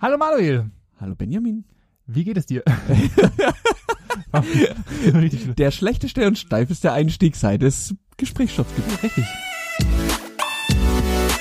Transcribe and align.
Hallo 0.00 0.16
Manuel, 0.16 0.70
Hallo 1.00 1.16
Benjamin. 1.16 1.64
wie 2.06 2.22
geht 2.22 2.36
es 2.36 2.46
dir? 2.46 2.62
Der 5.58 5.72
schlechteste 5.72 6.24
und 6.26 6.38
steifeste 6.38 6.92
Einstieg 6.92 7.34
seit 7.34 7.64
es 7.64 7.96
Gesprächsstoff 8.16 8.68
gibt. 8.76 9.02
Richtig. 9.02 9.24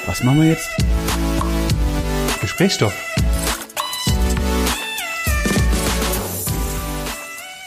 Was 0.07 0.23
machen 0.23 0.41
wir 0.41 0.47
jetzt? 0.49 0.70
Gesprächsstoff. 2.41 2.96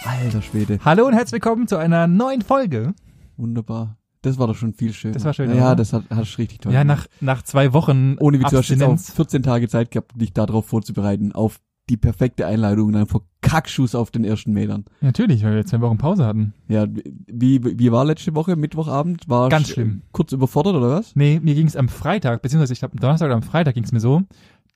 Alter 0.05 0.43
Schwede. 0.43 0.81
Hallo 0.85 1.07
und 1.07 1.13
herzlich 1.13 1.35
willkommen 1.41 1.69
zu 1.69 1.77
einer 1.77 2.09
neuen 2.09 2.43
Folge. 2.43 2.95
Wunderbar. 3.37 4.00
Das 4.23 4.39
war 4.39 4.47
doch 4.47 4.55
schon 4.57 4.75
viel 4.75 4.93
schöner. 4.93 5.15
Das 5.15 5.25
war 5.25 5.33
schöner, 5.33 5.55
Ja, 5.55 5.67
oder? 5.69 5.77
das 5.77 5.93
hat, 5.93 6.05
hast 6.11 6.35
du 6.35 6.39
richtig 6.39 6.61
toll 6.61 6.73
Ja, 6.73 6.83
gemacht. 6.83 7.09
nach, 7.21 7.37
nach 7.37 7.43
zwei 7.43 7.73
Wochen 7.73 8.17
Ohne 8.21 8.39
wie 8.39 8.43
du 8.43 8.47
hast 8.47 8.69
jetzt 8.69 8.83
auch 8.83 8.93
Abstinenz. 8.93 9.13
14 9.13 9.43
Tage 9.43 9.69
Zeit 9.69 9.91
gehabt, 9.91 10.13
dich 10.21 10.33
darauf 10.33 10.67
vorzubereiten, 10.67 11.33
auf 11.33 11.61
die 11.89 11.97
perfekte 11.97 12.47
Einleitung 12.47 12.87
und 12.89 12.93
dann 12.93 13.07
vor 13.07 13.23
Kackschuss 13.41 13.97
auf 13.97 14.11
den 14.13 14.23
ersten 14.23 14.53
Metern. 14.53 14.85
Natürlich, 15.01 15.43
weil 15.43 15.57
wir 15.57 15.67
zwei 15.67 15.81
Wochen 15.81 15.99
Pause 15.99 16.25
hatten. 16.25 16.53
Ja, 16.69 16.87
wie, 17.27 17.61
wie 17.79 17.91
war 17.91 18.05
letzte 18.05 18.35
Woche, 18.37 18.55
Mittwochabend? 18.55 19.29
War 19.29 19.49
Ganz 19.49 19.71
schlimm. 19.71 20.03
Kurz 20.13 20.31
überfordert 20.33 20.77
oder 20.77 20.91
was? 20.91 21.17
Nee, 21.17 21.41
mir 21.43 21.55
ging 21.57 21.67
es 21.67 21.75
am 21.75 21.89
Freitag, 21.89 22.43
beziehungsweise 22.43 22.75
ich 22.75 22.79
glaube 22.79 22.97
Donnerstag 22.97 23.27
oder 23.27 23.35
am 23.35 23.43
Freitag 23.43 23.75
ging 23.75 23.83
es 23.85 23.91
mir 23.91 23.99
so, 24.01 24.23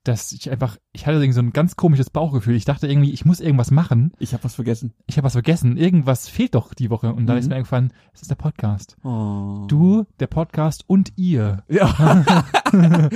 dass 0.04 0.32
ich 0.32 0.50
einfach, 0.50 0.76
ich 0.92 1.06
hatte 1.06 1.16
irgendwie 1.16 1.32
so 1.32 1.40
ein 1.40 1.52
ganz 1.52 1.76
komisches 1.76 2.10
Bauchgefühl. 2.10 2.54
Ich 2.56 2.64
dachte 2.66 2.86
irgendwie, 2.86 3.10
ich 3.10 3.24
muss 3.24 3.40
irgendwas 3.40 3.70
machen. 3.70 4.12
Ich 4.18 4.32
habe 4.34 4.44
was 4.44 4.54
vergessen. 4.54 4.92
Ich 5.06 5.16
habe 5.16 5.24
was 5.24 5.32
vergessen. 5.32 5.76
Irgendwas 5.78 6.28
fehlt 6.28 6.54
doch 6.54 6.74
die 6.74 6.90
Woche. 6.90 7.12
Und 7.14 7.26
dann 7.26 7.36
Mhm. 7.36 7.40
ist 7.40 7.48
mir 7.48 7.54
eingefallen, 7.56 7.92
es 8.12 8.22
ist 8.22 8.30
der 8.30 8.34
Podcast. 8.36 8.96
Oh. 9.02 9.64
Du, 9.66 10.04
der 10.20 10.26
Podcast 10.26 10.84
und 10.86 11.12
ihr 11.16 11.62
Ja. 11.68 12.22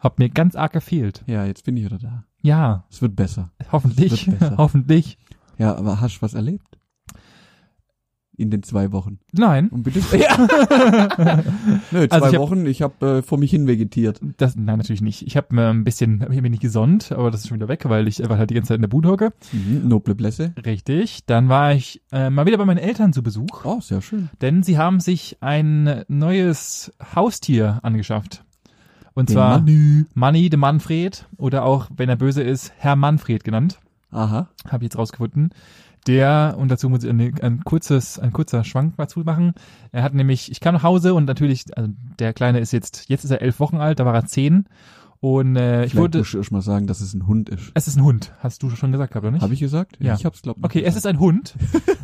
habt 0.00 0.18
mir 0.18 0.30
ganz 0.30 0.56
arg 0.56 0.72
gefehlt. 0.72 1.22
ja, 1.26 1.44
jetzt 1.44 1.64
bin 1.64 1.76
ich 1.76 1.84
wieder 1.84 1.98
da. 1.98 2.24
Ja, 2.42 2.84
Es 2.90 3.02
wird 3.02 3.16
besser. 3.16 3.50
hoffentlich. 3.70 4.26
Wird 4.26 4.38
besser. 4.38 4.54
hoffentlich. 4.58 5.18
Ja, 5.58 5.74
aber 5.76 6.00
hast 6.00 6.16
du 6.16 6.22
was 6.22 6.32
erlebt? 6.34 6.78
In 8.40 8.48
den 8.50 8.62
zwei 8.62 8.90
Wochen. 8.92 9.18
Nein. 9.32 9.68
Und 9.68 9.82
bitte? 9.82 10.00
Ja. 10.18 10.34
Nö, 11.90 12.08
zwei 12.08 12.16
Also 12.16 12.26
ich 12.28 12.34
hab- 12.34 12.40
Wochen, 12.40 12.64
ich 12.66 12.80
habe 12.82 13.18
äh, 13.18 13.22
vor 13.22 13.36
mich 13.38 13.50
hin 13.50 13.66
vegetiert. 13.66 14.18
Das, 14.38 14.56
nein, 14.56 14.78
natürlich 14.78 15.02
nicht. 15.02 15.26
Ich 15.26 15.36
habe 15.36 15.54
mir 15.54 15.68
ein 15.68 15.84
bisschen, 15.84 16.22
hab 16.22 16.30
mich 16.30 16.40
nicht 16.50 16.62
gesonnt, 16.62 17.12
aber 17.12 17.30
das 17.30 17.40
ist 17.42 17.48
schon 17.48 17.56
wieder 17.58 17.68
weg, 17.68 17.84
weil 17.88 18.08
ich 18.08 18.22
einfach 18.22 18.38
halt 18.38 18.48
die 18.50 18.54
ganze 18.54 18.68
Zeit 18.68 18.76
in 18.76 18.80
der 18.82 18.88
Bude 18.88 19.10
hocke. 19.10 19.32
Mhm, 19.52 19.86
noble 19.88 20.14
Blässe. 20.14 20.54
Richtig. 20.64 21.26
Dann 21.26 21.48
war 21.50 21.74
ich 21.74 22.00
äh, 22.12 22.30
mal 22.30 22.46
wieder 22.46 22.56
bei 22.58 22.64
meinen 22.64 22.78
Eltern 22.78 23.12
zu 23.12 23.22
Besuch, 23.22 23.64
Oh, 23.64 23.80
sehr 23.80 24.00
schön. 24.00 24.30
denn 24.40 24.62
sie 24.62 24.78
haben 24.78 25.00
sich 25.00 25.36
ein 25.42 26.04
neues 26.08 26.92
Haustier 27.14 27.78
angeschafft. 27.82 28.42
Und 29.12 29.28
Den 29.28 29.34
zwar 29.34 29.58
Manu. 29.60 30.04
Manni 30.14 30.48
de 30.48 30.58
Manfred 30.58 31.26
oder 31.36 31.64
auch, 31.64 31.88
wenn 31.94 32.08
er 32.08 32.16
böse 32.16 32.42
ist, 32.42 32.72
Herr 32.78 32.96
Manfred 32.96 33.44
genannt. 33.44 33.78
Aha. 34.12 34.48
Habe 34.66 34.76
ich 34.78 34.84
jetzt 34.90 34.96
rausgefunden. 34.98 35.50
Der, 36.06 36.56
und 36.58 36.70
dazu 36.70 36.88
muss 36.88 37.04
ich 37.04 37.10
eine, 37.10 37.32
ein 37.42 37.62
kurzes, 37.62 38.18
ein 38.18 38.32
kurzer 38.32 38.64
Schwank 38.64 38.96
mal 38.96 39.08
zumachen. 39.08 39.52
Er 39.92 40.02
hat 40.02 40.14
nämlich, 40.14 40.50
ich 40.50 40.60
kam 40.60 40.74
nach 40.74 40.82
Hause 40.82 41.14
und 41.14 41.26
natürlich, 41.26 41.76
also 41.76 41.90
der 42.18 42.32
Kleine 42.32 42.60
ist 42.60 42.72
jetzt, 42.72 43.08
jetzt 43.08 43.24
ist 43.24 43.30
er 43.30 43.42
elf 43.42 43.60
Wochen 43.60 43.76
alt, 43.76 44.00
da 44.00 44.06
war 44.06 44.14
er 44.14 44.24
zehn. 44.24 44.66
Und 45.20 45.56
äh, 45.56 45.84
ich 45.84 45.92
du 45.92 46.18
erst 46.18 46.50
mal 46.50 46.62
sagen, 46.62 46.86
dass 46.86 47.02
es 47.02 47.12
ein 47.12 47.26
Hund 47.26 47.50
ist. 47.50 47.72
es 47.74 47.86
ist 47.86 47.96
ein 47.96 48.04
Hund, 48.04 48.32
hast 48.38 48.62
du 48.62 48.70
schon 48.70 48.90
gesagt 48.90 49.14
oder 49.14 49.30
nicht? 49.30 49.42
Habe 49.42 49.52
ich 49.52 49.60
gesagt? 49.60 49.98
Ja. 50.00 50.14
Ich 50.14 50.24
hab's 50.24 50.40
glaub 50.40 50.56
nicht 50.56 50.64
Okay, 50.64 50.82
es 50.82 50.96
ist 50.96 51.06
ein 51.06 51.20
Hund. 51.20 51.54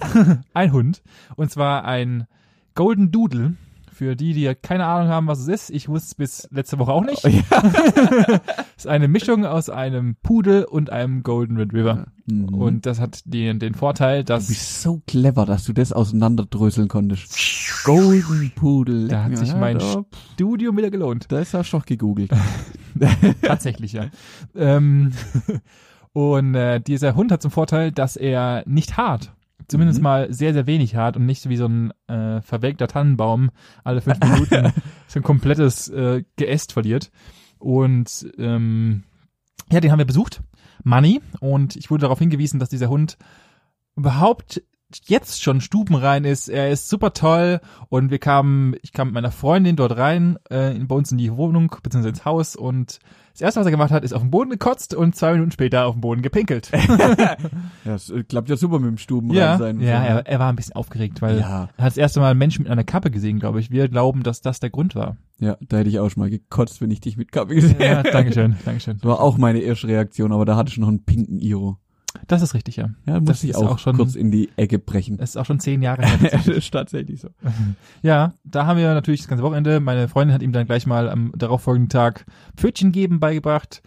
ein 0.53 0.73
Hund. 0.73 1.03
Und 1.35 1.51
zwar 1.51 1.87
ein 1.87 2.27
Golden 2.75 3.11
Doodle. 3.11 3.55
Für 3.97 4.15
die, 4.15 4.35
die 4.35 4.55
keine 4.55 4.85
Ahnung 4.85 5.09
haben, 5.09 5.27
was 5.27 5.39
es 5.39 5.49
ist. 5.49 5.71
Ich 5.71 5.89
wusste 5.89 6.09
es 6.09 6.15
bis 6.17 6.49
letzte 6.53 6.79
Woche 6.79 6.93
auch 6.93 7.03
nicht. 7.03 7.25
Oh, 7.25 7.29
ja. 7.29 8.41
ist 8.77 8.87
eine 8.87 9.09
Mischung 9.09 9.47
aus 9.47 9.71
einem 9.71 10.17
Pudel 10.17 10.65
und 10.65 10.91
einem 10.91 11.23
Golden 11.23 11.57
Retriever. 11.57 12.09
Mhm. 12.27 12.53
Und 12.53 12.85
das 12.85 13.01
hat 13.01 13.23
den, 13.25 13.59
den 13.59 13.73
Vorteil, 13.73 14.19
du 14.19 14.35
dass 14.35 14.49
bist 14.49 14.83
so 14.83 15.01
clever, 15.07 15.47
dass 15.47 15.65
du 15.65 15.73
das 15.73 15.95
auseinanderdröseln 15.95 16.89
konntest. 16.89 17.35
Golden 17.85 18.53
Pudel. 18.55 19.09
Da 19.09 19.25
hat 19.25 19.39
sich 19.39 19.57
mein 19.57 19.79
da, 19.79 20.05
Studium 20.35 20.77
wieder 20.77 20.91
gelohnt. 20.91 21.33
das 21.33 21.55
hast 21.55 21.73
du 21.73 21.79
doch 21.79 21.87
gegoogelt. 21.87 22.31
Tatsächlich, 23.41 23.95
ja. 23.95 24.11
ähm, 24.55 25.13
und 26.13 26.55
äh, 26.55 26.83
dieser 26.83 27.15
Hund 27.15 27.33
hat 27.33 27.41
zum 27.41 27.51
Vorteil, 27.51 27.93
dass 27.93 28.17
er 28.17 28.63
nicht 28.67 28.99
hart. 28.99 29.33
Zumindest 29.69 29.99
Mhm. 29.99 30.05
mal 30.05 30.33
sehr, 30.33 30.53
sehr 30.53 30.67
wenig 30.67 30.95
hart 30.97 31.17
und 31.17 31.27
nicht 31.27 31.43
so 31.43 31.51
wie 31.51 31.57
so 31.57 31.67
ein 31.67 31.93
äh, 32.09 32.41
verwelkter 32.41 32.87
Tannenbaum 32.89 33.51
alle 33.85 34.01
fünf 34.01 34.21
Minuten 34.21 34.73
so 35.09 35.19
ein 35.21 35.23
komplettes 35.25 35.89
äh, 35.89 36.23
Geäst 36.37 36.73
verliert. 36.73 37.11
Und 37.59 38.29
ähm, 38.39 39.03
ja, 39.73 39.81
den 39.81 39.91
haben 39.91 39.99
wir 39.99 40.05
besucht, 40.07 40.43
Money. 40.85 41.21
Und 41.41 41.75
ich 41.77 41.91
wurde 41.91 42.03
darauf 42.03 42.19
hingewiesen, 42.21 42.61
dass 42.61 42.69
dieser 42.69 42.89
Hund 42.89 43.17
überhaupt 43.97 44.63
jetzt 45.07 45.43
schon 45.43 45.61
stubenrein 45.61 46.25
ist. 46.25 46.49
Er 46.49 46.71
ist 46.71 46.89
super 46.89 47.13
toll 47.13 47.61
und 47.89 48.11
wir 48.11 48.19
kamen, 48.21 48.77
ich 48.83 48.93
kam 48.93 49.09
mit 49.09 49.15
meiner 49.15 49.33
Freundin 49.33 49.75
dort 49.75 49.97
rein, 49.97 50.39
äh, 50.49 50.77
in- 50.77 50.87
bei 50.87 50.95
uns 50.95 51.11
in 51.11 51.19
die 51.19 51.33
Wohnung 51.37 51.75
bzw. 51.83 52.11
ins 52.11 52.25
Haus 52.25 52.55
und 52.55 53.01
das 53.37 53.43
erste, 53.43 53.61
was 53.61 53.67
er 53.67 53.71
gemacht 53.71 53.91
hat, 53.91 54.03
ist 54.03 54.15
auf 54.15 54.23
den 54.23 54.31
Boden 54.31 54.49
gekotzt 54.49 54.95
und 54.95 55.15
zwei 55.15 55.33
Minuten 55.33 55.51
später 55.51 55.87
auf 55.87 55.95
den 55.95 56.01
Boden 56.01 56.23
gepinkelt. 56.23 56.71
ja, 57.85 57.95
es 57.95 58.09
äh, 58.09 58.23
klappt 58.25 58.49
ja 58.49 58.57
super 58.57 58.79
mit 58.79 58.89
dem 58.89 58.97
Stuben 58.97 59.31
ja, 59.35 59.51
rein 59.53 59.59
sein. 59.59 59.81
ja 59.81 60.03
er, 60.03 60.27
er 60.27 60.39
war 60.39 60.49
ein 60.49 60.57
bisschen 60.57 60.75
aufgeregt, 60.75 61.21
weil 61.21 61.41
ja, 61.41 61.69
er 61.77 61.85
hat 61.85 61.91
das 61.91 61.97
erste 61.99 62.21
Mal 62.21 62.31
einen 62.31 62.39
Menschen 62.39 62.63
mit 62.63 62.73
einer 62.73 62.85
Kappe 62.85 63.11
gesehen, 63.11 63.39
glaube 63.39 63.61
ich. 63.61 63.71
Wir 63.71 63.89
glauben, 63.89 64.23
dass 64.23 64.41
das 64.41 64.59
der 64.61 64.71
Grund 64.71 64.95
war. 64.95 65.19
ja, 65.39 65.59
da 65.69 65.77
hätte 65.79 65.91
ich 65.91 66.01
auch 66.01 66.09
schon 66.09 66.23
mal 66.23 66.31
gekotzt, 66.31 66.81
wenn 66.81 66.91
ich 66.91 67.01
dich 67.01 67.19
mit 67.19 67.31
Kappe 67.31 67.55
gesehen 67.55 67.77
Ja, 67.79 67.99
hätte. 67.99 68.11
Dankeschön, 68.11 68.57
Dankeschön. 68.65 68.97
Das 68.97 69.05
war 69.05 69.21
auch 69.21 69.37
meine 69.37 69.59
erste 69.59 69.89
Reaktion, 69.89 70.33
aber 70.33 70.47
da 70.47 70.57
hatte 70.57 70.71
ich 70.71 70.79
noch 70.79 70.89
einen 70.89 71.05
pinken 71.05 71.39
Iro. 71.39 71.77
Das 72.27 72.43
ist 72.43 72.55
richtig, 72.55 72.77
ja. 72.77 72.91
Ja, 73.07 73.21
Das 73.21 73.23
muss 73.23 73.45
ich 73.45 73.51
ist 73.51 73.57
auch, 73.57 73.73
auch 73.73 73.79
schon- 73.79 73.97
kurz 73.97 74.15
in 74.15 74.31
die 74.31 74.51
Ecke 74.57 74.79
brechen. 74.79 75.17
Das 75.17 75.31
ist 75.31 75.37
auch 75.37 75.47
schon 75.47 75.61
zehn 75.61 75.83
Jahre 75.83 76.03
her. 76.07 76.29
das 76.33 76.49
ist 76.49 76.71
tatsächlich 76.71 77.21
so. 77.21 77.29
Ja, 78.03 78.33
da 78.45 78.67
haben 78.67 78.79
wir 78.79 78.93
natürlich 78.95 79.21
das 79.21 79.29
ganze 79.29 79.45
Wochenende. 79.45 79.81
Meine 79.81 80.09
Freundin 80.09 80.35
hat 80.35 80.43
ihm 80.43 80.53
dann 80.53 80.67
gleich 80.67 80.87
mal 80.87 81.09
am 81.09 81.33
darauffolgenden 81.37 81.89
Tag 81.89 82.27
Pfötchen 82.57 82.93
geben 82.93 83.21
beigebracht. 83.21 83.83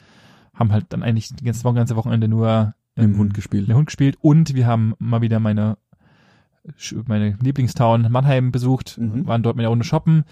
Haben 0.53 0.71
halt 0.71 0.87
dann 0.89 1.03
eigentlich 1.03 1.29
die 1.35 1.43
ganze, 1.45 1.63
Woche- 1.63 1.75
ganze 1.75 1.95
Wochenende 1.95 2.27
nur 2.27 2.73
Mit 2.95 3.05
dem 3.05 3.13
ähm, 3.13 3.17
Hund 3.19 3.33
gespielt. 3.33 3.63
mit 3.63 3.69
dem 3.69 3.77
Hund 3.77 3.85
gespielt 3.87 4.17
und 4.21 4.53
wir 4.55 4.67
haben 4.67 4.93
mal 4.99 5.21
wieder 5.21 5.39
meine 5.39 5.77
meine 7.07 7.37
Lieblingstown 7.41 8.11
Mannheim 8.11 8.51
besucht, 8.51 8.97
Mhm. 8.99 9.25
waren 9.25 9.41
dort 9.43 9.55
mit 9.55 9.63
der 9.63 9.69
Runde 9.69 9.85
shoppen. 9.85 10.23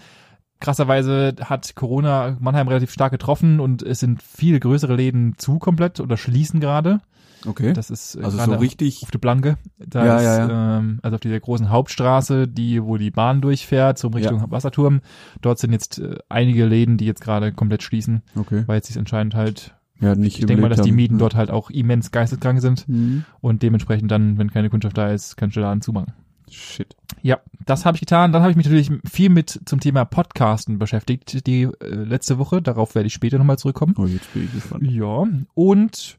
Krasserweise 0.60 1.34
hat 1.44 1.74
Corona 1.76 2.36
Mannheim 2.40 2.68
relativ 2.68 2.90
stark 2.92 3.12
getroffen 3.12 3.60
und 3.60 3.82
es 3.82 4.00
sind 4.00 4.22
viele 4.22 4.60
größere 4.60 4.94
Läden 4.96 5.34
zu 5.38 5.58
komplett 5.58 6.00
oder 6.00 6.16
schließen 6.16 6.60
gerade. 6.60 7.00
Okay. 7.46 7.72
Das 7.72 7.90
ist 7.90 8.16
äh, 8.16 8.22
also 8.22 8.38
so 8.38 8.52
richtig. 8.54 9.02
auf 9.02 9.10
der 9.10 9.18
Blanke. 9.18 9.58
Da 9.78 10.04
Ja, 10.04 10.16
ist, 10.16 10.24
ja, 10.24 10.78
Ähm, 10.78 10.98
also 11.02 11.14
auf 11.14 11.20
dieser 11.20 11.38
großen 11.40 11.70
Hauptstraße, 11.70 12.48
die, 12.48 12.82
wo 12.82 12.96
die 12.96 13.10
Bahn 13.10 13.40
durchfährt, 13.40 13.98
zum 13.98 14.12
Richtung 14.14 14.50
Wasserturm. 14.50 15.00
Dort 15.40 15.58
sind 15.58 15.72
jetzt 15.72 15.98
äh, 15.98 16.16
einige 16.28 16.66
Läden, 16.66 16.96
die 16.96 17.06
jetzt 17.06 17.20
gerade 17.20 17.52
komplett 17.52 17.82
schließen, 17.82 18.22
Okay. 18.36 18.64
weil 18.66 18.76
jetzt 18.76 18.88
sich 18.88 18.98
anscheinend 18.98 19.34
halt, 19.34 19.74
Ja, 20.00 20.14
nicht 20.14 20.38
ich 20.38 20.46
denke 20.46 20.62
mal, 20.62 20.68
dass 20.68 20.80
die 20.82 20.90
haben. 20.90 20.96
Mieten 20.96 21.14
Ja. 21.14 21.18
dort 21.20 21.34
halt 21.36 21.50
auch 21.50 21.70
immens 21.70 22.10
geisteskrank 22.10 22.60
sind 22.60 22.88
Mhm. 22.88 23.24
und 23.40 23.62
dementsprechend 23.62 24.10
dann, 24.10 24.38
wenn 24.38 24.50
keine 24.50 24.70
Kundschaft 24.70 24.96
da 24.98 25.10
ist, 25.10 25.36
kannst 25.36 25.56
du 25.56 25.60
den 25.60 25.64
Laden 25.66 25.80
zumachen. 25.80 26.12
Shit. 26.50 26.96
Ja, 27.20 27.40
das 27.66 27.84
habe 27.84 27.96
ich 27.96 28.00
getan. 28.00 28.32
Dann 28.32 28.40
habe 28.40 28.50
ich 28.50 28.56
mich 28.56 28.64
natürlich 28.64 28.90
viel 29.04 29.28
mit 29.28 29.60
zum 29.66 29.80
Thema 29.80 30.06
Podcasten 30.06 30.78
beschäftigt, 30.78 31.46
die 31.46 31.64
äh, 31.64 31.70
letzte 31.88 32.38
Woche. 32.38 32.62
Darauf 32.62 32.94
werde 32.94 33.06
ich 33.08 33.12
später 33.12 33.36
nochmal 33.36 33.58
zurückkommen. 33.58 33.94
Oh, 33.98 34.06
jetzt 34.06 34.32
bin 34.32 34.44
ich 34.44 34.52
gespannt. 34.54 34.90
Ja, 34.90 35.26
und 35.54 36.18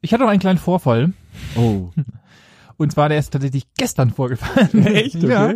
ich 0.00 0.12
hatte 0.12 0.22
noch 0.22 0.30
einen 0.30 0.40
kleinen 0.40 0.58
Vorfall. 0.58 1.12
Oh. 1.56 1.90
Und 2.76 2.92
zwar, 2.92 3.08
der 3.08 3.18
ist 3.18 3.30
tatsächlich 3.30 3.66
gestern 3.76 4.10
vorgefallen. 4.10 4.86
Echt? 4.86 5.16
Okay. 5.16 5.28
Ja. 5.28 5.54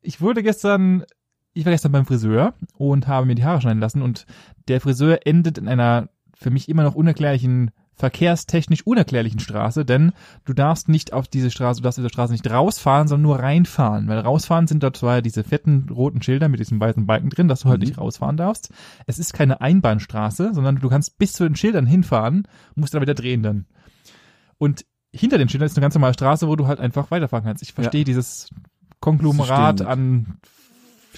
Ich 0.00 0.20
wurde 0.20 0.42
gestern, 0.42 1.04
ich 1.52 1.64
war 1.66 1.72
gestern 1.72 1.92
beim 1.92 2.06
Friseur 2.06 2.54
und 2.78 3.06
habe 3.08 3.26
mir 3.26 3.34
die 3.34 3.44
Haare 3.44 3.60
schneiden 3.60 3.80
lassen 3.80 4.00
und 4.00 4.24
der 4.68 4.80
Friseur 4.80 5.26
endet 5.26 5.58
in 5.58 5.68
einer 5.68 6.08
für 6.34 6.50
mich 6.50 6.68
immer 6.68 6.82
noch 6.82 6.94
unerklärlichen, 6.94 7.72
verkehrstechnisch 7.96 8.86
unerklärlichen 8.86 9.40
Straße, 9.40 9.84
denn 9.84 10.12
du 10.44 10.52
darfst 10.52 10.88
nicht 10.88 11.12
auf 11.14 11.28
diese 11.28 11.50
Straße, 11.50 11.80
du 11.80 11.84
darfst 11.84 11.98
auf 11.98 12.02
dieser 12.04 12.12
Straße 12.12 12.32
nicht 12.32 12.48
rausfahren, 12.50 13.08
sondern 13.08 13.22
nur 13.22 13.38
reinfahren, 13.38 14.06
weil 14.08 14.18
rausfahren 14.18 14.66
sind 14.66 14.82
dort 14.82 14.98
zwar 14.98 15.22
diese 15.22 15.42
fetten 15.44 15.88
roten 15.90 16.20
Schilder 16.22 16.48
mit 16.48 16.60
diesen 16.60 16.78
weißen 16.78 17.06
Balken 17.06 17.30
drin, 17.30 17.48
dass 17.48 17.60
du 17.60 17.68
halt 17.70 17.80
Mhm. 17.80 17.86
nicht 17.88 17.98
rausfahren 17.98 18.36
darfst. 18.36 18.70
Es 19.06 19.18
ist 19.18 19.32
keine 19.32 19.60
Einbahnstraße, 19.62 20.52
sondern 20.52 20.76
du 20.76 20.88
kannst 20.90 21.16
bis 21.18 21.32
zu 21.32 21.44
den 21.44 21.56
Schildern 21.56 21.86
hinfahren, 21.86 22.46
musst 22.74 22.92
dann 22.92 23.00
wieder 23.02 23.14
drehen 23.14 23.42
dann. 23.42 23.64
Und 24.58 24.84
hinter 25.12 25.38
den 25.38 25.48
Schildern 25.48 25.66
ist 25.66 25.76
eine 25.76 25.82
ganz 25.82 25.94
normale 25.94 26.14
Straße, 26.14 26.46
wo 26.48 26.56
du 26.56 26.66
halt 26.66 26.80
einfach 26.80 27.10
weiterfahren 27.10 27.44
kannst. 27.46 27.62
Ich 27.62 27.72
verstehe 27.72 28.04
dieses 28.04 28.50
Konglomerat 29.00 29.80
an 29.82 30.36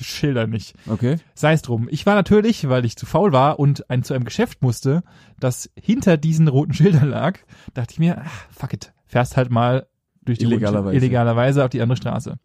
Schildern 0.04 0.50
nicht. 0.50 0.74
Okay. 0.88 1.16
Sei 1.34 1.52
es 1.52 1.62
drum. 1.62 1.88
Ich 1.90 2.06
war 2.06 2.14
natürlich, 2.14 2.68
weil 2.68 2.84
ich 2.84 2.96
zu 2.96 3.06
faul 3.06 3.32
war 3.32 3.58
und 3.58 3.88
ein, 3.90 4.02
zu 4.02 4.14
einem 4.14 4.24
Geschäft 4.24 4.62
musste, 4.62 5.02
das 5.38 5.70
hinter 5.80 6.16
diesen 6.16 6.48
roten 6.48 6.74
Schildern 6.74 7.08
lag, 7.08 7.38
dachte 7.74 7.92
ich 7.92 7.98
mir, 7.98 8.22
ach, 8.24 8.46
fuck 8.50 8.72
it, 8.72 8.92
fährst 9.06 9.36
halt 9.36 9.50
mal 9.50 9.86
durch 10.22 10.38
die 10.38 10.44
Illegalerweise. 10.44 10.90
Schilder- 10.94 11.04
illegalerweise 11.06 11.64
auf 11.64 11.70
die 11.70 11.80
andere 11.80 11.96
Straße. 11.96 12.36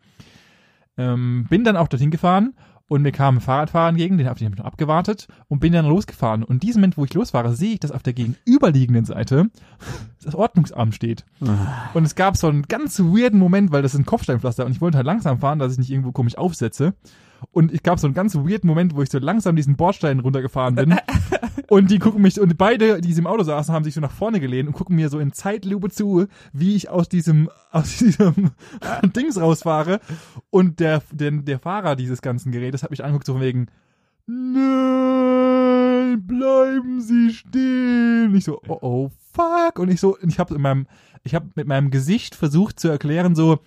Ähm, 0.97 1.47
bin 1.50 1.63
dann 1.63 1.75
auch 1.77 1.88
dorthin 1.88 2.11
gefahren 2.11 2.53
Und 2.88 3.01
mir 3.01 3.11
kam 3.13 3.38
ein 3.38 3.41
Fahrradfahrer 3.41 3.89
entgegen, 3.89 4.17
den 4.17 4.27
habe 4.27 4.39
ich 4.39 4.47
noch 4.47 4.63
abgewartet 4.63 5.27
und 5.47 5.59
bin 5.59 5.73
dann 5.73 5.88
losgefahren. 5.88 6.44
Und 6.44 6.55
in 6.55 6.59
diesem 6.59 6.81
Moment, 6.81 6.97
wo 6.97 7.05
ich 7.05 7.13
losfahre, 7.13 7.55
sehe 7.55 7.73
ich, 7.73 7.79
dass 7.79 7.91
auf 7.91 8.03
der 8.03 8.13
gegenüberliegenden 8.13 9.05
Seite 9.05 9.47
das 10.23 10.35
Ordnungsamt 10.35 10.94
steht. 10.94 11.25
Und 11.94 12.03
es 12.05 12.13
gab 12.15 12.38
so 12.38 12.47
einen 12.47 12.63
ganz 12.63 13.00
weirden 13.00 13.39
Moment, 13.39 13.71
weil 13.71 13.81
das 13.81 13.94
ist 13.95 14.00
ein 14.01 14.05
Kopfsteinpflaster 14.05 14.65
und 14.65 14.73
ich 14.73 14.81
wollte 14.81 14.97
halt 14.97 15.07
langsam 15.07 15.39
fahren, 15.39 15.57
dass 15.59 15.71
ich 15.71 15.79
nicht 15.79 15.89
irgendwo 15.91 16.11
komisch 16.11 16.38
aufsetze. 16.38 16.94
Und 17.51 17.74
ich 17.74 17.84
gab 17.84 18.00
so 18.00 18.07
einen 18.07 18.13
ganz 18.13 18.36
weirden 18.36 18.68
Moment, 18.68 18.95
wo 18.95 19.01
ich 19.01 19.10
so 19.10 19.19
langsam 19.19 19.56
diesen 19.56 19.75
Bordstein 19.75 20.19
runtergefahren 20.19 20.75
bin. 20.75 20.95
und 21.69 21.92
die 21.92 22.00
gucken 22.00 22.22
mich, 22.22 22.40
und 22.40 22.57
beide, 22.57 23.01
die 23.01 23.12
im 23.12 23.28
Auto 23.28 23.44
saßen, 23.44 23.74
haben 23.74 23.84
sich 23.84 23.94
so 23.94 24.01
nach 24.01 24.12
vorne 24.12 24.40
gelehnt 24.40 24.68
und 24.68 24.74
gucken 24.74 24.95
mir 24.95 25.10
so 25.10 25.19
in 25.19 25.34
Zeitlupe 25.34 25.90
zu, 25.90 26.28
wie 26.51 26.75
ich 26.75 26.90
aus 26.90 27.10
diesem, 27.10 27.50
aus 27.72 27.98
diesem 27.98 28.51
Dings 29.16 29.40
rausfahre. 29.40 30.00
Und 30.50 30.80
der, 30.80 31.01
der, 31.12 31.31
der 31.31 31.60
Fahrer 31.60 31.95
dieses 31.95 32.22
ganzen 32.22 32.51
Gerätes 32.51 32.84
hat 32.84 32.92
mich 32.92 33.04
angeguckt, 33.04 33.25
so 33.25 33.34
von 33.34 33.42
wegen, 33.42 33.68
nein, 34.25 36.25
bleiben 36.25 37.01
Sie 37.01 37.31
stehen. 37.31 38.30
Und 38.30 38.36
ich 38.36 38.46
so, 38.46 38.62
oh, 38.68 38.78
oh, 38.81 39.12
fuck. 39.34 39.80
Und 39.80 39.89
ich 39.89 40.00
so, 40.00 40.18
ich 40.25 40.39
habe 40.39 40.56
in 40.56 40.62
meinem, 40.62 40.88
ich 41.24 41.36
habe 41.36 41.50
mit 41.56 41.68
meinem 41.68 41.92
Gesicht 41.92 42.36
versucht 42.36 42.80
zu 42.80 42.89
erklären, 42.89 43.36
so, 43.36 43.60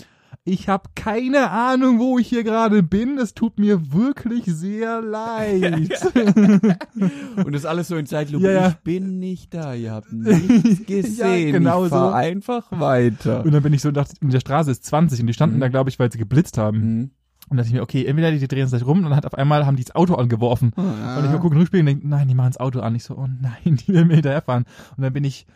ich 0.49 0.69
habe 0.69 0.89
keine 0.95 1.51
Ahnung, 1.51 1.99
wo 1.99 2.19
ich 2.19 2.29
hier 2.29 2.45
gerade 2.45 2.83
bin. 2.85 3.19
Es 3.19 3.35
tut 3.35 3.59
mir 3.59 3.93
wirklich 3.93 4.45
sehr 4.47 5.03
leid. 5.03 5.91
Und 7.45 7.53
das 7.53 7.65
alles 7.67 7.89
so 7.89 7.97
in 7.97 8.07
Zeitlupe. 8.07 8.45
Ja, 8.47 8.53
ja. 8.53 8.69
Ich 8.69 8.77
bin 8.77 9.19
nicht 9.19 9.53
da, 9.53 9.75
ihr 9.75 9.93
habt 9.93 10.13
nichts 10.13 10.87
gesehen. 10.87 11.53
genau 11.53 11.85
ich 11.85 11.91
fahr 11.91 12.11
so. 12.11 12.15
einfach 12.15 12.65
weiter. 12.71 13.45
und 13.45 13.53
dann 13.53 13.63
bin 13.63 13.73
ich 13.73 13.83
so, 13.83 13.91
dachte, 13.91 14.15
in 14.21 14.31
der 14.31 14.41
Straße 14.41 14.71
ist 14.71 14.85
20 14.85 15.21
und 15.21 15.27
die 15.27 15.33
standen 15.35 15.57
Mhm. 15.57 15.61
da, 15.61 15.69
glaube 15.69 15.91
ich, 15.91 15.99
weil 15.99 16.11
sie 16.13 16.19
geblitzt 16.19 16.59
haben. 16.59 16.79
Mhm. 16.79 17.11
Und 17.49 17.51
dann 17.51 17.57
dachte 17.59 17.69
ich 17.69 17.75
mir, 17.75 17.83
okay, 17.83 18.05
entweder 18.07 18.31
die 18.33 18.47
drehen 18.49 18.67
sich 18.69 18.85
rum 18.87 18.99
und 18.99 19.05
dann 19.05 19.17
hat 19.17 19.27
auf 19.27 19.35
einmal 19.35 19.67
haben 19.67 19.77
die 19.77 19.85
das 19.85 19.95
Auto 19.95 20.15
angeworfen. 20.15 20.73
Und 20.77 21.25
ich 21.25 21.31
mal 21.31 21.39
gucken, 21.41 21.59
rückspielen 21.59 21.87
und 21.87 21.93
denke, 21.93 22.09
nein, 22.09 22.27
die 22.29 22.35
machen 22.35 22.51
das 22.51 22.59
Auto 22.61 22.81
an. 22.81 22.95
Ich 22.95 23.05
so, 23.05 23.15
oh 23.17 23.27
nein, 23.27 23.77
die 23.77 23.89
will 23.89 24.05
mir 24.05 24.15
hinterherfahren. 24.15 24.65
Und 24.97 25.03
dann 25.03 25.13
bin 25.13 25.25
ich 25.25 25.47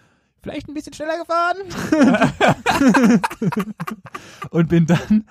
vielleicht 0.42 0.68
ein 0.68 0.74
bisschen 0.74 0.92
schneller 0.92 1.18
gefahren. 1.18 1.56
und 4.50 4.68
bin 4.68 4.86
dann 4.86 5.24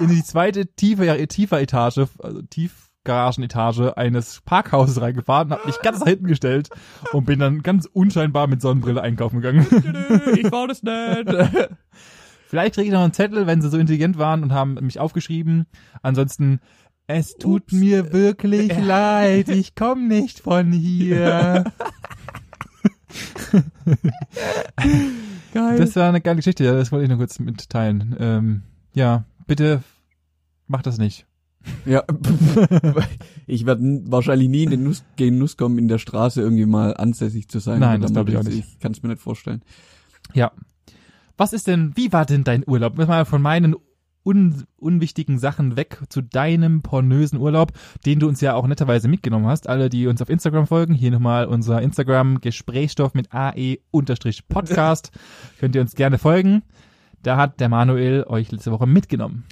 in 0.00 0.08
die 0.08 0.22
zweite 0.22 0.66
tiefe, 0.66 1.04
ja, 1.04 1.14
tiefer 1.26 1.60
Etage, 1.60 2.06
also 2.18 2.42
Tiefgaragenetage 2.42 3.96
eines 3.96 4.40
Parkhauses 4.42 5.00
reingefahren, 5.00 5.52
habe 5.52 5.66
mich 5.66 5.80
ganz 5.80 6.00
nach 6.00 6.08
hinten 6.08 6.26
gestellt 6.26 6.68
und 7.12 7.24
bin 7.24 7.38
dann 7.38 7.62
ganz 7.62 7.86
unscheinbar 7.92 8.46
mit 8.46 8.60
Sonnenbrille 8.60 9.02
einkaufen 9.02 9.40
gegangen. 9.40 9.66
ich 10.36 10.50
war 10.50 10.68
das 10.68 10.82
nicht. 10.82 11.28
Vielleicht 12.50 12.74
kriege 12.74 12.88
ich 12.88 12.92
noch 12.92 13.02
einen 13.02 13.12
Zettel, 13.12 13.46
wenn 13.46 13.62
sie 13.62 13.68
so 13.68 13.78
intelligent 13.78 14.18
waren 14.18 14.42
und 14.42 14.52
haben 14.52 14.74
mich 14.74 14.98
aufgeschrieben. 14.98 15.66
Ansonsten, 16.02 16.58
es 17.06 17.34
tut 17.34 17.62
Ups. 17.62 17.72
mir 17.72 18.12
wirklich 18.12 18.76
leid, 18.84 19.48
ich 19.48 19.76
komme 19.76 20.08
nicht 20.08 20.40
von 20.40 20.72
hier. 20.72 21.64
Geil. 25.52 25.78
Das 25.78 25.96
war 25.96 26.08
eine 26.08 26.20
geile 26.20 26.36
Geschichte, 26.36 26.64
ja, 26.64 26.72
das 26.72 26.92
wollte 26.92 27.04
ich 27.04 27.08
nur 27.08 27.18
kurz 27.18 27.38
mitteilen. 27.38 28.16
Ähm, 28.18 28.62
ja, 28.94 29.24
bitte 29.46 29.82
mach 30.68 30.82
das 30.82 30.98
nicht. 30.98 31.26
ja. 31.84 32.04
ich 33.46 33.66
werde 33.66 33.82
wahrscheinlich 34.06 34.48
nie 34.48 34.64
in 34.64 34.70
den 34.70 34.84
Nuss, 34.84 35.04
Genuss 35.16 35.56
kommen, 35.56 35.78
in 35.78 35.88
der 35.88 35.98
Straße 35.98 36.40
irgendwie 36.40 36.66
mal 36.66 36.96
ansässig 36.96 37.48
zu 37.48 37.58
sein. 37.58 37.80
Nein, 37.80 38.00
das 38.00 38.12
glaub 38.12 38.28
ich 38.28 38.36
auch 38.36 38.44
nicht. 38.44 38.58
Ich 38.58 38.78
kann 38.78 38.92
es 38.92 39.02
mir 39.02 39.10
nicht 39.10 39.20
vorstellen. 39.20 39.62
Ja. 40.32 40.52
Was 41.36 41.52
ist 41.52 41.66
denn, 41.66 41.92
wie 41.96 42.12
war 42.12 42.26
denn 42.26 42.44
dein 42.44 42.64
Urlaub? 42.66 42.96
Mal 42.96 43.24
von 43.24 43.42
meinen 43.42 43.74
un, 44.24 44.64
unwichtigen 44.76 45.38
Sachen 45.38 45.76
weg 45.76 45.98
zu 46.08 46.22
deinem 46.22 46.82
pornösen 46.82 47.38
Urlaub, 47.38 47.72
den 48.06 48.20
du 48.20 48.28
uns 48.28 48.40
ja 48.40 48.54
auch 48.54 48.66
netterweise 48.66 49.08
mitgenommen 49.08 49.46
hast. 49.46 49.68
Alle, 49.68 49.88
die 49.88 50.06
uns 50.06 50.20
auf 50.20 50.28
Instagram 50.28 50.66
folgen, 50.66 50.94
hier 50.94 51.10
nochmal 51.10 51.46
unser 51.46 51.80
Instagram 51.82 52.40
Gesprächsstoff 52.40 53.14
mit 53.14 53.32
AE-Podcast. 53.32 55.12
Könnt 55.58 55.74
ihr 55.74 55.80
uns 55.80 55.94
gerne 55.94 56.18
folgen. 56.18 56.62
Da 57.22 57.36
hat 57.36 57.60
der 57.60 57.68
Manuel 57.68 58.24
euch 58.24 58.50
letzte 58.50 58.72
Woche 58.72 58.86
mitgenommen. 58.86 59.44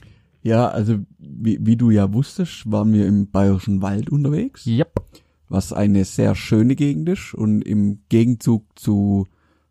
Ja, 0.43 0.69
also 0.69 0.99
wie, 1.19 1.59
wie 1.61 1.77
du 1.77 1.91
ja 1.91 2.13
wusstest, 2.13 2.71
waren 2.71 2.93
wir 2.93 3.07
im 3.07 3.31
Bayerischen 3.31 3.83
Wald 3.83 4.09
unterwegs, 4.11 4.67
Yep. 4.67 5.01
was 5.49 5.73
eine 5.73 6.05
sehr 6.05 6.35
schöne 6.35 6.77
Gegend 6.77 7.09
ist. 7.09 7.35
Und 7.35 7.63
im 7.63 8.01
Gegenzug 8.09 8.65
zu 8.79 9.27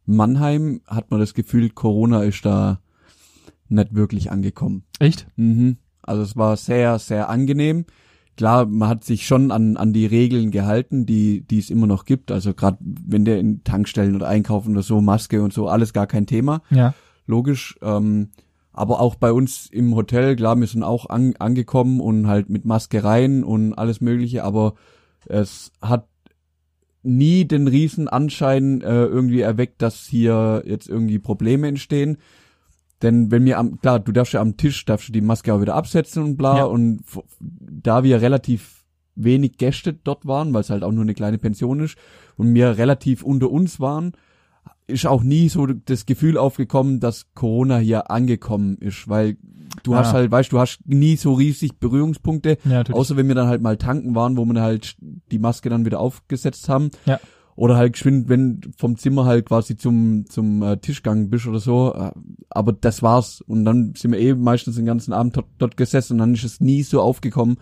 Mannheim 0.05 0.81
hat 0.85 1.09
man 1.09 1.19
das 1.19 1.33
Gefühl, 1.33 1.69
Corona 1.69 2.23
ist 2.23 2.45
da 2.45 2.79
nicht 3.69 3.95
wirklich 3.95 4.31
angekommen. 4.31 4.83
Echt? 4.99 5.27
Mhm. 5.35 5.77
Also 6.01 6.21
es 6.21 6.35
war 6.35 6.55
sehr, 6.57 6.99
sehr 6.99 7.29
angenehm. 7.29 7.85
Klar, 8.37 8.67
man 8.67 8.87
hat 8.87 9.03
sich 9.03 9.25
schon 9.25 9.51
an, 9.51 9.77
an 9.77 9.93
die 9.93 10.05
Regeln 10.05 10.51
gehalten, 10.51 11.05
die, 11.05 11.41
die 11.41 11.57
es 11.57 11.69
immer 11.69 11.87
noch 11.87 12.05
gibt. 12.05 12.31
Also 12.31 12.53
gerade 12.53 12.77
wenn 12.81 13.25
der 13.25 13.39
in 13.39 13.63
Tankstellen 13.63 14.15
oder 14.15 14.27
einkaufen 14.27 14.73
oder 14.73 14.83
so, 14.83 15.01
Maske 15.01 15.41
und 15.41 15.53
so, 15.53 15.67
alles 15.67 15.91
gar 15.91 16.07
kein 16.07 16.27
Thema. 16.27 16.61
Ja. 16.69 16.93
Logisch. 17.25 17.77
Ähm, 17.81 18.29
aber 18.71 18.99
auch 18.99 19.15
bei 19.15 19.31
uns 19.31 19.67
im 19.71 19.95
Hotel, 19.95 20.35
klar, 20.35 20.55
wir 20.59 20.67
sind 20.67 20.83
auch 20.83 21.09
an, 21.09 21.33
angekommen 21.39 21.99
und 21.99 22.27
halt 22.27 22.49
mit 22.49 22.63
Maske 22.63 23.03
rein 23.03 23.43
und 23.43 23.73
alles 23.73 24.01
mögliche, 24.01 24.43
aber 24.43 24.75
es 25.25 25.71
hat 25.81 26.07
nie 27.01 27.45
den 27.45 27.67
riesen 27.67 28.07
Anschein 28.07 28.81
äh, 28.81 29.05
irgendwie 29.05 29.41
erweckt, 29.41 29.81
dass 29.81 30.05
hier 30.05 30.63
jetzt 30.65 30.87
irgendwie 30.87 31.17
Probleme 31.17 31.67
entstehen. 31.67 32.17
Denn 33.01 33.29
wenn 33.31 33.45
wir 33.45 33.59
am, 33.59 33.79
klar, 33.79 33.99
du 33.99 34.11
darfst 34.11 34.33
ja 34.33 34.41
am 34.41 34.57
Tisch, 34.57 34.83
darfst 34.85 35.07
du 35.09 35.11
die 35.13 35.21
Maske 35.21 35.53
auch 35.53 35.61
wieder 35.61 35.75
absetzen 35.75 36.23
und 36.23 36.37
bla, 36.37 36.57
Ja. 36.59 36.63
und 36.65 37.01
da 37.39 38.03
wir 38.03 38.21
relativ 38.21 38.83
wenig 39.15 39.57
Gäste 39.57 39.93
dort 39.93 40.25
waren, 40.25 40.53
weil 40.53 40.61
es 40.61 40.69
halt 40.69 40.83
auch 40.83 40.91
nur 40.91 41.03
eine 41.03 41.13
kleine 41.13 41.37
Pension 41.37 41.79
ist, 41.79 41.97
und 42.37 42.53
wir 42.53 42.77
relativ 42.77 43.23
unter 43.23 43.49
uns 43.51 43.79
waren, 43.79 44.13
ist 44.87 45.05
auch 45.05 45.23
nie 45.23 45.49
so 45.49 45.65
das 45.65 46.05
Gefühl 46.05 46.37
aufgekommen, 46.37 46.99
dass 46.99 47.27
Corona 47.33 47.77
hier 47.77 48.09
angekommen 48.09 48.77
ist, 48.79 49.07
weil 49.09 49.37
du 49.83 49.93
Ah. 49.93 49.99
hast 49.99 50.13
halt, 50.13 50.31
weißt 50.31 50.51
du, 50.51 50.59
hast 50.59 50.79
nie 50.87 51.17
so 51.17 51.33
riesig 51.33 51.77
Berührungspunkte, 51.79 52.57
Ja, 52.63 52.83
außer 52.91 53.17
wenn 53.17 53.27
wir 53.27 53.35
dann 53.35 53.47
halt 53.47 53.61
mal 53.61 53.77
tanken 53.77 54.15
waren, 54.15 54.37
wo 54.37 54.45
wir 54.45 54.61
halt 54.61 54.95
die 55.31 55.39
Maske 55.39 55.69
dann 55.69 55.85
wieder 55.85 55.99
aufgesetzt 55.99 56.69
haben. 56.69 56.89
Ja. 57.05 57.19
Oder 57.57 57.75
halt 57.75 57.93
geschwind, 57.93 58.29
wenn 58.29 58.61
vom 58.77 58.97
Zimmer 58.97 59.25
halt 59.25 59.47
quasi 59.47 59.75
zum, 59.75 60.29
zum 60.29 60.61
äh, 60.61 60.77
Tisch 60.77 61.01
gegangen 61.01 61.31
bist 61.31 61.47
oder 61.47 61.59
so. 61.59 61.91
Äh, 61.95 62.11
aber 62.51 62.71
das 62.71 63.01
war's. 63.01 63.41
Und 63.41 63.65
dann 63.65 63.95
sind 63.97 64.11
wir 64.11 64.19
eh 64.19 64.35
meistens 64.35 64.75
den 64.75 64.85
ganzen 64.85 65.11
Abend 65.11 65.35
dort, 65.35 65.47
dort 65.57 65.75
gesessen 65.75 66.13
und 66.13 66.19
dann 66.19 66.35
ist 66.35 66.43
es 66.43 66.61
nie 66.61 66.83
so 66.83 67.01
aufgekommen. 67.01 67.57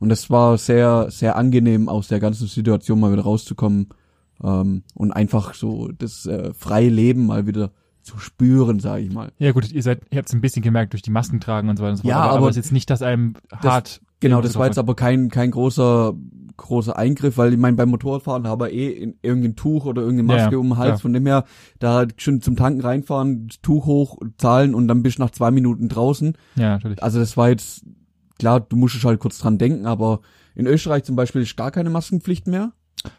Und 0.00 0.10
das 0.10 0.28
war 0.28 0.58
sehr, 0.58 1.10
sehr 1.10 1.36
angenehm, 1.36 1.88
aus 1.88 2.08
der 2.08 2.20
ganzen 2.20 2.46
Situation 2.46 3.00
mal 3.00 3.10
wieder 3.10 3.22
rauszukommen. 3.22 3.88
Ähm, 4.44 4.82
und 4.94 5.12
einfach 5.12 5.54
so 5.54 5.88
das 5.88 6.26
äh, 6.26 6.52
freie 6.52 6.90
Leben 6.90 7.24
mal 7.24 7.46
wieder 7.46 7.70
zu 8.02 8.18
spüren, 8.18 8.80
sage 8.80 9.04
ich 9.04 9.12
mal. 9.12 9.32
ja 9.38 9.52
gut, 9.52 9.72
ihr 9.72 9.82
seid, 9.82 10.02
ihr 10.10 10.18
habt 10.18 10.28
es 10.28 10.34
ein 10.34 10.42
bisschen 10.42 10.62
gemerkt 10.62 10.92
durch 10.92 11.02
die 11.02 11.10
Masken 11.10 11.40
tragen 11.40 11.70
und 11.70 11.78
so 11.78 11.84
weiter 11.84 11.92
und 11.92 11.96
so 11.96 12.02
fort. 12.02 12.10
Ja, 12.10 12.18
aber, 12.18 12.30
aber 12.30 12.38
aber 12.38 12.48
es 12.50 12.56
ist 12.56 12.64
jetzt 12.66 12.72
nicht, 12.72 12.90
dass 12.90 13.00
einem 13.00 13.34
hart. 13.50 14.02
Genau, 14.22 14.40
das 14.40 14.56
war 14.56 14.66
jetzt 14.66 14.78
aber 14.78 14.94
kein, 14.96 15.28
kein 15.28 15.50
großer, 15.50 16.14
großer 16.56 16.96
Eingriff, 16.96 17.36
weil 17.36 17.52
ich 17.52 17.58
meine, 17.58 17.76
beim 17.76 17.90
Motorradfahren 17.90 18.46
habe 18.46 18.70
ich 18.70 18.76
eh 18.76 18.88
in 18.90 19.14
irgendein 19.22 19.56
Tuch 19.56 19.84
oder 19.84 20.00
irgendeine 20.02 20.32
Ja, 20.32 20.38
Maske 20.44 20.54
ja, 20.54 20.58
um 20.60 20.68
den 20.68 20.76
Hals. 20.78 20.88
klar. 20.88 20.98
Von 21.00 21.12
dem 21.12 21.26
her, 21.26 21.44
da 21.78 22.06
schön 22.16 22.40
zum 22.40 22.56
Tanken 22.56 22.80
reinfahren, 22.80 23.48
Tuch 23.62 23.84
hoch, 23.86 24.18
zahlen 24.38 24.74
und 24.74 24.88
dann 24.88 25.02
bist 25.02 25.18
du 25.18 25.22
nach 25.22 25.30
zwei 25.30 25.50
Minuten 25.50 25.88
draußen. 25.88 26.36
Ja, 26.56 26.70
natürlich. 26.70 27.02
Also 27.02 27.18
das 27.18 27.36
war 27.36 27.48
jetzt, 27.50 27.84
klar, 28.38 28.60
du 28.60 28.76
musstest 28.76 29.04
halt 29.04 29.20
kurz 29.20 29.38
dran 29.38 29.58
denken, 29.58 29.86
aber 29.86 30.20
in 30.54 30.66
Österreich 30.66 31.04
zum 31.04 31.16
Beispiel 31.16 31.42
ist 31.42 31.56
gar 31.56 31.70
keine 31.70 31.90
Maskenpflicht 31.90 32.46
mehr. 32.46 32.72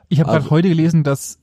Ich 0.08 0.20
habe 0.20 0.28
gerade 0.30 0.44
Also- 0.44 0.52
heute 0.52 0.70
gelesen, 0.70 1.04
dass 1.04 1.40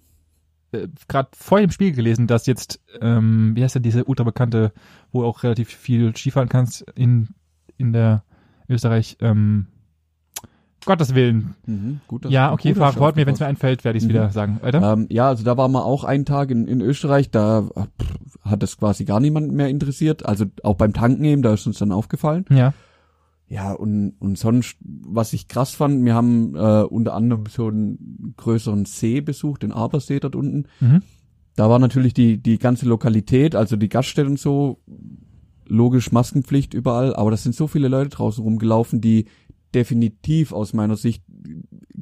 äh, 0.73 0.87
gerade 1.09 1.31
vor 1.37 1.61
dem 1.61 1.71
Spiel 1.73 1.91
gelesen, 1.93 2.29
dass 2.29 2.47
jetzt 2.47 2.81
ähm, 3.01 3.53
wie 3.57 3.63
heißt 3.65 3.75
denn 3.75 3.83
diese 3.83 4.05
ultra 4.05 4.23
bekannte, 4.25 4.73
wo 5.11 5.25
auch 5.25 5.43
relativ 5.43 5.69
viel 5.69 6.17
Skifahren 6.17 6.49
kannst 6.49 6.83
in 6.95 7.31
in 7.77 7.93
der 7.93 8.23
Österreich 8.71 9.17
ähm, 9.21 9.67
Gottes 10.87 11.15
Willen. 11.15 11.55
Mhm, 11.67 12.01
gut, 12.07 12.25
Ja, 12.31 12.53
okay, 12.53 12.75
fahr 12.75 12.93
fort 12.95 13.17
mir, 13.17 13.27
wenn 13.27 13.35
es 13.35 13.41
mir 13.41 13.47
einfällt, 13.47 13.85
werde 13.85 13.99
ich 13.99 14.05
es 14.05 14.09
Mhm. 14.09 14.15
wieder 14.15 14.31
sagen. 14.31 14.59
Weiter? 14.63 14.93
Ähm, 14.95 15.07
ja, 15.11 15.29
also 15.29 15.45
da 15.45 15.57
waren 15.59 15.73
wir 15.73 15.85
auch 15.85 16.05
einen 16.05 16.25
Tag 16.25 16.51
in, 16.51 16.67
in 16.67 16.81
Österreich, 16.81 17.31
da 17.31 17.63
pff, 17.63 18.39
hat 18.43 18.63
das 18.63 18.79
quasi 18.79 19.05
gar 19.05 19.21
niemand 19.21 19.53
mehr 19.53 19.69
interessiert. 19.69 20.25
Also 20.25 20.47
auch 20.63 20.77
beim 20.77 20.95
Tanken 20.95 21.23
eben, 21.25 21.43
da 21.43 21.53
ist 21.53 21.67
uns 21.67 21.79
dann 21.79 21.93
aufgefallen. 21.93 22.47
Ja. 22.51 22.73
Ja, 23.47 23.73
und, 23.73 24.15
und 24.21 24.39
sonst, 24.39 24.77
was 24.81 25.33
ich 25.33 25.49
krass 25.49 25.75
fand, 25.75 26.05
wir 26.05 26.15
haben 26.15 26.55
äh, 26.55 26.83
unter 26.85 27.15
anderem 27.15 27.45
so 27.47 27.67
einen 27.67 28.33
größeren 28.37 28.85
See 28.85 29.21
besucht, 29.21 29.65
den 29.65 29.73
Abersee 29.73 30.21
dort 30.21 30.37
unten. 30.37 30.67
Mhm. 30.79 31.03
Da 31.57 31.69
war 31.69 31.81
natürlich 31.81 32.15
die, 32.15 32.39
die 32.39 32.59
ganze 32.59 32.87
Lokalität, 32.87 33.57
also 33.57 33.77
die 33.77 33.89
Gaststätte 33.89 34.31
und 34.31 34.39
so, 34.39 34.79
logisch 35.71 36.13
Maskenpflicht 36.13 36.75
überall, 36.75 37.15
aber 37.17 37.31
das 37.31 37.43
sind 37.43 37.55
so 37.55 37.67
viele 37.67 37.89
Leute 37.89 38.11
draußen 38.11 38.43
rumgelaufen, 38.43 39.01
die 39.01 39.27
definitiv 39.75 40.53
aus 40.53 40.73
meiner 40.73 40.97
Sicht 40.97 41.25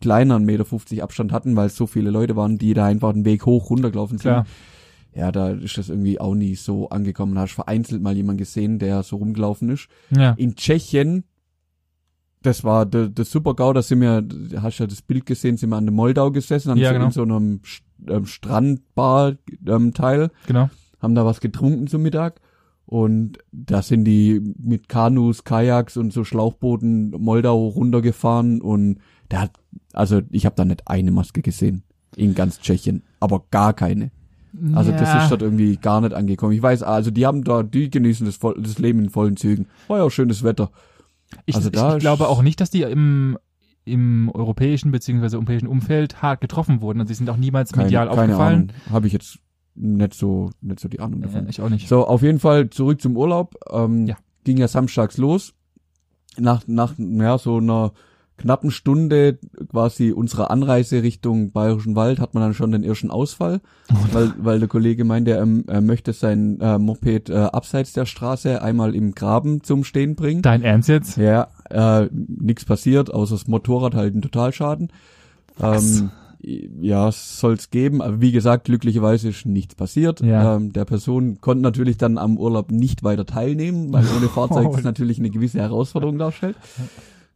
kleiner 0.01 0.39
1,50 0.39 0.45
Meter 0.91 1.05
Abstand 1.05 1.33
hatten, 1.33 1.55
weil 1.55 1.67
es 1.67 1.77
so 1.77 1.87
viele 1.87 2.11
Leute 2.11 2.35
waren, 2.35 2.59
die 2.59 2.75
da 2.75 2.87
einfach 2.87 3.13
den 3.13 3.25
Weg 3.25 3.47
hoch 3.47 3.71
runtergelaufen 3.71 4.19
sind. 4.19 4.31
Klar. 4.31 4.47
Ja, 5.15 5.33
da 5.33 5.51
ist 5.51 5.79
das 5.79 5.89
irgendwie 5.89 6.21
auch 6.21 6.35
nie 6.35 6.55
so 6.55 6.89
angekommen. 6.91 7.35
Da 7.35 7.43
hast 7.43 7.53
du 7.53 7.57
vereinzelt 7.57 8.03
mal 8.03 8.17
jemand 8.17 8.39
gesehen, 8.39 8.79
der 8.79 9.03
so 9.03 9.17
rumgelaufen 9.17 9.69
ist. 9.71 9.89
Ja. 10.11 10.33
In 10.33 10.55
Tschechien, 10.55 11.25
das 12.43 12.63
war 12.65 12.87
der, 12.87 13.09
der 13.09 13.25
Super-GAU, 13.25 13.73
da 13.73 13.83
sind 13.83 14.01
wir, 14.01 14.25
hast 14.63 14.79
ja 14.79 14.87
das 14.87 15.03
Bild 15.03 15.27
gesehen, 15.27 15.57
sind 15.57 15.71
wir 15.71 15.77
an 15.77 15.87
der 15.87 15.95
Moldau 15.95 16.31
gesessen, 16.31 16.71
haben 16.71 16.79
Ja, 16.79 16.91
so 16.91 16.95
genau. 16.95 17.07
in 17.07 17.13
so 17.13 17.23
einem 17.23 17.61
ähm, 18.09 18.27
Strandbar-Teil, 18.27 20.31
Genau. 20.47 20.71
haben 21.01 21.15
da 21.15 21.25
was 21.25 21.41
getrunken 21.41 21.87
zum 21.89 22.03
Mittag 22.03 22.41
und 22.89 23.39
da 23.53 23.83
sind 23.83 24.05
die 24.07 24.41
mit 24.59 24.89
Kanus, 24.89 25.45
Kajaks 25.45 25.97
und 25.97 26.13
so 26.13 26.25
Schlauchbooten 26.25 27.11
Moldau 27.11 27.67
runtergefahren 27.69 28.61
und 28.63 28.99
der 29.31 29.43
hat, 29.43 29.51
also 29.93 30.23
ich 30.31 30.47
habe 30.47 30.57
da 30.57 30.65
nicht 30.65 30.89
eine 30.89 31.11
Maske 31.11 31.43
gesehen 31.43 31.83
in 32.17 32.35
ganz 32.35 32.61
Tschechien, 32.61 33.03
aber 33.21 33.45
gar 33.51 33.75
keine. 33.75 34.11
Also 34.73 34.91
das 34.91 35.03
Ja. 35.03 35.23
ist 35.25 35.31
dort 35.31 35.43
irgendwie 35.43 35.77
gar 35.77 36.01
nicht 36.01 36.15
angekommen. 36.15 36.53
Ich 36.55 36.63
weiß, 36.63 36.83
also 36.83 37.11
die 37.11 37.27
haben 37.27 37.45
da, 37.45 37.63
die 37.63 37.91
genießen 37.91 38.25
das, 38.25 38.37
voll, 38.37 38.57
das 38.61 38.79
Leben 38.79 38.99
in 39.01 39.11
vollen 39.11 39.37
Zügen. 39.37 39.67
War 39.89 39.99
ja 39.99 40.05
auch 40.05 40.11
schönes 40.11 40.43
Wetter. 40.43 40.71
Ich, 41.45 41.55
Also 41.55 41.69
ich, 41.69 41.75
da 41.75 41.91
ich 41.91 41.97
ist- 41.97 42.01
glaube 42.01 42.29
auch 42.29 42.41
nicht, 42.43 42.59
dass 42.63 42.71
die 42.71 42.81
im, 42.83 43.37
im 43.85 44.31
europäischen 44.33 44.91
beziehungsweise 44.91 45.37
europäischen 45.37 45.67
Umfeld 45.69 46.23
hart 46.23 46.41
getroffen 46.41 46.81
wurden. 46.81 47.01
Also 47.01 47.09
sie 47.09 47.19
sind 47.19 47.29
auch 47.29 47.37
niemals 47.37 47.73
Keine, 47.73 47.85
medial 47.85 48.09
keine 48.09 48.21
aufgefallen. 48.23 48.61
Ahnung. 48.71 48.73
Habe 48.91 49.07
ich 49.07 49.13
jetzt 49.13 49.39
nicht 49.79 50.15
so, 50.15 50.51
nicht 50.61 50.81
so 50.81 50.89
die 50.89 51.01
Ahnung 51.01 51.23
davon. 51.23 51.47
Äh, 51.47 51.51
ich 51.51 51.61
auch 51.61 51.69
nicht. 51.69 51.89
So, 51.89 52.07
auf 52.07 52.23
jeden 52.23 52.41
Fall 52.41 52.71
zurück 52.71 53.01
zum 53.01 53.17
Urlaub. 53.17 53.55
Ähm, 53.71 54.07
Ja. 54.07 54.17
Ging 54.45 54.57
ja 54.57 54.69
samstags 54.69 55.17
los. 55.19 55.55
Nach, 56.39 56.63
nach 56.67 56.95
ja, 56.99 57.37
so 57.39 57.57
einer 57.57 57.93
knappen 58.39 58.71
Stunde 58.71 59.39
quasi 59.69 60.13
unserer 60.13 60.51
Anreise 60.51 61.03
Richtung 61.03 61.51
Bayerischen 61.51 61.97
Wald 61.97 62.21
hat 62.21 62.35
man 62.35 62.43
dann 62.45 62.55
schon 62.55 62.71
den 62.71 62.85
ersten 62.85 63.11
Ausfall, 63.11 63.61
weil, 64.13 64.33
weil 64.39 64.59
der 64.61 64.69
Kollege 64.69 65.05
meinte, 65.05 65.33
er, 65.33 65.47
er 65.67 65.81
möchte 65.81 66.13
sein 66.13 66.61
äh, 66.61 66.79
Moped 66.79 67.29
äh, 67.31 67.35
abseits 67.35 67.93
der 67.93 68.07
Straße 68.07 68.63
einmal 68.63 68.95
im 68.95 69.15
Graben 69.15 69.63
zum 69.65 69.85
Stehen 69.85 70.15
bringen. 70.15 70.43
Dein 70.43 70.63
Ernst 70.63 70.89
jetzt? 70.89 71.17
Ja, 71.17 71.49
äh, 71.69 72.09
nichts 72.13 72.65
passiert, 72.65 73.13
außer 73.13 73.35
das 73.35 73.49
Motorrad 73.49 73.95
halt 73.95 74.13
einen 74.13 74.23
Totalschaden. 74.23 74.93
Was? 75.57 76.01
Ähm, 76.01 76.11
ja, 76.41 77.11
soll's 77.11 77.71
geben, 77.71 78.01
aber 78.01 78.21
wie 78.21 78.33
gesagt, 78.33 78.65
glücklicherweise 78.65 79.31
ist 79.31 79.47
nichts 79.47 79.75
passiert. 79.75 80.21
Ja. 80.21 80.57
Ähm, 80.57 80.73
der 80.73 80.85
Person 80.85 81.41
konnte 81.41 81.63
natürlich 81.63 81.99
dann 81.99 82.17
am 82.17 82.39
Urlaub 82.39 82.71
nicht 82.71 83.03
weiter 83.03 83.27
teilnehmen, 83.27 83.93
weil 83.93 84.05
ohne 84.17 84.29
Fahrzeug 84.29 84.73
das 84.73 84.85
natürlich 84.85 85.19
eine 85.19 85.31
gewisse 85.31 85.59
Herausforderung 85.59 86.19
darstellt. 86.19 86.57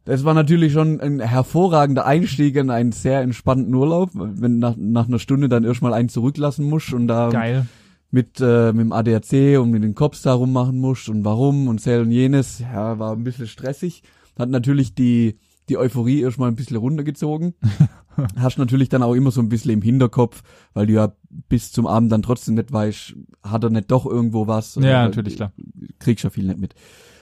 Das 0.05 0.25
war 0.25 0.33
natürlich 0.33 0.73
schon 0.73 0.99
ein 0.99 1.19
hervorragender 1.19 2.05
Einstieg 2.05 2.55
in 2.55 2.69
einen 2.69 2.91
sehr 2.91 3.21
entspannten 3.21 3.73
Urlaub, 3.73 4.09
wenn 4.13 4.59
nach, 4.59 4.75
nach 4.77 5.07
einer 5.07 5.19
Stunde 5.19 5.47
dann 5.47 5.63
erstmal 5.63 5.93
einen 5.93 6.09
zurücklassen 6.09 6.65
musst 6.65 6.93
und 6.93 7.07
da 7.07 7.29
Geil. 7.29 7.67
mit, 8.11 8.39
äh, 8.41 8.73
mit 8.73 8.81
dem 8.81 8.91
ADAC 8.91 9.59
und 9.61 9.71
mit 9.71 9.83
den 9.83 9.95
Cops 9.95 10.21
da 10.21 10.33
rummachen 10.33 10.77
musst 10.77 11.07
und 11.07 11.23
warum 11.23 11.67
und 11.69 11.79
sel 11.79 12.01
und 12.01 12.11
jenes. 12.11 12.59
Ja, 12.59 12.99
war 12.99 13.13
ein 13.13 13.23
bisschen 13.23 13.47
stressig. 13.47 14.03
Hat 14.37 14.49
natürlich 14.49 14.93
die, 14.93 15.37
die 15.69 15.77
Euphorie 15.77 16.21
erstmal 16.21 16.49
ein 16.49 16.55
bisschen 16.55 16.77
runtergezogen. 16.77 17.53
Hast 18.37 18.57
natürlich 18.57 18.89
dann 18.89 19.03
auch 19.03 19.13
immer 19.13 19.31
so 19.31 19.41
ein 19.41 19.49
bisschen 19.49 19.71
im 19.71 19.81
Hinterkopf, 19.81 20.43
weil 20.73 20.87
du 20.87 20.93
ja 20.93 21.13
bis 21.49 21.71
zum 21.71 21.87
Abend 21.87 22.11
dann 22.11 22.21
trotzdem 22.21 22.55
nicht 22.55 22.71
weißt, 22.71 23.15
hat 23.43 23.63
er 23.63 23.69
nicht 23.69 23.89
doch 23.89 24.05
irgendwo 24.05 24.47
was. 24.47 24.75
Ja, 24.75 25.03
natürlich, 25.03 25.35
klar. 25.35 25.51
Kriegst 25.99 26.23
ja 26.23 26.29
viel 26.29 26.45
nicht 26.45 26.59
mit. 26.59 26.75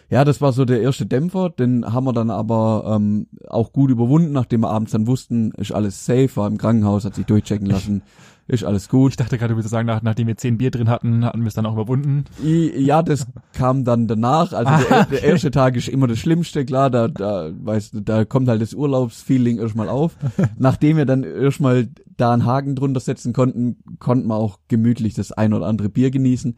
Ja, 0.09 0.25
das 0.25 0.41
war 0.41 0.51
so 0.51 0.65
der 0.65 0.81
erste 0.81 1.05
Dämpfer, 1.05 1.49
den 1.49 1.85
haben 1.93 2.03
wir 2.03 2.11
dann 2.11 2.29
aber 2.29 2.97
ähm, 2.97 3.27
auch 3.47 3.71
gut 3.71 3.89
überwunden, 3.89 4.33
nachdem 4.33 4.59
wir 4.59 4.69
abends 4.69 4.91
dann 4.91 5.07
wussten, 5.07 5.51
ist 5.51 5.71
alles 5.71 6.05
safe, 6.05 6.35
war 6.35 6.47
im 6.47 6.57
Krankenhaus, 6.57 7.05
hat 7.05 7.15
sich 7.15 7.25
durchchecken 7.25 7.65
lassen, 7.65 8.01
ist 8.47 8.63
alles 8.65 8.89
gut. 8.89 9.11
Ich 9.11 9.17
dachte 9.17 9.37
gerade, 9.37 9.53
du 9.53 9.57
würdest 9.57 9.71
sagen, 9.71 9.87
nach, 9.87 10.01
nachdem 10.01 10.27
wir 10.27 10.35
zehn 10.35 10.57
Bier 10.57 10.71
drin 10.71 10.89
hatten, 10.89 11.23
hatten 11.23 11.41
wir 11.41 11.47
es 11.47 11.53
dann 11.53 11.65
auch 11.65 11.73
überwunden. 11.73 12.25
I- 12.43 12.71
Ja, 12.77 13.01
das 13.01 13.27
kam 13.53 13.85
dann 13.85 14.07
danach. 14.07 14.51
Also 14.53 14.71
der, 14.87 14.97
Ah, 15.01 15.05
der 15.05 15.23
erste 15.23 15.51
Tag 15.51 15.75
ist 15.75 15.87
immer 15.87 16.07
das 16.07 16.19
Schlimmste, 16.19 16.65
klar, 16.65 16.89
da, 16.89 17.07
da, 17.07 17.51
weißt 17.53 17.93
du, 17.93 18.01
da 18.01 18.25
kommt 18.25 18.49
halt 18.49 18.61
das 18.61 18.73
Urlaubsfeeling 18.73 19.59
erstmal 19.59 19.87
auf. 19.89 20.17
Nachdem 20.57 20.97
wir 20.97 21.05
dann 21.05 21.23
erstmal 21.23 21.87
da 22.17 22.33
einen 22.33 22.45
Haken 22.45 22.75
drunter 22.75 22.99
setzen 22.99 23.31
konnten, 23.33 23.77
konnten 23.99 24.27
wir 24.27 24.35
auch 24.35 24.59
gemütlich 24.67 25.13
das 25.13 25.31
ein 25.31 25.53
oder 25.53 25.65
andere 25.67 25.89
Bier 25.89 26.11
genießen. 26.11 26.57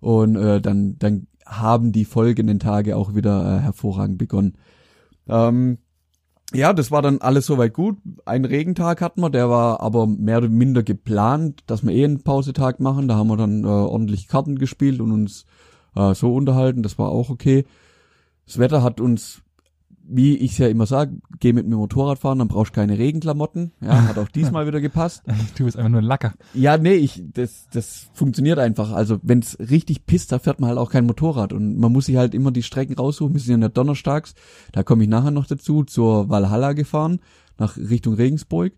Und 0.00 0.36
äh, 0.36 0.60
dann, 0.60 0.96
dann 0.98 1.26
haben 1.44 1.92
die 1.92 2.04
folgenden 2.04 2.58
Tage 2.60 2.96
auch 2.96 3.14
wieder 3.14 3.56
äh, 3.58 3.60
hervorragend 3.60 4.18
begonnen. 4.18 4.54
Ähm, 5.28 5.78
ja, 6.56 6.72
das 6.72 6.90
war 6.90 7.02
dann 7.02 7.20
alles 7.20 7.46
soweit 7.46 7.74
gut. 7.74 7.98
Einen 8.24 8.44
Regentag 8.44 9.00
hatten 9.00 9.20
wir, 9.20 9.30
der 9.30 9.50
war 9.50 9.80
aber 9.80 10.06
mehr 10.06 10.38
oder 10.38 10.48
minder 10.48 10.82
geplant, 10.82 11.62
dass 11.66 11.84
wir 11.84 11.92
eh 11.92 12.04
einen 12.04 12.22
Pausetag 12.22 12.80
machen. 12.80 13.08
Da 13.08 13.16
haben 13.16 13.28
wir 13.28 13.36
dann 13.36 13.64
äh, 13.64 13.66
ordentlich 13.66 14.28
Karten 14.28 14.58
gespielt 14.58 15.00
und 15.00 15.12
uns 15.12 15.44
äh, 15.94 16.14
so 16.14 16.34
unterhalten. 16.34 16.82
Das 16.82 16.98
war 16.98 17.10
auch 17.10 17.30
okay. 17.30 17.64
Das 18.46 18.58
Wetter 18.58 18.82
hat 18.82 19.00
uns, 19.00 19.42
wie 20.08 20.36
ich 20.36 20.56
ja 20.58 20.68
immer 20.68 20.86
sage, 20.86 21.18
geh 21.40 21.52
mit 21.52 21.66
mir 21.66 21.76
Motorrad 21.76 22.18
fahren, 22.18 22.38
dann 22.38 22.48
brauchst 22.48 22.72
du 22.72 22.80
keine 22.80 22.98
Regenklamotten. 22.98 23.72
Ja, 23.80 24.08
hat 24.08 24.18
auch 24.18 24.28
diesmal 24.28 24.66
wieder 24.66 24.80
gepasst. 24.80 25.22
Du 25.56 25.64
bist 25.64 25.76
einfach 25.76 25.90
nur 25.90 26.00
ein 26.00 26.06
Lacker. 26.06 26.34
Ja, 26.54 26.78
nee, 26.78 26.94
ich, 26.94 27.22
das, 27.32 27.66
das 27.72 28.08
funktioniert 28.12 28.58
einfach. 28.58 28.92
Also 28.92 29.18
wenn's 29.22 29.58
richtig 29.58 30.06
pisst, 30.06 30.32
da 30.32 30.38
fährt 30.38 30.60
man 30.60 30.68
halt 30.68 30.78
auch 30.78 30.90
kein 30.90 31.06
Motorrad 31.06 31.52
und 31.52 31.78
man 31.78 31.92
muss 31.92 32.06
sich 32.06 32.16
halt 32.16 32.34
immer 32.34 32.52
die 32.52 32.62
Strecken 32.62 32.94
raussuchen. 32.94 33.34
Wir 33.34 33.40
sind 33.40 33.60
ja 33.60 33.68
nicht 33.68 33.76
donnerstags, 33.76 34.34
da 34.72 34.82
komme 34.82 35.02
ich 35.04 35.08
nachher 35.08 35.30
noch 35.30 35.46
dazu, 35.46 35.84
zur 35.84 36.28
Valhalla 36.28 36.72
gefahren, 36.72 37.20
nach 37.58 37.76
Richtung 37.76 38.14
Regensburg 38.14 38.72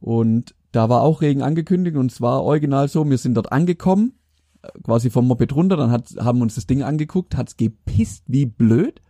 und 0.00 0.54
da 0.72 0.88
war 0.88 1.02
auch 1.02 1.22
Regen 1.22 1.42
angekündigt 1.42 1.96
und 1.96 2.10
es 2.10 2.20
war 2.20 2.42
original 2.42 2.88
so, 2.88 3.08
wir 3.08 3.18
sind 3.18 3.34
dort 3.34 3.52
angekommen, 3.52 4.14
äh, 4.62 4.68
quasi 4.82 5.10
vom 5.10 5.26
Moped 5.26 5.54
runter, 5.54 5.76
dann 5.76 5.90
hat, 5.90 6.08
haben 6.18 6.42
uns 6.42 6.56
das 6.56 6.66
Ding 6.66 6.82
angeguckt, 6.82 7.36
hat's 7.36 7.56
gepisst 7.56 8.24
wie 8.26 8.46
blöd 8.46 9.00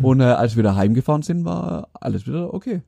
und 0.00 0.20
äh, 0.20 0.24
als 0.24 0.56
wir 0.56 0.62
da 0.62 0.74
heimgefahren 0.76 1.22
sind, 1.22 1.44
war 1.44 1.88
alles 1.94 2.26
wieder 2.26 2.52
okay. 2.52 2.82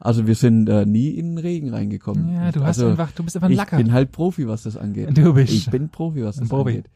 Also 0.00 0.26
wir 0.26 0.34
sind 0.34 0.68
äh, 0.68 0.86
nie 0.86 1.10
in 1.10 1.34
den 1.34 1.38
Regen 1.38 1.74
reingekommen. 1.74 2.32
Ja, 2.32 2.52
du 2.52 2.60
hast 2.60 2.78
also, 2.78 2.90
einfach, 2.90 3.10
du 3.12 3.24
bist 3.24 3.36
einfach 3.36 3.48
ein 3.48 3.52
ich 3.52 3.58
Lacker. 3.58 3.76
bin 3.76 3.92
halt 3.92 4.12
Profi, 4.12 4.46
was 4.46 4.62
das 4.62 4.76
angeht. 4.76 5.16
Du 5.16 5.34
bist. 5.34 5.52
Ich 5.52 5.70
bin 5.70 5.88
Profi, 5.88 6.24
was 6.24 6.36
das 6.36 6.48
Profi. 6.48 6.70
angeht. 6.70 6.90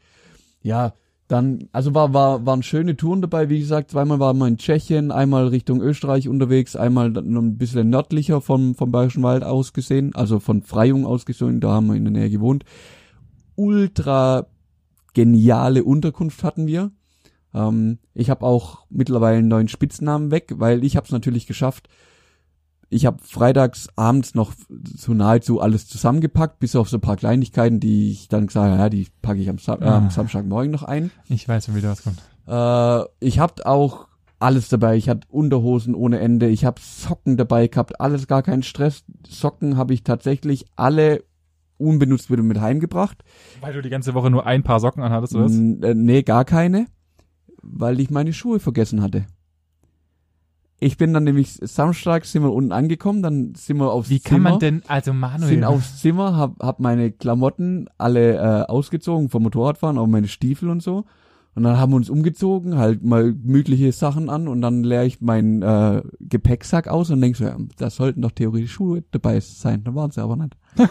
Ja, 0.61 0.93
dann, 1.27 1.67
also 1.71 1.93
war, 1.93 2.13
war, 2.13 2.45
waren 2.45 2.63
schöne 2.63 2.95
Touren 2.95 3.21
dabei, 3.21 3.49
wie 3.49 3.59
gesagt, 3.59 3.91
zweimal 3.91 4.19
waren 4.19 4.37
wir 4.37 4.47
in 4.47 4.57
Tschechien, 4.57 5.11
einmal 5.11 5.47
Richtung 5.47 5.81
Österreich 5.81 6.27
unterwegs, 6.27 6.75
einmal 6.75 7.09
noch 7.09 7.41
ein 7.41 7.57
bisschen 7.57 7.89
nördlicher 7.89 8.41
vom, 8.41 8.75
vom 8.75 8.91
Bayerischen 8.91 9.23
Wald 9.23 9.43
aus 9.43 9.73
gesehen, 9.73 10.13
also 10.15 10.39
von 10.39 10.61
Freyung 10.61 11.05
aus 11.05 11.25
gesehen, 11.25 11.59
da 11.59 11.71
haben 11.71 11.87
wir 11.87 11.95
in 11.95 12.03
der 12.03 12.13
Nähe 12.13 12.29
gewohnt. 12.29 12.65
Ultra 13.55 14.47
geniale 15.13 15.83
Unterkunft 15.83 16.43
hatten 16.43 16.67
wir. 16.67 16.91
Ähm, 17.53 17.99
ich 18.13 18.29
habe 18.29 18.45
auch 18.45 18.85
mittlerweile 18.89 19.37
einen 19.39 19.47
neuen 19.47 19.67
Spitznamen 19.67 20.31
weg, 20.31 20.53
weil 20.57 20.83
ich 20.83 20.95
habe 20.95 21.05
es 21.05 21.11
natürlich 21.11 21.47
geschafft. 21.47 21.87
Ich 22.89 23.05
habe 23.07 23.17
freitags 23.23 23.87
abends 23.95 24.35
noch 24.35 24.53
so 24.95 25.13
nahezu 25.13 25.59
alles 25.59 25.87
zusammengepackt, 25.87 26.59
bis 26.59 26.75
auf 26.75 26.89
so 26.89 26.97
ein 26.97 27.01
paar 27.01 27.15
Kleinigkeiten, 27.17 27.79
die 27.79 28.11
ich 28.11 28.27
dann 28.27 28.45
gesagt 28.47 28.69
habe, 28.69 28.79
ja, 28.79 28.89
die 28.89 29.07
packe 29.21 29.39
ich 29.39 29.49
am, 29.49 29.57
Sam 29.57 29.81
äh, 29.81 29.85
am 29.85 30.07
Ah. 30.07 30.09
Samstagmorgen 30.11 30.71
noch 30.71 30.83
ein. 30.83 31.09
Ich 31.27 31.47
weiß 31.47 31.73
wieder, 31.73 31.89
was 31.89 32.03
kommt. 32.03 32.21
Äh, 32.47 33.07
ich 33.25 33.39
hab 33.39 33.65
auch 33.65 34.07
alles 34.39 34.69
dabei. 34.69 34.97
Ich 34.97 35.09
hatte 35.09 35.27
Unterhosen 35.29 35.95
ohne 35.95 36.19
Ende. 36.19 36.49
Ich 36.49 36.65
habe 36.65 36.79
Socken 36.81 37.37
dabei 37.37 37.67
gehabt. 37.67 37.99
Alles 37.99 38.27
gar 38.27 38.43
kein 38.43 38.61
Stress. 38.61 39.03
Socken 39.27 39.77
habe 39.77 39.93
ich 39.93 40.03
tatsächlich 40.03 40.65
alle 40.75 41.23
unbenutzt 41.77 42.29
wieder 42.29 42.43
mit 42.43 42.59
heimgebracht. 42.61 43.23
Weil 43.61 43.73
du 43.73 43.81
die 43.81 43.89
ganze 43.89 44.13
Woche 44.13 44.29
nur 44.29 44.45
ein 44.45 44.61
paar 44.63 44.79
Socken 44.79 45.01
anhattest, 45.01 45.33
oder 45.33 45.45
was? 45.45 45.53
Äh, 45.53 45.95
nee, 45.95 46.21
gar 46.21 46.45
keine, 46.45 46.85
weil 47.63 47.99
ich 47.99 48.09
meine 48.09 48.33
Schuhe 48.33 48.59
vergessen 48.59 49.01
hatte. 49.01 49.25
Ich 50.79 50.97
bin 50.97 51.13
dann 51.13 51.23
nämlich 51.23 51.59
samstags 51.61 52.33
sind 52.33 52.43
wir 52.43 52.51
unten 52.51 52.73
angekommen, 52.73 53.23
dann 53.23 53.55
sind 53.55 53.77
wir 53.77 53.89
aufs 53.89 54.09
Wie 54.09 54.19
Zimmer, 54.21 54.35
kann 54.35 54.41
man 54.41 54.59
denn, 54.59 54.83
also 54.87 55.13
Manuel, 55.13 55.47
sind 55.49 55.63
aufs 55.63 56.01
Zimmer, 56.01 56.35
hab, 56.35 56.61
hab 56.61 56.81
meine 56.81 57.11
Klamotten 57.11 57.87
alle 57.97 58.35
äh, 58.35 58.65
ausgezogen 58.69 59.29
vom 59.29 59.43
Motorradfahren, 59.43 59.97
auch 59.97 60.07
meine 60.07 60.27
Stiefel 60.27 60.69
und 60.69 60.83
so. 60.83 61.05
Und 61.55 61.63
dann 61.63 61.77
haben 61.77 61.91
wir 61.91 61.97
uns 61.97 62.09
umgezogen, 62.09 62.77
halt 62.77 63.03
mal 63.03 63.33
gemütliche 63.33 63.91
Sachen 63.91 64.29
an 64.29 64.47
und 64.47 64.61
dann 64.61 64.83
leere 64.83 65.05
ich 65.05 65.21
meinen 65.21 65.61
äh, 65.61 66.01
Gepäcksack 66.19 66.87
aus 66.87 67.11
und 67.11 67.21
denk 67.21 67.35
so, 67.35 67.45
ja, 67.45 67.55
da 67.77 67.89
sollten 67.89 68.21
doch 68.21 68.31
theoretisch 68.31 68.73
Schuhe 68.73 69.03
dabei 69.11 69.39
sein. 69.39 69.83
Da 69.83 69.93
waren 69.93 70.11
sie 70.11 70.21
aber 70.21 70.35
nicht. 70.35 70.57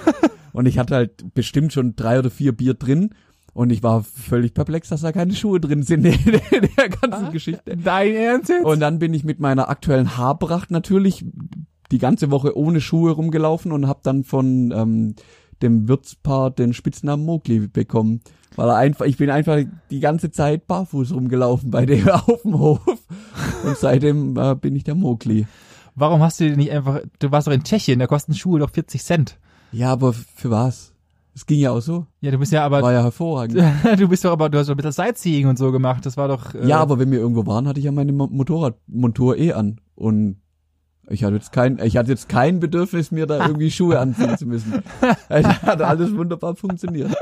und 0.52 0.66
ich 0.66 0.78
hatte 0.78 0.94
halt 0.94 1.34
bestimmt 1.34 1.72
schon 1.72 1.96
drei 1.96 2.18
oder 2.18 2.30
vier 2.30 2.52
Bier 2.52 2.74
drin 2.74 3.10
und 3.54 3.70
ich 3.70 3.82
war 3.82 4.02
völlig 4.02 4.54
perplex, 4.54 4.88
dass 4.88 5.02
da 5.02 5.12
keine 5.12 5.34
Schuhe 5.34 5.60
drin 5.60 5.82
sind 5.82 6.06
in 6.06 6.40
der, 6.76 6.88
ganzen 6.88 7.32
Geschichte. 7.32 7.76
Dein 7.76 8.14
Ernst 8.14 8.48
jetzt? 8.48 8.64
Und 8.64 8.80
dann 8.80 8.98
bin 8.98 9.12
ich 9.12 9.24
mit 9.24 9.40
meiner 9.40 9.68
aktuellen 9.68 10.16
Haarpracht 10.16 10.70
natürlich 10.70 11.24
die 11.90 11.98
ganze 11.98 12.30
Woche 12.30 12.56
ohne 12.56 12.80
Schuhe 12.80 13.12
rumgelaufen 13.12 13.72
und 13.72 13.86
habe 13.86 14.00
dann 14.02 14.24
von 14.24 14.72
ähm, 14.74 15.14
dem 15.60 15.86
Wirtspaar 15.86 16.50
den 16.50 16.72
Spitznamen 16.72 17.26
Mowgli 17.26 17.68
bekommen. 17.68 18.22
Weil 18.56 18.68
er 18.68 18.76
einfach, 18.76 19.06
ich 19.06 19.16
bin 19.16 19.30
einfach 19.30 19.60
die 19.90 20.00
ganze 20.00 20.30
Zeit 20.30 20.66
barfuß 20.66 21.12
rumgelaufen 21.12 21.70
bei 21.70 21.86
dem 21.86 22.08
auf 22.08 22.42
dem 22.42 22.58
Hof. 22.58 22.80
Und 23.64 23.76
seitdem 23.76 24.36
äh, 24.36 24.54
bin 24.54 24.76
ich 24.76 24.84
der 24.84 24.94
Mowgli. 24.94 25.46
Warum 25.94 26.22
hast 26.22 26.40
du 26.40 26.56
nicht 26.56 26.70
einfach, 26.70 27.00
du 27.18 27.30
warst 27.30 27.46
doch 27.46 27.52
in 27.52 27.64
Tschechien, 27.64 27.98
da 27.98 28.06
kosten 28.06 28.34
Schuhe 28.34 28.58
doch 28.58 28.70
40 28.70 29.02
Cent. 29.02 29.38
Ja, 29.72 29.92
aber 29.92 30.12
für 30.12 30.50
was? 30.50 30.91
Es 31.34 31.46
ging 31.46 31.60
ja 31.60 31.70
auch 31.70 31.80
so. 31.80 32.06
Ja, 32.20 32.30
du 32.30 32.38
bist 32.38 32.52
ja 32.52 32.64
aber, 32.64 32.82
War 32.82 32.92
ja 32.92 33.02
hervorragend. 33.02 33.58
du 33.98 34.08
bist 34.08 34.24
doch 34.24 34.32
aber, 34.32 34.50
du 34.50 34.58
hast 34.58 34.66
doch 34.68 34.74
ein 34.74 34.76
bisschen 34.76 34.92
Sightseeing 34.92 35.46
und 35.48 35.58
so 35.58 35.72
gemacht. 35.72 36.04
Das 36.04 36.16
war 36.16 36.28
doch. 36.28 36.54
Äh, 36.54 36.66
Ja, 36.66 36.78
aber 36.80 36.98
wenn 36.98 37.10
wir 37.10 37.18
irgendwo 37.20 37.46
waren, 37.46 37.66
hatte 37.66 37.78
ich 37.80 37.86
ja 37.86 37.92
meine 37.92 38.12
Mo- 38.12 38.28
Motorradmontur 38.30 39.38
eh 39.38 39.52
an. 39.54 39.80
Und 39.94 40.36
ich 41.08 41.24
hatte 41.24 41.34
jetzt 41.34 41.50
kein, 41.52 41.78
ich 41.82 41.96
hatte 41.96 42.10
jetzt 42.10 42.28
kein 42.28 42.60
Bedürfnis, 42.60 43.10
mir 43.10 43.26
da 43.26 43.46
irgendwie 43.46 43.70
Schuhe 43.70 43.98
anziehen 43.98 44.36
zu 44.36 44.46
müssen. 44.46 44.82
Es 45.28 45.46
hat 45.62 45.80
alles 45.82 46.14
wunderbar 46.14 46.54
funktioniert. 46.54 47.12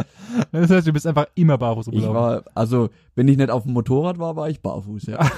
Das 0.52 0.70
heißt, 0.70 0.86
du 0.86 0.92
bist 0.92 1.06
einfach 1.06 1.26
immer 1.36 1.56
barfuß 1.56 1.86
Ich 1.88 1.92
rumgelaufen. 1.94 2.14
war, 2.20 2.42
also, 2.54 2.90
wenn 3.14 3.28
ich 3.28 3.36
nicht 3.36 3.50
auf 3.50 3.62
dem 3.62 3.72
Motorrad 3.72 4.18
war, 4.18 4.34
war 4.36 4.48
ich 4.50 4.60
barfuß, 4.60 5.06
ja. 5.06 5.18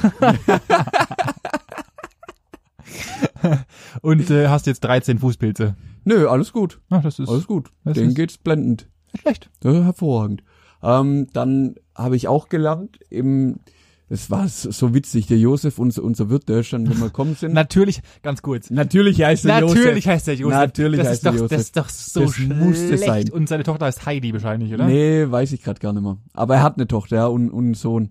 Und 4.02 4.30
äh, 4.30 4.48
hast 4.48 4.66
jetzt 4.66 4.80
13 4.84 5.18
Fußpilze. 5.18 5.76
Nö, 6.04 6.26
alles 6.28 6.52
gut. 6.52 6.80
Ach, 6.90 7.02
das 7.02 7.18
ist 7.18 7.28
Alles 7.28 7.46
gut. 7.46 7.70
ist- 7.84 8.14
geht's 8.14 8.38
blendend. 8.38 8.88
schlecht. 9.20 9.50
Ist 9.62 9.72
hervorragend. 9.72 10.42
Ähm, 10.82 11.28
dann 11.32 11.76
habe 11.94 12.16
ich 12.16 12.26
auch 12.28 12.48
gelernt, 12.48 12.98
im, 13.08 13.60
es 14.08 14.30
war 14.30 14.48
so- 14.48 14.94
witzig, 14.94 15.26
der 15.28 15.38
Josef, 15.38 15.78
unser, 15.78 16.02
unser 16.02 16.28
Wirt, 16.28 16.48
der 16.48 16.64
schon, 16.64 16.88
wenn 16.90 16.98
wir 17.00 17.10
kommen 17.10 17.34
sind. 17.38 17.52
Natürlich, 17.54 18.02
ganz 18.22 18.42
kurz. 18.42 18.68
Natürlich 18.70 19.22
heißt 19.22 19.44
er 19.44 19.60
Natürlich 19.60 19.84
Josef. 19.84 20.06
heißt 20.06 20.26
der 20.26 20.34
Josef. 20.34 20.56
Natürlich 20.58 20.98
das 20.98 21.08
heißt 21.08 21.16
ist 21.18 21.26
doch, 21.26 21.32
Josef. 21.34 21.48
Das 21.50 21.60
ist 21.60 21.76
doch 21.76 21.88
so 21.88 22.20
Das 22.22 22.34
schlecht. 22.34 22.56
musste 22.60 22.98
sein. 22.98 23.30
Und 23.30 23.48
seine 23.48 23.62
Tochter 23.62 23.86
heißt 23.86 24.04
Heidi 24.06 24.32
wahrscheinlich, 24.32 24.72
oder? 24.74 24.86
Nee, 24.86 25.30
weiß 25.30 25.52
ich 25.52 25.62
gerade 25.62 25.78
gar 25.80 25.92
nicht 25.92 26.02
mehr. 26.02 26.16
Aber 26.34 26.56
er 26.56 26.62
hat 26.62 26.76
eine 26.76 26.88
Tochter, 26.88 27.16
ja, 27.16 27.26
und, 27.26 27.50
und 27.50 27.64
einen 27.64 27.74
Sohn. 27.74 28.08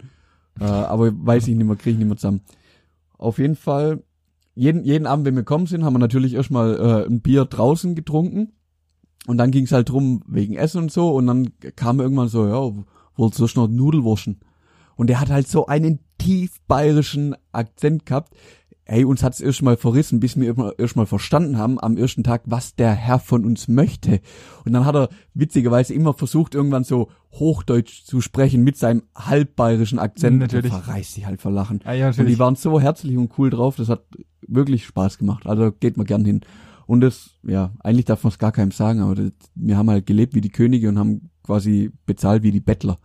Äh, 0.59 0.63
aber 0.63 1.11
weiß 1.13 1.47
ich 1.49 1.55
nicht 1.55 1.65
mehr, 1.67 1.75
kriege 1.75 1.91
ich 1.91 1.97
nicht 1.97 2.07
mehr 2.07 2.17
zusammen. 2.17 2.41
Auf 3.17 3.37
jeden 3.37 3.55
Fall, 3.55 4.01
jeden, 4.55 4.83
jeden 4.83 5.07
Abend, 5.07 5.25
wenn 5.25 5.35
wir 5.35 5.43
kommen 5.43 5.65
sind, 5.65 5.83
haben 5.83 5.93
wir 5.93 5.99
natürlich 5.99 6.33
erstmal 6.33 6.75
äh, 6.75 7.05
ein 7.07 7.21
Bier 7.21 7.45
draußen 7.45 7.95
getrunken. 7.95 8.53
Und 9.27 9.37
dann 9.37 9.51
ging's 9.51 9.71
halt 9.71 9.89
drum, 9.89 10.23
wegen 10.27 10.55
Essen 10.55 10.81
und 10.83 10.91
so. 10.91 11.09
Und 11.11 11.27
dann 11.27 11.49
kam 11.75 11.99
irgendwann 11.99 12.27
so, 12.27 12.47
ja, 12.47 12.83
wolltest 13.15 13.55
du 13.55 13.59
noch 13.61 13.67
Nudel 13.67 14.03
waschen? 14.03 14.39
Und 14.95 15.07
der 15.07 15.19
hat 15.19 15.29
halt 15.29 15.47
so 15.47 15.67
einen 15.67 15.99
tief 16.17 16.59
bayerischen 16.67 17.35
Akzent 17.51 18.05
gehabt. 18.05 18.33
Ey, 18.83 19.05
uns 19.05 19.23
hat's 19.23 19.39
erst 19.39 19.61
mal 19.61 19.77
verrissen, 19.77 20.19
bis 20.19 20.37
wir 20.37 20.49
immer- 20.49 20.73
erst 20.77 20.95
mal 20.95 21.05
verstanden 21.05 21.57
haben 21.57 21.79
am 21.79 21.97
ersten 21.97 22.23
Tag, 22.23 22.41
was 22.45 22.75
der 22.75 22.91
Herr 22.93 23.19
von 23.19 23.45
uns 23.45 23.67
möchte. 23.67 24.19
Und 24.65 24.73
dann 24.73 24.85
hat 24.85 24.95
er 24.95 25.09
witzigerweise 25.33 25.93
immer 25.93 26.13
versucht, 26.13 26.55
irgendwann 26.55 26.83
so 26.83 27.09
Hochdeutsch 27.31 28.03
zu 28.03 28.19
sprechen 28.21 28.63
mit 28.63 28.75
seinem 28.77 29.03
halbbayerischen 29.15 29.99
Akzent. 29.99 30.39
Natürlich. 30.39 30.71
Der 30.71 30.81
verreißt 30.81 31.13
sich 31.13 31.25
halt 31.25 31.41
vor 31.41 31.51
Lachen. 31.51 31.79
Ah, 31.85 31.93
ja, 31.93 32.07
Und 32.07 32.15
die 32.15 32.19
natürlich. 32.21 32.39
waren 32.39 32.55
so 32.55 32.81
herzlich 32.81 33.15
und 33.17 33.31
cool 33.37 33.49
drauf, 33.49 33.75
das 33.77 33.87
hat 33.87 34.03
wirklich 34.47 34.85
Spaß 34.85 35.17
gemacht. 35.17 35.45
Also 35.45 35.71
geht 35.71 35.97
man 35.97 36.05
gern 36.05 36.25
hin. 36.25 36.41
Und 36.87 37.01
das, 37.01 37.37
ja, 37.43 37.71
eigentlich 37.79 38.05
darf 38.05 38.23
man 38.23 38.31
es 38.31 38.39
gar 38.39 38.51
keinem 38.51 38.71
sagen, 38.71 38.99
aber 38.99 39.15
das, 39.15 39.31
wir 39.55 39.77
haben 39.77 39.89
halt 39.89 40.05
gelebt 40.05 40.35
wie 40.35 40.41
die 40.41 40.49
Könige 40.49 40.89
und 40.89 40.99
haben 40.99 41.29
quasi 41.43 41.91
bezahlt 42.05 42.43
wie 42.43 42.51
die 42.51 42.59
Bettler. 42.59 42.97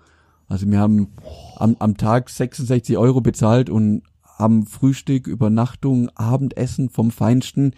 Also 0.48 0.68
wir 0.70 0.78
haben 0.78 1.08
am, 1.56 1.76
am 1.78 1.96
Tag 1.96 2.30
66 2.30 2.96
Euro 2.98 3.20
bezahlt 3.20 3.70
und 3.70 4.02
haben 4.22 4.66
Frühstück, 4.66 5.26
Übernachtung, 5.26 6.10
Abendessen 6.14 6.90
vom 6.90 7.10
Feinsten. 7.10 7.74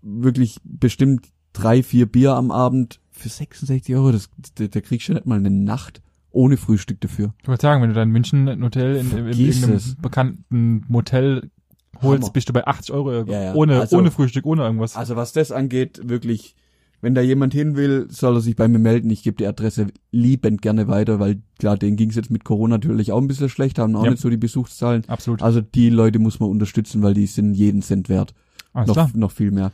Wirklich 0.00 0.56
bestimmt 0.64 1.28
drei, 1.52 1.82
vier 1.82 2.06
Bier 2.06 2.34
am 2.34 2.50
Abend 2.50 3.00
für 3.10 3.28
66 3.28 3.94
Euro. 3.94 4.12
Das, 4.12 4.30
da, 4.54 4.66
da 4.66 4.80
kriegst 4.80 5.08
du 5.08 5.14
nicht 5.14 5.26
mal 5.26 5.38
eine 5.38 5.50
Nacht 5.50 6.02
ohne 6.30 6.56
Frühstück 6.56 7.00
dafür. 7.00 7.34
Ich 7.42 7.48
wollte 7.48 7.62
sagen, 7.62 7.82
wenn 7.82 7.90
du 7.90 7.94
dann 7.94 8.08
in 8.08 8.12
München 8.12 8.48
ein 8.48 8.62
Hotel 8.62 8.96
in, 8.96 9.10
in, 9.10 9.26
in 9.28 9.38
irgendeinem 9.38 9.76
es. 9.76 9.96
bekannten 9.96 10.84
Motel 10.88 11.50
holst, 12.00 12.22
Hammer. 12.24 12.32
bist 12.32 12.48
du 12.48 12.52
bei 12.52 12.66
80 12.66 12.94
Euro 12.94 13.12
Ja, 13.30 13.42
ja. 13.44 13.54
ohne 13.54 13.80
Also- 13.80 13.98
ohne 13.98 14.10
Frühstück, 14.10 14.46
ohne 14.46 14.62
irgendwas. 14.62 14.96
Also 14.96 15.16
was 15.16 15.32
das 15.32 15.52
angeht, 15.52 16.00
wirklich, 16.08 16.54
wenn 17.00 17.14
da 17.14 17.20
jemand 17.20 17.52
hin 17.52 17.76
will, 17.76 18.06
soll 18.10 18.36
er 18.36 18.40
sich 18.40 18.56
bei 18.56 18.68
mir 18.68 18.78
melden. 18.78 19.10
Ich 19.10 19.22
gebe 19.22 19.36
die 19.36 19.46
Adresse 19.46 19.88
liebend 20.10 20.62
gerne 20.62 20.88
weiter, 20.88 21.18
weil 21.20 21.42
klar, 21.58 21.76
denen 21.76 21.96
ging 21.96 22.10
es 22.10 22.16
jetzt 22.16 22.30
mit 22.30 22.44
Corona 22.44 22.76
natürlich 22.76 23.12
auch 23.12 23.20
ein 23.20 23.26
bisschen 23.28 23.48
schlecht, 23.48 23.78
haben 23.78 23.94
auch 23.96 24.04
Ja. 24.04 24.10
nicht 24.10 24.22
so 24.22 24.30
die 24.30 24.36
Besuchszahlen. 24.36 25.04
Absolut. 25.08 25.42
Also 25.42 25.60
die 25.60 25.90
Leute 25.90 26.18
muss 26.18 26.38
man 26.40 26.48
unterstützen, 26.50 27.02
weil 27.02 27.14
die 27.14 27.26
sind 27.26 27.54
jeden 27.54 27.82
Cent 27.82 28.08
wert. 28.08 28.34
Alles 28.72 28.88
noch, 28.88 28.94
klar. 28.94 29.10
noch 29.14 29.32
viel 29.32 29.50
mehr. 29.50 29.72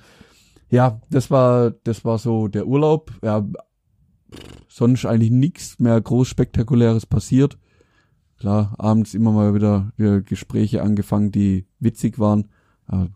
Ja, 0.71 1.01
das 1.11 1.31
war, 1.31 1.71
das 1.85 2.05
war 2.05 2.19
so 2.19 2.49
der 2.49 2.67
Urlaub. 2.67 3.13
Ja, 3.23 3.47
sonst 4.69 5.07
eigentlich 5.07 5.31
nichts 5.31 5.79
mehr 5.79 6.01
groß 6.01 6.29
spektakuläres 6.29 7.07
passiert. 7.07 7.59
Klar, 8.39 8.75
abends 8.79 9.15
immer 9.15 9.33
mal 9.33 9.55
wieder, 9.55 9.93
wieder 9.97 10.21
Gespräche 10.21 10.83
angefangen, 10.83 11.33
die 11.33 11.67
witzig 11.81 12.19
waren. 12.19 12.49
Aber, 12.87 13.09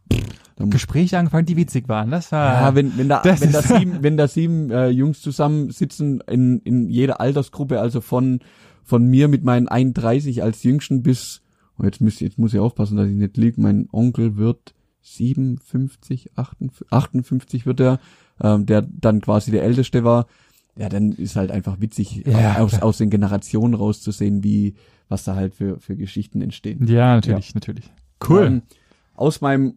da 0.56 0.64
muss 0.64 0.72
Gespräche 0.72 1.18
angefangen, 1.18 1.46
die 1.46 1.56
witzig 1.56 1.88
waren. 1.88 2.10
Das 2.10 2.32
war 2.32 2.60
ja, 2.60 2.74
wenn, 2.74 2.96
wenn 2.98 3.08
da, 3.08 3.22
das 3.22 3.40
wenn 3.40 3.52
da 3.52 3.62
sieben, 3.62 4.02
wenn 4.02 4.16
da 4.16 4.28
sieben 4.28 4.70
äh, 4.70 4.88
Jungs 4.88 5.20
zusammensitzen 5.20 6.20
in, 6.28 6.58
in 6.60 6.88
jeder 6.88 7.20
Altersgruppe, 7.20 7.80
also 7.80 8.00
von, 8.00 8.40
von 8.82 9.04
mir 9.06 9.28
mit 9.28 9.44
meinen 9.44 9.68
31 9.68 10.42
als 10.42 10.62
Jüngsten 10.62 11.02
bis, 11.02 11.40
und 11.78 11.86
jetzt 11.86 12.00
muss, 12.00 12.20
jetzt 12.20 12.38
muss 12.38 12.52
ich 12.52 12.60
aufpassen, 12.60 12.96
dass 12.96 13.08
ich 13.08 13.14
nicht 13.14 13.36
lieg, 13.36 13.58
mein 13.58 13.88
Onkel 13.92 14.36
wird 14.36 14.74
57, 15.02 16.36
58, 16.36 16.92
58 16.92 17.66
wird 17.66 17.80
er, 17.80 18.00
ähm, 18.40 18.66
der 18.66 18.82
dann 18.82 19.20
quasi 19.20 19.50
der 19.50 19.62
Älteste 19.62 20.04
war. 20.04 20.26
Ja, 20.76 20.88
dann 20.88 21.12
ist 21.12 21.36
halt 21.36 21.50
einfach 21.50 21.80
witzig, 21.80 22.24
Ja, 22.26 22.58
aus, 22.58 22.70
klar. 22.72 22.84
aus 22.84 22.98
den 22.98 23.10
Generationen 23.10 23.74
rauszusehen, 23.74 24.42
wie, 24.42 24.74
was 25.12 25.24
da 25.24 25.36
halt 25.36 25.54
für, 25.54 25.78
für 25.78 25.94
Geschichten 25.94 26.40
entstehen. 26.40 26.86
ja, 26.88 27.14
natürlich, 27.14 27.54
natürlich. 27.54 27.92
Cool. 28.26 28.46
Ähm, 28.46 28.62
aus 29.14 29.40
meinem 29.40 29.74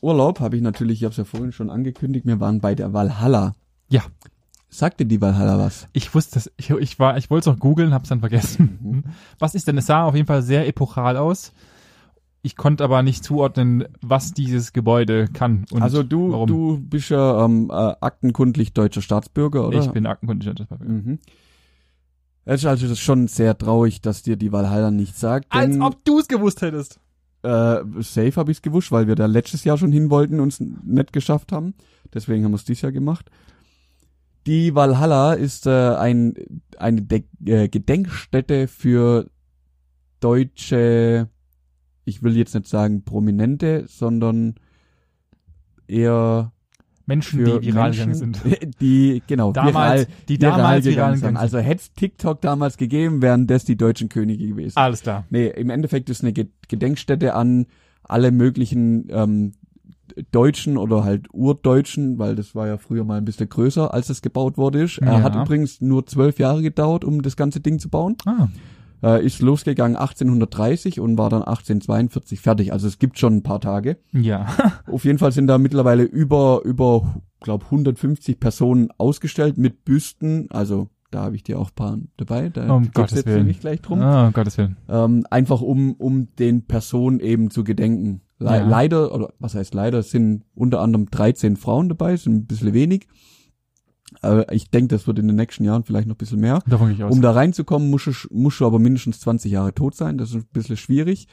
Urlaub 0.00 0.40
habe 0.40 0.56
ich 0.56 0.62
natürlich, 0.62 0.98
ich 0.98 1.04
habe 1.04 1.12
es 1.12 1.16
ja 1.16 1.24
vorhin 1.24 1.52
schon 1.52 1.70
angekündigt, 1.70 2.26
wir 2.26 2.40
waren 2.40 2.60
bei 2.60 2.74
der 2.74 2.92
Valhalla. 2.92 3.54
Ja. 3.88 4.02
Sagte 4.68 5.06
die 5.06 5.20
Valhalla 5.20 5.58
was? 5.58 5.86
Ich 5.92 6.14
wusste 6.14 6.40
es, 6.40 6.52
ich, 6.56 6.68
ich 6.70 6.98
war, 6.98 7.16
ich 7.16 7.30
wollte 7.30 7.48
es 7.48 7.54
noch 7.54 7.60
googeln, 7.60 7.94
hab's 7.94 8.08
dann 8.08 8.20
vergessen. 8.20 8.78
Mhm. 8.82 9.04
Was 9.38 9.54
ist 9.54 9.68
denn? 9.68 9.78
Es 9.78 9.86
sah 9.86 10.04
auf 10.04 10.14
jeden 10.14 10.26
Fall 10.26 10.42
sehr 10.42 10.66
epochal 10.66 11.16
aus. 11.16 11.52
Ich 12.42 12.56
konnte 12.56 12.84
aber 12.84 13.02
nicht 13.02 13.24
zuordnen, 13.24 13.84
was 14.02 14.32
dieses 14.34 14.72
Gebäude 14.72 15.28
kann. 15.32 15.64
Und 15.70 15.80
also 15.80 16.02
du, 16.02 16.32
warum. 16.32 16.46
du 16.46 16.78
bist 16.80 17.08
ja 17.08 17.44
ähm, 17.44 17.70
äh, 17.70 17.72
aktenkundlich 17.72 18.74
deutscher 18.74 19.00
Staatsbürger, 19.00 19.68
oder? 19.68 19.78
Ich 19.78 19.90
bin 19.92 20.04
aktenkundig. 20.06 20.52
Mhm. 20.84 21.20
Es 22.44 22.60
ist 22.60 22.66
also 22.66 22.94
schon 22.94 23.26
sehr 23.26 23.56
traurig, 23.56 24.00
dass 24.00 24.22
dir 24.22 24.36
die 24.36 24.52
Valhalla 24.52 24.90
nicht 24.90 25.16
sagt. 25.16 25.46
Als 25.48 25.80
ob 25.80 26.04
du 26.04 26.18
es 26.18 26.28
gewusst 26.28 26.60
hättest. 26.62 27.00
äh, 27.42 27.82
safe 28.00 28.36
habe 28.36 28.50
ich 28.50 28.58
es 28.58 28.62
gewusst, 28.62 28.92
weil 28.92 29.06
wir 29.06 29.14
da 29.14 29.26
letztes 29.26 29.64
Jahr 29.64 29.78
schon 29.78 29.92
hin 29.92 30.10
wollten 30.10 30.40
und 30.40 30.52
es 30.52 30.60
nicht 30.60 31.12
geschafft 31.12 31.52
haben. 31.52 31.74
Deswegen 32.12 32.44
haben 32.44 32.52
wir 32.52 32.56
es 32.56 32.64
dieses 32.64 32.82
Jahr 32.82 32.92
gemacht. 32.92 33.30
Die 34.46 34.74
Valhalla 34.74 35.32
ist 35.34 35.66
äh, 35.66 35.94
ein, 35.94 36.34
eine 36.76 37.02
De 37.02 37.24
äh, 37.46 37.68
Gedenkstätte 37.68 38.68
für 38.68 39.30
deutsche, 40.20 41.28
ich 42.04 42.22
will 42.22 42.36
jetzt 42.36 42.54
nicht 42.54 42.66
sagen 42.66 43.04
Prominente, 43.04 43.84
sondern 43.88 44.54
eher 45.86 46.53
Menschen, 47.06 47.44
die 47.44 47.50
viral 47.62 47.90
Menschen, 47.90 48.12
gegangen 48.12 48.34
sind. 48.34 48.80
Die, 48.80 49.22
genau, 49.26 49.52
Damals, 49.52 49.74
viral, 49.74 50.06
die 50.28 50.40
viral 50.40 50.56
damals 50.58 50.84
gegangen 50.84 50.96
viral 50.96 51.10
sind. 51.12 51.20
gegangen 51.20 51.36
sind. 51.36 51.36
Also 51.36 51.58
hätte 51.58 51.84
TikTok 51.96 52.40
damals 52.40 52.76
gegeben, 52.76 53.20
wären 53.22 53.46
das 53.46 53.64
die 53.64 53.76
deutschen 53.76 54.08
Könige 54.08 54.46
gewesen. 54.48 54.76
Alles 54.76 55.02
klar. 55.02 55.24
Nee, 55.30 55.48
im 55.48 55.70
Endeffekt 55.70 56.08
ist 56.10 56.22
eine 56.22 56.32
Ge- 56.32 56.48
Gedenkstätte 56.68 57.34
an 57.34 57.66
alle 58.02 58.30
möglichen 58.30 59.06
ähm, 59.10 59.52
Deutschen 60.30 60.76
oder 60.76 61.02
halt 61.04 61.28
Urdeutschen, 61.32 62.18
weil 62.18 62.36
das 62.36 62.54
war 62.54 62.66
ja 62.66 62.76
früher 62.78 63.04
mal 63.04 63.18
ein 63.18 63.24
bisschen 63.24 63.48
größer, 63.48 63.92
als 63.92 64.10
es 64.10 64.22
gebaut 64.22 64.56
wurde. 64.58 64.82
Ist. 64.82 64.98
Ja. 65.00 65.06
Er 65.14 65.22
hat 65.22 65.34
übrigens 65.34 65.80
nur 65.80 66.06
zwölf 66.06 66.38
Jahre 66.38 66.62
gedauert, 66.62 67.04
um 67.04 67.22
das 67.22 67.36
ganze 67.36 67.60
Ding 67.60 67.78
zu 67.78 67.88
bauen. 67.88 68.16
Ah, 68.26 68.48
Äh, 69.04 69.24
ist 69.24 69.42
losgegangen 69.42 69.96
1830 69.96 71.00
und 71.00 71.18
war 71.18 71.30
dann 71.30 71.42
1842 71.42 72.40
fertig. 72.40 72.72
Also 72.72 72.88
es 72.88 72.98
gibt 72.98 73.18
schon 73.18 73.36
ein 73.36 73.42
paar 73.42 73.60
Tage. 73.60 73.98
ja. 74.12 74.46
Auf 74.90 75.04
jeden 75.04 75.18
Fall 75.18 75.32
sind 75.32 75.46
da 75.46 75.58
mittlerweile 75.58 76.04
über, 76.04 76.62
über, 76.64 77.22
glaub 77.40 77.64
150 77.64 78.40
Personen 78.40 78.88
ausgestellt 78.96 79.58
mit 79.58 79.84
Büsten. 79.84 80.48
Also 80.50 80.88
da 81.10 81.24
habe 81.24 81.36
ich 81.36 81.44
dir 81.44 81.58
auch 81.58 81.68
ein 81.68 81.74
paar 81.74 81.98
dabei. 82.16 82.48
Da 82.48 82.72
Um 82.72 82.90
geht's 82.90 83.14
jetzt 83.14 83.26
nicht 83.26 83.60
gleich 83.60 83.80
drum. 83.80 84.00
Ah, 84.00 84.26
um 84.28 84.32
Gottes 84.32 84.58
Willen. 84.58 84.76
Ähm, 84.88 85.24
einfach 85.30 85.60
um, 85.60 85.94
um 85.94 86.34
den 86.36 86.66
Personen 86.66 87.20
eben 87.20 87.50
zu 87.50 87.62
gedenken. 87.62 88.22
Le 88.38 88.50
Ja. 88.50 88.66
Leider, 88.66 89.14
oder 89.14 89.32
was 89.38 89.54
heißt 89.54 89.74
leider, 89.74 90.02
sind 90.02 90.44
unter 90.54 90.80
anderem 90.80 91.10
13 91.10 91.56
Frauen 91.56 91.88
dabei, 91.88 92.16
sind 92.16 92.34
ein 92.34 92.46
bisschen 92.46 92.74
wenig. 92.74 93.06
Aber 94.22 94.50
ich 94.52 94.70
denke, 94.70 94.88
das 94.88 95.06
wird 95.06 95.18
in 95.18 95.26
den 95.26 95.36
nächsten 95.36 95.64
Jahren 95.64 95.84
vielleicht 95.84 96.06
noch 96.08 96.14
ein 96.14 96.18
bisschen 96.18 96.40
mehr. 96.40 96.60
Davon 96.66 96.88
gehe 96.88 96.96
ich 96.96 97.04
aus. 97.04 97.12
Um 97.12 97.22
da 97.22 97.32
reinzukommen, 97.32 97.90
musst 97.90 98.06
du, 98.06 98.12
musst 98.30 98.60
du 98.60 98.66
aber 98.66 98.78
mindestens 98.78 99.20
20 99.20 99.50
Jahre 99.52 99.74
tot 99.74 99.94
sein. 99.94 100.18
Das 100.18 100.30
ist 100.30 100.36
ein 100.36 100.46
bisschen 100.52 100.76
schwierig. 100.76 101.28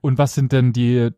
Und 0.00 0.18
was 0.18 0.34
sind 0.34 0.52
denn 0.52 0.72
die, 0.72 1.10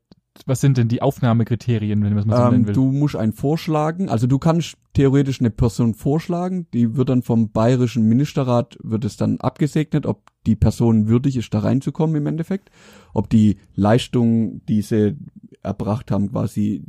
was 0.44 0.60
sind 0.60 0.76
denn 0.76 0.86
die 0.88 1.02
Aufnahmekriterien, 1.02 2.02
wenn 2.04 2.10
man 2.10 2.18
es 2.20 2.26
mal 2.26 2.36
so 2.36 2.42
nennen 2.50 2.60
Ähm, 2.62 2.66
will? 2.68 2.74
du 2.74 2.92
musst 2.92 3.16
einen 3.16 3.32
vorschlagen. 3.32 4.08
Also 4.08 4.26
du 4.26 4.38
kannst 4.38 4.76
theoretisch 4.92 5.40
eine 5.40 5.50
Person 5.50 5.94
vorschlagen. 5.94 6.66
Die 6.72 6.96
wird 6.96 7.08
dann 7.08 7.22
vom 7.22 7.50
bayerischen 7.50 8.06
Ministerrat, 8.08 8.76
wird 8.82 9.04
es 9.04 9.16
dann 9.16 9.40
abgesegnet, 9.40 10.06
ob 10.06 10.22
die 10.46 10.54
Person 10.56 11.08
würdig 11.08 11.36
ist, 11.36 11.52
da 11.52 11.60
reinzukommen 11.60 12.14
im 12.16 12.26
Endeffekt. 12.26 12.70
Ob 13.12 13.28
die 13.30 13.56
Leistungen, 13.74 14.64
die 14.66 14.82
sie 14.82 15.16
erbracht 15.62 16.10
haben, 16.12 16.30
quasi 16.30 16.84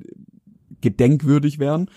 gedenkwürdig 0.82 1.58
wären. 1.60 1.90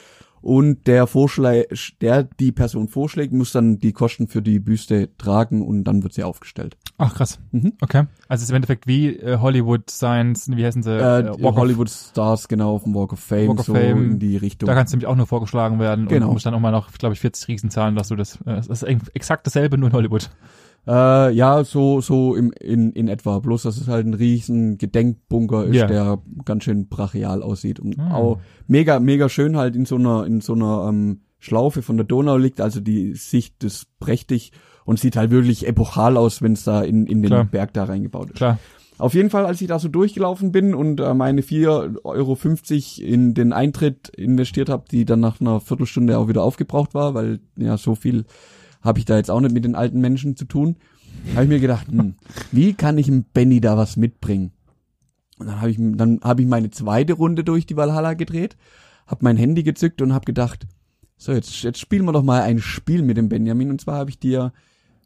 Und 0.42 0.86
der 0.86 1.06
Vorschlag, 1.06 1.64
der 2.00 2.24
die 2.24 2.50
Person 2.52 2.88
vorschlägt, 2.88 3.32
muss 3.32 3.52
dann 3.52 3.78
die 3.78 3.92
Kosten 3.92 4.26
für 4.26 4.40
die 4.40 4.58
Büste 4.58 5.10
tragen 5.18 5.60
und 5.66 5.84
dann 5.84 6.02
wird 6.02 6.14
sie 6.14 6.22
aufgestellt. 6.24 6.76
Ach 6.96 7.14
krass. 7.14 7.38
Mhm. 7.52 7.74
Okay. 7.82 8.04
Also 8.28 8.40
es 8.40 8.42
ist 8.44 8.50
im 8.50 8.56
Endeffekt 8.56 8.86
wie 8.86 9.08
äh, 9.16 9.38
Hollywood 9.38 9.90
Science, 9.90 10.48
wie 10.54 10.64
heißen 10.64 10.82
sie? 10.82 10.90
Äh, 10.98 11.26
Walk 11.28 11.40
of- 11.44 11.56
Hollywood 11.56 11.90
Stars 11.90 12.48
genau 12.48 12.74
auf 12.74 12.84
dem 12.84 12.94
Walk 12.94 13.12
of 13.12 13.20
Fame, 13.20 13.48
Walk 13.48 13.60
of 13.60 13.66
so 13.66 13.74
Fame. 13.74 14.12
in 14.12 14.18
die 14.18 14.36
Richtung. 14.38 14.66
Da 14.66 14.74
kannst 14.74 14.92
du 14.92 14.96
nämlich 14.96 15.08
auch 15.08 15.16
nur 15.16 15.26
vorgeschlagen 15.26 15.78
werden 15.78 16.08
Genau. 16.08 16.28
und 16.28 16.32
musst 16.34 16.46
dann 16.46 16.54
auch 16.54 16.60
mal 16.60 16.70
noch, 16.72 16.90
glaube 16.92 17.12
ich, 17.14 17.20
40 17.20 17.48
Riesen 17.48 17.70
zahlen, 17.70 17.94
dass 17.94 18.08
du 18.08 18.16
das, 18.16 18.36
äh, 18.46 18.56
das 18.56 18.66
ist 18.68 18.82
ex- 18.82 19.08
exakt 19.08 19.46
dasselbe, 19.46 19.76
nur 19.78 19.88
in 19.90 19.94
Hollywood. 19.94 20.30
Äh, 20.86 21.32
ja, 21.34 21.62
so, 21.64 22.00
so 22.00 22.34
im, 22.34 22.52
in, 22.52 22.90
in 22.92 23.08
etwa. 23.08 23.38
Bloß, 23.38 23.62
dass 23.64 23.76
es 23.76 23.86
halt 23.88 24.06
ein 24.06 24.14
riesen 24.14 24.78
Gedenkbunker 24.78 25.64
ist, 25.66 25.76
Ja. 25.76 25.86
der 25.86 26.18
ganz 26.44 26.64
schön 26.64 26.88
brachial 26.88 27.42
aussieht. 27.42 27.78
Und 27.80 27.98
Ah. 27.98 28.14
auch 28.14 28.40
mega, 28.66 28.98
mega 29.00 29.28
schön 29.28 29.56
halt 29.56 29.76
in 29.76 29.84
so 29.84 29.96
einer, 29.96 30.24
in 30.26 30.40
so 30.40 30.54
einer 30.54 30.86
ähm, 30.88 31.20
Schlaufe 31.38 31.82
von 31.82 31.96
der 31.96 32.06
Donau 32.06 32.36
liegt. 32.36 32.60
Also 32.60 32.80
die 32.80 33.14
Sicht 33.14 33.62
ist 33.64 33.86
prächtig 34.00 34.52
und 34.84 34.98
sieht 34.98 35.16
halt 35.16 35.30
wirklich 35.30 35.66
epochal 35.66 36.16
aus, 36.16 36.42
wenn 36.42 36.54
es 36.54 36.64
da 36.64 36.82
in, 36.82 37.06
in 37.06 37.22
den 37.22 37.28
Klar. 37.30 37.44
Berg 37.44 37.72
da 37.74 37.84
reingebaut 37.84 38.30
ist. 38.30 38.36
Klar. 38.36 38.58
Auf 38.98 39.14
jeden 39.14 39.30
Fall, 39.30 39.46
als 39.46 39.60
ich 39.62 39.68
da 39.68 39.78
so 39.78 39.88
durchgelaufen 39.88 40.52
bin 40.52 40.74
und 40.74 41.00
äh, 41.00 41.14
meine 41.14 41.40
4,50 41.40 42.04
Euro 42.04 42.36
in 43.06 43.32
den 43.32 43.52
Eintritt 43.54 44.10
investiert 44.10 44.68
habe, 44.68 44.84
die 44.90 45.06
dann 45.06 45.20
nach 45.20 45.40
einer 45.40 45.60
Viertelstunde 45.60 46.18
auch 46.18 46.28
wieder 46.28 46.42
aufgebraucht 46.42 46.92
war, 46.94 47.14
weil 47.14 47.40
ja 47.56 47.78
so 47.78 47.94
viel 47.94 48.24
habe 48.82 48.98
ich 48.98 49.04
da 49.04 49.16
jetzt 49.16 49.30
auch 49.30 49.40
nicht 49.40 49.54
mit 49.54 49.64
den 49.64 49.74
alten 49.74 50.00
Menschen 50.00 50.36
zu 50.36 50.44
tun, 50.44 50.76
habe 51.34 51.44
ich 51.44 51.48
mir 51.48 51.60
gedacht, 51.60 51.88
hm, 51.88 52.14
wie 52.52 52.74
kann 52.74 52.98
ich 52.98 53.06
dem 53.06 53.24
Benny 53.24 53.60
da 53.60 53.76
was 53.76 53.96
mitbringen? 53.96 54.52
Und 55.38 55.46
dann 55.46 55.60
habe 55.60 55.70
ich 55.70 55.78
dann 55.78 56.20
habe 56.22 56.42
ich 56.42 56.48
meine 56.48 56.70
zweite 56.70 57.14
Runde 57.14 57.44
durch 57.44 57.66
die 57.66 57.76
Valhalla 57.76 58.14
gedreht, 58.14 58.56
habe 59.06 59.24
mein 59.24 59.36
Handy 59.36 59.62
gezückt 59.62 60.02
und 60.02 60.12
habe 60.12 60.26
gedacht, 60.26 60.66
so 61.16 61.32
jetzt 61.32 61.62
jetzt 61.62 61.78
spielen 61.78 62.04
wir 62.04 62.12
doch 62.12 62.22
mal 62.22 62.42
ein 62.42 62.58
Spiel 62.58 63.02
mit 63.02 63.16
dem 63.16 63.28
Benjamin 63.28 63.70
und 63.70 63.80
zwar 63.80 63.96
habe 63.96 64.10
ich 64.10 64.18
dir 64.18 64.52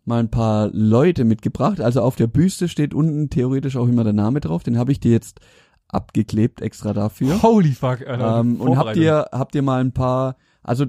mal 0.04 0.20
ein 0.20 0.30
paar 0.30 0.70
Leute 0.72 1.24
mitgebracht. 1.24 1.80
Also 1.80 2.02
auf 2.02 2.16
der 2.16 2.26
Büste 2.26 2.68
steht 2.68 2.94
unten 2.94 3.30
theoretisch 3.30 3.76
auch 3.76 3.88
immer 3.88 4.04
der 4.04 4.12
Name 4.12 4.40
drauf. 4.40 4.62
Den 4.62 4.78
habe 4.78 4.92
ich 4.92 5.00
dir 5.00 5.12
jetzt 5.12 5.40
abgeklebt 5.88 6.60
extra 6.60 6.92
dafür. 6.92 7.42
Holy 7.42 7.72
fuck, 7.72 8.06
Alter. 8.06 8.40
Ähm, 8.40 8.60
und 8.60 8.76
habt 8.76 8.96
ihr 8.96 9.26
habt 9.32 9.54
ihr 9.54 9.62
mal 9.62 9.80
ein 9.80 9.92
paar, 9.92 10.36
also 10.62 10.86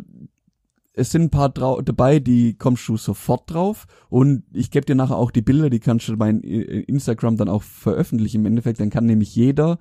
es 0.96 1.12
sind 1.12 1.24
ein 1.24 1.30
paar 1.30 1.50
dabei, 1.50 2.20
die 2.20 2.58
kommst 2.58 2.88
du 2.88 2.98
sofort 2.98 3.52
drauf 3.52 3.86
und 4.10 4.44
ich 4.54 4.72
gebe 4.72 4.86
dir 4.86 4.96
nachher 4.96 5.18
auch 5.18 5.32
die 5.32 5.42
Bilder, 5.42 5.70
die 5.70 5.80
kannst 5.80 6.08
du 6.08 6.18
bei 6.18 6.30
Instagram 6.30 7.38
dann 7.38 7.50
auch 7.50 7.64
veröffentlichen 7.64 8.42
im 8.42 8.46
Endeffekt, 8.46 8.80
dann 8.80 8.90
kann 8.90 9.06
nämlich 9.06 9.36
jeder, 9.36 9.78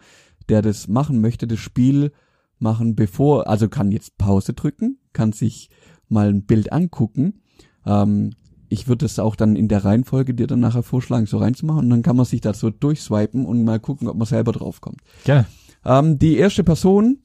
der 0.48 0.60
das 0.60 0.88
machen 0.88 1.20
möchte, 1.20 1.46
das 1.46 1.60
Spiel 1.60 2.12
machen, 2.58 2.96
bevor, 2.96 3.48
also 3.48 3.68
kann 3.68 3.92
jetzt 3.92 4.18
Pause 4.18 4.54
drücken, 4.54 4.98
kann 5.12 5.32
sich 5.32 5.70
mal 6.08 6.28
ein 6.28 6.44
Bild 6.44 6.72
angucken. 6.72 7.40
Ähm, 7.86 8.32
ich 8.68 8.88
würde 8.88 9.06
es 9.06 9.18
auch 9.18 9.36
dann 9.36 9.56
in 9.56 9.68
der 9.68 9.84
Reihenfolge 9.84 10.34
dir 10.34 10.46
dann 10.46 10.60
nachher 10.60 10.82
vorschlagen, 10.82 11.26
so 11.26 11.38
reinzumachen 11.38 11.84
und 11.84 11.90
dann 11.90 12.02
kann 12.02 12.16
man 12.16 12.26
sich 12.26 12.40
da 12.40 12.54
so 12.54 12.70
durchswipen 12.70 13.46
und 13.46 13.64
mal 13.64 13.78
gucken, 13.78 14.08
ob 14.08 14.16
man 14.16 14.26
selber 14.26 14.52
draufkommt. 14.52 15.00
Gerne. 15.24 15.46
Ähm, 15.84 16.18
die 16.18 16.36
erste 16.36 16.64
Person, 16.64 17.18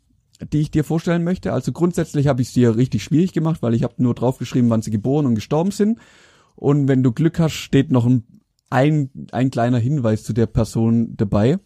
die 0.54 0.62
ich 0.62 0.72
dir 0.72 0.84
vorstellen 0.84 1.24
möchte, 1.24 1.52
also 1.54 1.72
grundsätzlich 1.72 2.28
habe 2.28 2.42
ich 2.42 2.50
es 2.50 2.54
dir 2.54 2.76
richtig 2.78 3.04
schwierig 3.04 3.34
gemacht, 3.34 3.62
weil 3.62 3.74
ich 3.74 3.84
habe 3.84 3.96
nur 3.98 4.14
draufgeschrieben, 4.16 4.70
wann 4.70 4.82
sie 4.82 4.92
geboren 4.92 5.26
und 5.26 5.36
gestorben 5.36 5.72
sind. 5.72 6.00
Und 6.56 6.88
wenn 6.88 7.04
du 7.04 7.12
Glück 7.12 7.40
hast, 7.40 7.54
steht 7.54 7.92
noch 7.92 8.06
ein, 8.06 8.24
ein, 8.70 9.10
ein 9.32 9.52
kleiner 9.52 9.80
Hinweis 9.80 10.24
zu 10.24 10.34
der 10.34 10.46
Person 10.46 11.16
dabei. 11.18 11.58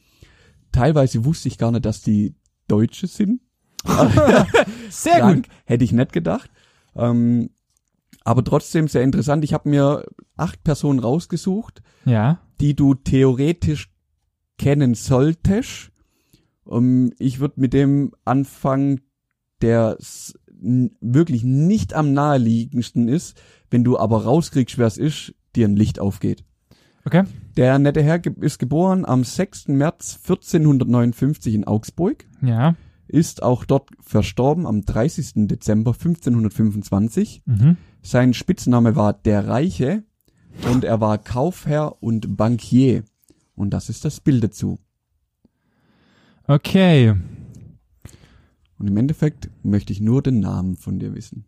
Teilweise 0.71 1.23
wusste 1.25 1.47
ich 1.49 1.57
gar 1.57 1.71
nicht, 1.71 1.85
dass 1.85 2.01
die 2.01 2.35
Deutsche 2.67 3.07
sind. 3.07 3.41
Sehr 4.89 5.19
Krank, 5.19 5.47
hätte 5.65 5.83
ich 5.83 5.91
nicht 5.91 6.13
gedacht. 6.13 6.49
Ähm, 6.95 7.49
aber 8.23 8.43
trotzdem 8.43 8.87
sehr 8.87 9.03
interessant. 9.03 9.43
Ich 9.43 9.53
habe 9.53 9.67
mir 9.69 10.05
acht 10.37 10.63
Personen 10.63 10.99
rausgesucht, 10.99 11.81
Ja. 12.05 12.39
die 12.61 12.73
du 12.75 12.93
theoretisch 12.95 13.89
kennen 14.57 14.93
solltest. 14.95 15.91
Um, 16.65 17.11
ich 17.19 17.39
würde 17.39 17.59
mit 17.59 17.73
dem 17.73 18.11
anfangen, 18.25 19.01
der 19.61 19.97
wirklich 21.01 21.43
nicht 21.43 21.93
am 21.93 22.13
naheliegendsten 22.13 23.07
ist, 23.07 23.39
wenn 23.69 23.83
du 23.83 23.97
aber 23.97 24.23
rauskriegst, 24.23 24.77
wer 24.77 24.87
es 24.87 24.97
ist, 24.97 25.33
dir 25.55 25.67
ein 25.67 25.75
Licht 25.75 25.99
aufgeht. 25.99 26.45
Okay. 27.05 27.23
Der 27.57 27.77
nette 27.79 28.01
Herr 28.01 28.21
ist 28.41 28.59
geboren 28.59 29.03
am 29.05 29.23
6. 29.25 29.67
März 29.69 30.19
1459 30.23 31.53
in 31.53 31.65
Augsburg, 31.65 32.25
Ja. 32.41 32.75
ist 33.07 33.43
auch 33.43 33.65
dort 33.65 33.89
verstorben 33.99 34.65
am 34.65 34.83
30. 34.85 35.47
Dezember 35.47 35.91
1525. 35.91 37.43
Mhm. 37.45 37.77
Sein 38.01 38.33
Spitzname 38.33 38.95
war 38.95 39.13
der 39.13 39.47
Reiche 39.47 40.03
und 40.71 40.83
er 40.85 41.01
war 41.01 41.17
Kaufherr 41.17 42.01
und 42.01 42.37
Bankier. 42.37 43.03
Und 43.55 43.71
das 43.71 43.89
ist 43.89 44.05
das 44.05 44.19
Bild 44.21 44.43
dazu. 44.43 44.79
Okay. 46.47 47.15
Und 48.77 48.87
im 48.87 48.97
Endeffekt 48.97 49.49
möchte 49.63 49.93
ich 49.93 50.01
nur 50.01 50.21
den 50.21 50.39
Namen 50.39 50.75
von 50.75 50.99
dir 50.99 51.15
wissen. 51.15 51.45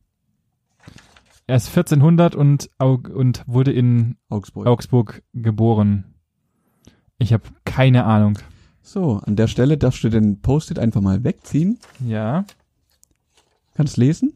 Er 1.47 1.58
ist 1.58 1.67
1400 1.67 2.36
und, 2.36 2.69
und 2.79 3.43
wurde 3.45 3.71
in 3.71 4.15
Augsburg. 4.29 4.65
Augsburg 4.67 5.21
geboren. 5.34 6.15
Ich 7.17 7.34
habe 7.34 7.43
keine 7.65 8.05
Ahnung. 8.05 8.39
So, 8.81 9.17
an 9.17 9.36
der 9.36 9.47
Stelle 9.47 9.77
darfst 9.77 10.03
du 10.03 10.10
den 10.10 10.41
Post-it 10.41 10.79
einfach 10.79 11.01
mal 11.01 11.23
wegziehen. 11.23 11.79
Ja. 11.99 12.45
Kannst 13.73 13.97
lesen? 13.97 14.34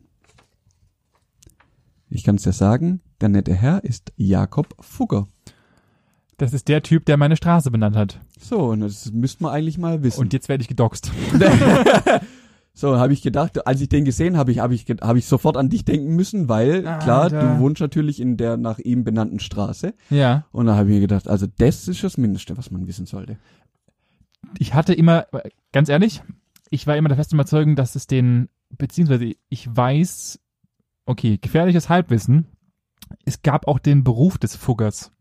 Ich 2.10 2.24
kann 2.24 2.36
es 2.36 2.44
dir 2.44 2.54
sagen, 2.54 3.02
der 3.22 3.30
nette 3.30 3.54
Herr 3.54 3.84
ist 3.84 4.12
Jakob 4.18 4.76
Fugger. 4.80 5.28
Das 6.40 6.54
ist 6.54 6.70
der 6.70 6.82
Typ, 6.82 7.06
der 7.06 7.18
meine 7.18 7.36
Straße 7.36 7.70
benannt 7.70 7.98
hat. 7.98 8.20
So, 8.40 8.70
und 8.70 8.80
das 8.80 9.12
müsste 9.12 9.44
man 9.44 9.54
eigentlich 9.54 9.78
mal 9.78 10.04
wissen. 10.04 10.22
Und 10.22 10.32
jetzt 10.32 10.48
werde 10.48 10.62
ich 10.62 10.70
gedoxt. 10.70 11.12
so, 12.74 12.98
habe 12.98 13.12
ich 13.12 13.22
gedacht, 13.22 13.68
als 13.68 13.82
ich 13.82 13.90
den 13.90 14.06
gesehen 14.06 14.38
habe, 14.38 14.54
ich, 14.54 14.60
habe 14.60 14.74
ich, 14.74 14.86
habe 15.02 15.20
ich 15.20 15.26
sofort 15.26 15.58
an 15.58 15.68
dich 15.68 15.84
denken 15.84 16.16
müssen, 16.16 16.48
weil, 16.48 16.88
Ah, 16.88 16.98
klar, 17.00 17.24
Alter. 17.24 17.42
du 17.42 17.60
wohnst 17.60 17.82
natürlich 17.82 18.22
in 18.22 18.38
der 18.38 18.56
nach 18.56 18.80
ihm 18.80 19.04
benannten 19.04 19.40
Straße. 19.42 19.94
Ja. 20.10 20.46
Und 20.54 20.68
da 20.68 20.76
habe 20.76 20.88
ich 20.88 20.96
mir 20.96 21.02
gedacht, 21.02 21.28
also 21.28 21.46
das 21.58 21.90
ist 21.90 22.04
das 22.06 22.18
Mindeste, 22.18 22.58
was 22.58 22.72
man 22.72 22.88
wissen 22.88 23.06
sollte. 23.06 23.38
Ich 24.58 24.74
hatte 24.74 24.94
immer, 24.94 25.28
ganz 25.74 25.90
ehrlich, 25.90 26.24
ich 26.70 26.88
war 26.88 26.96
immer 26.96 27.10
der 27.10 27.18
festen 27.18 27.36
Überzeugung, 27.36 27.76
dass 27.76 27.96
es 27.96 28.08
den, 28.08 28.48
beziehungsweise 28.70 29.34
ich 29.50 29.76
weiß, 29.76 30.40
okay, 31.06 31.38
gefährliches 31.42 31.90
Halbwissen, 31.90 32.46
es 33.26 33.42
gab 33.42 33.68
auch 33.68 33.80
den 33.80 34.06
Beruf 34.06 34.38
des 34.38 34.56
Fuggers. 34.56 35.12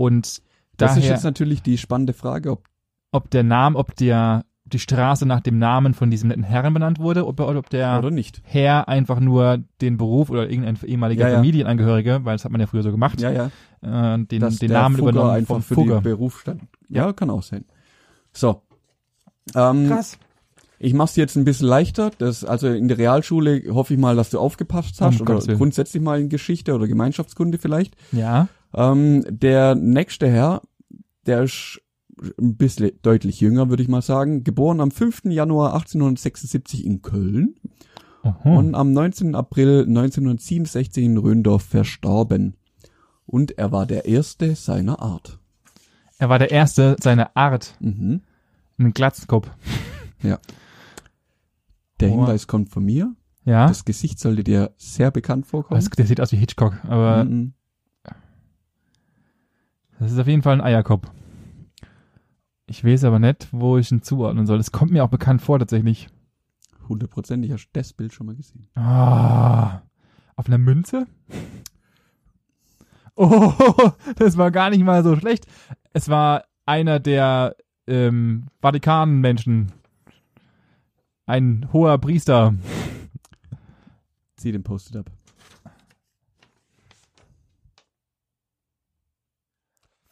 Und 0.00 0.40
Das 0.78 0.92
ist 0.96 1.02
daher, 1.02 1.10
jetzt 1.10 1.24
natürlich 1.24 1.60
die 1.62 1.76
spannende 1.76 2.14
Frage, 2.14 2.52
ob 2.52 2.64
ob 3.12 3.28
der 3.30 3.42
Name, 3.42 3.76
ob 3.76 3.94
der, 3.96 4.44
die 4.64 4.78
Straße 4.78 5.26
nach 5.26 5.40
dem 5.40 5.58
Namen 5.58 5.92
von 5.94 6.10
diesem 6.10 6.28
netten 6.28 6.44
Herrn 6.44 6.72
benannt 6.72 6.98
wurde, 7.00 7.26
ob, 7.26 7.38
oder 7.40 7.58
ob 7.58 7.68
der 7.68 7.98
oder 7.98 8.10
nicht. 8.10 8.40
Herr 8.44 8.88
einfach 8.88 9.20
nur 9.20 9.58
den 9.82 9.98
Beruf 9.98 10.30
oder 10.30 10.48
irgendein 10.48 10.78
ehemaliger 10.86 11.24
Ja, 11.24 11.28
ja. 11.30 11.34
Familienangehöriger, 11.36 12.24
weil 12.24 12.36
das 12.36 12.44
hat 12.46 12.52
man 12.52 12.60
ja 12.62 12.66
früher 12.66 12.82
so 12.82 12.92
gemacht, 12.92 13.20
Ja, 13.20 13.30
ja. 13.82 14.14
äh, 14.14 14.24
den, 14.24 14.40
Dass 14.40 14.58
den 14.58 14.70
Namen 14.72 14.96
Fugger 14.96 15.10
übernommen 15.10 15.34
einfach 15.34 15.54
vom 15.56 15.62
für 15.62 15.74
Fugger. 15.74 15.96
die 15.98 16.04
Berufsstand. 16.04 16.62
Ja, 16.88 17.12
kann 17.12 17.28
auch 17.30 17.42
sein. 17.42 17.64
So. 18.32 18.62
Ähm, 19.54 19.88
Krass. 19.88 20.18
Ich 20.78 20.94
mach's 20.94 21.12
dir 21.12 21.20
jetzt 21.22 21.36
ein 21.36 21.44
bisschen 21.44 21.66
leichter. 21.68 22.10
Das, 22.16 22.42
also 22.44 22.68
in 22.68 22.88
der 22.88 22.96
Realschule 22.96 23.64
hoffe 23.74 23.92
ich 23.92 24.00
mal, 24.00 24.16
dass 24.16 24.30
du 24.30 24.38
aufgepasst 24.38 25.00
hast 25.02 25.20
Um 25.20 25.28
oder 25.28 25.54
grundsätzlich 25.56 26.02
mal 26.02 26.18
in 26.20 26.30
Geschichte 26.30 26.74
oder 26.74 26.86
Gemeinschaftskunde 26.88 27.58
vielleicht. 27.58 27.96
Ja. 28.12 28.48
Ähm, 28.74 29.24
der 29.28 29.74
nächste 29.74 30.28
Herr, 30.28 30.62
der 31.26 31.42
ist 31.44 31.80
ein 32.40 32.56
bisschen 32.56 32.92
deutlich 33.02 33.40
jünger, 33.40 33.68
würde 33.70 33.82
ich 33.82 33.88
mal 33.88 34.02
sagen. 34.02 34.44
Geboren 34.44 34.80
am 34.80 34.90
5. 34.90 35.22
Januar 35.26 35.72
1876 35.74 36.84
in 36.84 37.00
Köln 37.02 37.54
Oho. 38.22 38.58
und 38.58 38.74
am 38.74 38.92
19. 38.92 39.34
April 39.34 39.86
1967 39.88 41.02
in 41.04 41.16
Röndorf 41.16 41.62
verstorben. 41.62 42.56
Und 43.26 43.56
er 43.58 43.72
war 43.72 43.86
der 43.86 44.04
erste 44.06 44.54
seiner 44.54 45.00
Art. 45.00 45.38
Er 46.18 46.28
war 46.28 46.38
der 46.38 46.50
erste 46.50 46.96
seiner 47.00 47.34
Art, 47.36 47.76
Mhm. 47.80 48.20
ein 48.78 48.92
Glatzkopf. 48.92 49.48
Der 50.22 50.38
Oh. 52.02 52.06
Hinweis 52.12 52.46
kommt 52.46 52.70
von 52.70 52.84
mir. 52.84 53.14
Ja. 53.44 53.66
Das 53.68 53.84
Gesicht 53.84 54.18
sollte 54.18 54.44
dir 54.44 54.72
sehr 54.76 55.10
bekannt 55.10 55.46
vorkommen. 55.46 55.80
Das, 55.80 55.88
der 55.90 56.06
sieht 56.06 56.20
aus 56.20 56.32
wie 56.32 56.36
Hitchcock, 56.36 56.78
aber 56.84 57.24
Mhm. 57.24 57.52
Das 60.00 60.12
ist 60.12 60.18
auf 60.18 60.26
jeden 60.26 60.42
Fall 60.42 60.54
ein 60.54 60.60
Eierkopf. 60.62 61.10
Ich 62.66 62.84
weiß 62.84 63.04
aber 63.04 63.18
nicht, 63.18 63.48
wo 63.52 63.76
ich 63.76 63.92
ihn 63.92 64.02
zuordnen 64.02 64.46
soll. 64.46 64.58
Es 64.58 64.72
kommt 64.72 64.92
mir 64.92 65.04
auch 65.04 65.10
bekannt 65.10 65.42
vor, 65.42 65.58
tatsächlich. 65.58 66.08
Hundertprozentig 66.88 67.52
hast 67.52 67.66
du 67.66 67.70
das 67.74 67.92
Bild 67.92 68.14
schon 68.14 68.26
mal 68.26 68.34
gesehen. 68.34 68.68
Ah, 68.74 69.82
auf 70.36 70.46
einer 70.46 70.58
Münze? 70.58 71.06
Oh, 73.16 73.52
das 74.16 74.38
war 74.38 74.50
gar 74.50 74.70
nicht 74.70 74.82
mal 74.82 75.04
so 75.04 75.14
schlecht. 75.14 75.46
Es 75.92 76.08
war 76.08 76.44
einer 76.64 77.00
der 77.00 77.54
ähm, 77.86 78.46
Vatikanmenschen. 78.62 79.72
Ein 81.26 81.68
hoher 81.70 81.98
Priester. 81.98 82.54
Zieh 84.36 84.52
den 84.52 84.62
Post-it 84.62 84.96
ab. 84.96 85.10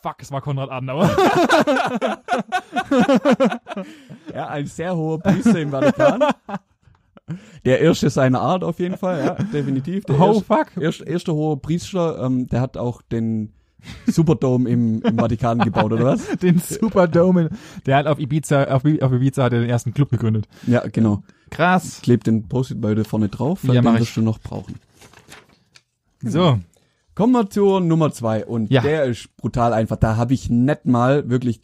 Fuck, 0.09 0.23
es 0.23 0.33
war 0.33 0.41
Konrad 0.41 0.71
Adenauer. 0.71 1.11
Ja, 4.35 4.49
ein 4.49 4.67
sehr 4.67 4.97
hoher 4.97 5.19
Priester 5.21 5.61
im 5.61 5.71
Vatikan. 5.71 6.23
Der 7.65 7.81
erste 7.81 8.09
seiner 8.11 8.41
Art 8.41 8.65
auf 8.65 8.79
jeden 8.79 8.97
Fall, 8.97 9.25
ja, 9.25 9.35
definitiv. 9.35 10.05
Der 10.05 10.19
oh 10.21 10.29
erste, 10.29 10.45
fuck. 10.45 10.67
erste, 10.81 11.05
erste 11.05 11.35
hohe 11.35 11.57
Priester, 11.59 12.23
ähm, 12.25 12.47
der 12.47 12.61
hat 12.61 12.77
auch 12.77 13.03
den 13.03 13.53
Superdome 14.07 14.69
im, 14.71 15.03
im 15.03 15.19
Vatikan 15.19 15.59
gebaut, 15.59 15.93
oder 15.93 16.05
was? 16.05 16.27
Den 16.39 16.59
Superdome. 16.59 17.43
in- 17.43 17.49
Der 17.87 17.97
hat 17.99 18.07
auf 18.07 18.19
Ibiza, 18.19 18.65
auf, 18.65 18.83
auf 18.85 19.13
Ibiza 19.13 19.45
hat 19.45 19.53
er 19.53 19.61
den 19.61 19.69
ersten 19.71 19.93
Club 19.93 20.11
gegründet. 20.11 20.49
Ja, 20.67 20.87
genau. 20.89 21.23
Krass. 21.51 22.01
Kleb 22.03 22.25
den 22.25 22.49
Post-it 22.49 22.81
bei 22.81 22.95
dir 22.95 23.05
vorne 23.05 23.29
drauf, 23.29 23.61
weil 23.63 23.75
Ja, 23.77 23.83
den 23.83 23.93
wirst 23.95 24.03
ich. 24.09 24.15
du 24.15 24.23
noch 24.23 24.39
brauchen. 24.41 24.77
So. 26.23 26.59
Kommen 27.19 27.33
wir 27.33 27.51
zur 27.51 27.81
Nummer 27.81 28.13
zwei 28.13 28.47
und 28.47 28.71
Ja. 28.71 28.81
der 28.81 29.07
ist 29.07 29.37
brutal 29.37 29.73
einfach. 29.73 29.97
Da 29.97 30.17
habe 30.17 30.35
ich 30.35 30.51
nicht 30.51 30.87
mal 30.87 31.29
wirklich, 31.29 31.61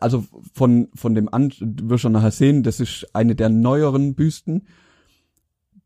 also 0.00 0.24
von 0.54 0.88
von 0.94 1.14
dem 1.14 1.28
an, 1.32 1.52
du 1.60 1.90
wirst 1.90 2.00
schon 2.00 2.12
nachher 2.12 2.30
sehen, 2.30 2.62
das 2.62 2.80
ist 2.80 3.06
eine 3.14 3.34
der 3.34 3.50
neueren 3.50 4.14
Büsten. 4.14 4.66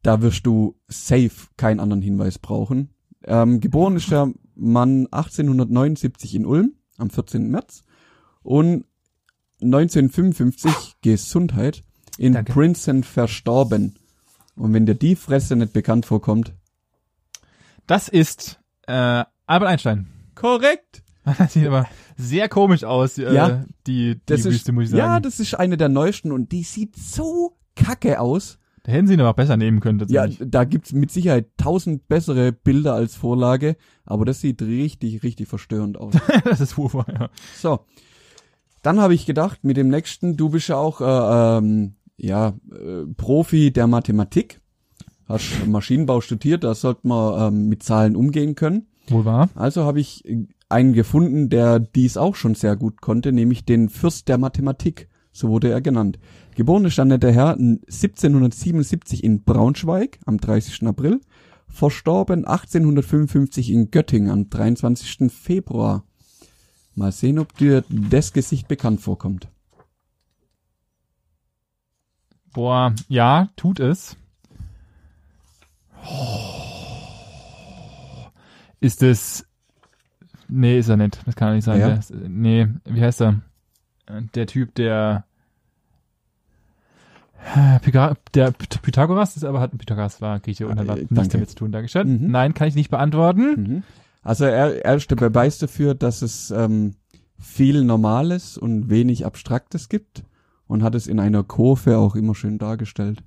Da 0.02 0.22
wirst 0.22 0.46
du 0.46 0.76
safe 0.86 1.48
keinen 1.56 1.80
anderen 1.80 2.02
Hinweis 2.02 2.38
brauchen. 2.38 2.90
Ähm, 3.24 3.58
geboren 3.58 3.96
ist 3.96 4.12
der 4.12 4.32
Mann 4.54 5.08
1879 5.10 6.36
in 6.36 6.46
Ulm 6.46 6.74
am 6.96 7.10
14. 7.10 7.50
März 7.50 7.82
und 8.44 8.84
1955 9.60 10.94
Gesundheit 11.02 11.82
in 12.16 12.34
Danke. 12.34 12.52
Princeton 12.52 13.02
verstorben. 13.02 13.96
Und 14.54 14.72
wenn 14.72 14.86
dir 14.86 14.94
die 14.94 15.16
Fresse 15.16 15.56
nicht 15.56 15.72
bekannt 15.72 16.06
vorkommt, 16.06 16.54
Das 17.88 18.06
ist 18.08 18.59
äh, 18.90 19.24
Albert 19.46 19.68
Einstein. 19.68 20.08
korrekt. 20.34 21.02
Das 21.38 21.52
sieht 21.52 21.66
aber 21.66 21.86
sehr 22.16 22.48
komisch 22.48 22.82
aus, 22.82 23.18
äh, 23.18 23.32
Ja. 23.32 23.64
die, 23.86 24.14
die 24.16 24.20
Das 24.26 24.44
Wüste, 24.44 24.70
ist, 24.70 24.72
muss 24.72 24.84
ich 24.84 24.90
sagen. 24.90 24.98
ja, 25.02 25.20
das 25.20 25.38
ist 25.38 25.54
eine 25.54 25.76
der 25.76 25.88
neuesten 25.90 26.32
und 26.32 26.50
die 26.50 26.62
sieht 26.62 26.96
so 26.96 27.56
kacke 27.76 28.18
aus. 28.20 28.58
da 28.84 28.92
hätten 28.92 29.06
sie 29.06 29.14
ihn 29.14 29.20
aber 29.20 29.34
besser 29.34 29.56
nehmen 29.58 29.80
können, 29.80 30.02
Ja, 30.08 30.26
da 30.26 30.64
gibt's 30.64 30.92
mit 30.92 31.10
Sicherheit 31.10 31.46
tausend 31.58 32.08
bessere 32.08 32.52
Bilder 32.52 32.94
als 32.94 33.14
Vorlage, 33.16 33.76
aber 34.06 34.24
das 34.24 34.40
sieht 34.40 34.62
richtig, 34.62 35.22
richtig 35.22 35.46
verstörend 35.46 35.98
aus. 35.98 36.14
das 36.44 36.60
ist 36.62 36.78
Ufer, 36.78 37.04
ja. 37.12 37.28
so, 37.56 37.80
dann 38.82 38.98
habe 38.98 39.12
ich 39.14 39.26
gedacht, 39.26 39.62
mit 39.62 39.76
dem 39.76 39.88
nächsten, 39.88 40.36
du 40.38 40.48
bist 40.48 40.68
ja 40.68 40.76
auch 40.76 41.00
äh, 41.02 41.58
ähm, 41.58 41.96
ja 42.16 42.54
äh, 42.72 43.04
Profi 43.16 43.72
der 43.72 43.86
Mathematik, 43.86 44.59
hast 45.30 45.66
Maschinenbau 45.66 46.20
studiert, 46.20 46.64
da 46.64 46.74
sollte 46.74 47.06
man 47.06 47.54
ähm, 47.54 47.68
mit 47.68 47.82
Zahlen 47.82 48.16
umgehen 48.16 48.54
können. 48.54 48.86
Wohl 49.08 49.24
wahr? 49.24 49.48
Also 49.54 49.84
habe 49.84 50.00
ich 50.00 50.24
äh, 50.26 50.46
einen 50.68 50.92
gefunden, 50.92 51.48
der 51.48 51.78
dies 51.78 52.16
auch 52.16 52.34
schon 52.36 52.54
sehr 52.54 52.76
gut 52.76 53.00
konnte, 53.00 53.32
nämlich 53.32 53.64
den 53.64 53.88
Fürst 53.88 54.28
der 54.28 54.38
Mathematik. 54.38 55.08
So 55.32 55.48
wurde 55.48 55.70
er 55.70 55.80
genannt. 55.80 56.18
Geboren 56.56 56.84
ist 56.84 56.98
dann 56.98 57.08
der 57.08 57.32
Herr 57.32 57.52
1777 57.52 59.22
in 59.24 59.42
Braunschweig 59.42 60.18
am 60.26 60.38
30. 60.38 60.86
April, 60.86 61.20
verstorben 61.68 62.44
1855 62.44 63.70
in 63.70 63.90
Göttingen 63.90 64.30
am 64.30 64.50
23. 64.50 65.32
Februar. 65.32 66.04
Mal 66.94 67.12
sehen, 67.12 67.38
ob 67.38 67.56
dir 67.56 67.84
das 67.88 68.32
Gesicht 68.32 68.68
bekannt 68.68 69.00
vorkommt. 69.00 69.48
Boah, 72.52 72.94
ja, 73.08 73.48
tut 73.54 73.78
es. 73.78 74.16
Ist 78.80 79.02
es. 79.02 79.46
Nee, 80.48 80.78
ist 80.78 80.88
er 80.88 80.96
nicht. 80.96 81.20
Das 81.26 81.36
kann 81.36 81.48
er 81.48 81.54
nicht 81.54 81.64
sein. 81.64 81.80
Ja. 81.80 81.88
Der 81.96 82.28
nee, 82.28 82.66
wie 82.84 83.02
heißt 83.02 83.20
er? 83.20 83.40
Der 84.34 84.46
Typ, 84.46 84.74
der. 84.74 85.24
Pyga 87.82 88.16
der 88.34 88.52
Py- 88.52 88.80
Pythagoras 88.82 89.34
ist 89.36 89.44
aber 89.44 89.60
hat 89.60 89.76
Pythagoras 89.76 90.20
war 90.20 90.40
Grieche 90.40 90.68
und 90.68 90.78
Ah, 90.78 90.82
hat 90.82 90.88
äh, 90.98 91.00
nichts 91.00 91.14
danke. 91.14 91.30
damit 91.32 91.48
zu 91.50 91.56
tun. 91.56 91.72
Dankeschön. 91.72 92.22
Mhm. 92.24 92.30
Nein, 92.30 92.52
kann 92.52 92.68
ich 92.68 92.74
nicht 92.74 92.90
beantworten. 92.90 93.62
Mhm. 93.62 93.82
Also 94.22 94.44
er, 94.44 94.84
er 94.84 94.94
ist 94.96 95.10
der 95.10 95.16
Beweis 95.16 95.56
dafür, 95.58 95.94
dass 95.94 96.20
es 96.20 96.50
ähm, 96.50 96.96
viel 97.38 97.82
Normales 97.84 98.58
und 98.58 98.90
wenig 98.90 99.24
Abstraktes 99.24 99.88
gibt 99.88 100.22
und 100.66 100.82
hat 100.82 100.94
es 100.94 101.06
in 101.06 101.18
einer 101.18 101.42
Kurve 101.42 101.96
auch 101.96 102.14
immer 102.14 102.34
schön 102.34 102.58
dargestellt. 102.58 103.22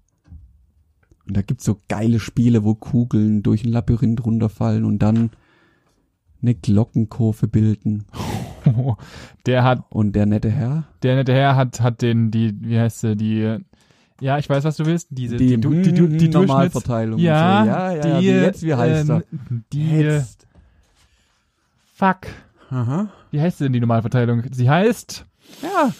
Und 1.27 1.37
da 1.37 1.41
gibt's 1.41 1.63
so 1.65 1.79
geile 1.87 2.19
Spiele, 2.19 2.63
wo 2.63 2.75
Kugeln 2.75 3.43
durch 3.43 3.63
ein 3.63 3.71
Labyrinth 3.71 4.25
runterfallen 4.25 4.83
und 4.85 4.99
dann 4.99 5.29
eine 6.41 6.55
Glockenkurve 6.55 7.47
bilden. 7.47 8.05
Der 9.45 9.63
hat, 9.63 9.83
Und 9.89 10.13
der 10.15 10.25
nette 10.25 10.49
Herr, 10.49 10.83
der 11.01 11.15
nette 11.15 11.33
Herr 11.33 11.55
hat, 11.57 11.81
hat 11.81 12.01
den, 12.01 12.31
die, 12.31 12.53
wie 12.61 12.79
heißt 12.79 13.01
sie, 13.01 13.15
die, 13.17 13.57
ja, 14.21 14.37
ich 14.37 14.49
weiß, 14.49 14.63
was 14.63 14.77
du 14.77 14.85
willst, 14.85 15.07
diese, 15.11 15.35
die, 15.35 15.57
die, 15.57 15.57
die, 15.59 15.81
die, 15.81 15.93
Durchschnitts, 15.93 16.33
Normalverteilung. 16.33 17.19
ja, 17.19 17.63
so. 17.63 17.69
ja, 17.69 17.91
ja, 17.93 18.19
die, 18.19 18.25
wie 18.25 18.31
jetzt, 18.31 18.63
wie 18.63 18.73
heißt 18.73 19.09
er? 19.09 19.23
ähm, 19.33 19.63
Die, 19.73 19.89
Jetzt. 19.91 20.47
fuck, 21.93 22.19
Aha. 22.69 23.09
wie 23.31 23.41
heißt 23.41 23.59
denn 23.59 23.73
die 23.73 23.81
Normalverteilung? 23.81 24.43
Sie 24.51 24.69
heißt, 24.69 25.25
Ja. 25.61 25.91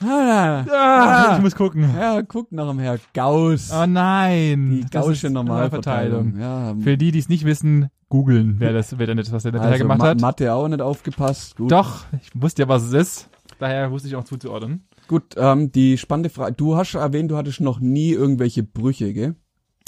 Ah, 0.00 0.64
ah, 0.64 0.64
Ah. 0.70 1.36
ich 1.36 1.42
muss 1.42 1.54
gucken. 1.56 1.82
ja, 1.98 2.22
guck 2.22 2.52
nach 2.52 2.68
dem 2.68 2.78
Herr 2.78 2.98
Gauss. 3.14 3.70
Oh 3.72 3.86
nein, 3.86 4.86
Die 4.92 4.98
ist 4.98 5.22
Normalverteilung. 5.30 6.38
Ja, 6.38 6.74
Für 6.78 6.96
die, 6.96 7.10
die 7.10 7.18
es 7.18 7.28
nicht 7.28 7.44
wissen, 7.44 7.88
googeln, 8.08 8.56
wer 8.58 8.72
das, 8.72 8.98
wer 8.98 9.06
denn 9.06 9.16
das, 9.16 9.32
was 9.32 9.42
der 9.42 9.54
also 9.54 9.78
gemacht 9.78 9.98
Ma 9.98 10.06
hat. 10.08 10.20
Mathe 10.20 10.52
auch 10.52 10.68
nicht 10.68 10.80
aufgepasst. 10.80 11.56
Gut. 11.56 11.72
Doch, 11.72 12.04
ich 12.22 12.30
wusste 12.40 12.62
ja, 12.62 12.68
was 12.68 12.84
es 12.84 12.92
ist. 12.92 13.28
Daher 13.58 13.90
wusste 13.90 14.08
ich 14.08 14.14
auch 14.16 14.24
zuzuordnen. 14.24 14.86
Gut, 15.08 15.34
ähm, 15.36 15.72
die 15.72 15.98
spannende 15.98 16.30
Frage. 16.30 16.52
Du 16.54 16.76
hast 16.76 16.88
schon 16.88 17.00
erwähnt, 17.00 17.30
du 17.30 17.36
hattest 17.36 17.60
noch 17.60 17.80
nie 17.80 18.10
irgendwelche 18.12 18.62
Brüche, 18.62 19.12
gell? 19.12 19.34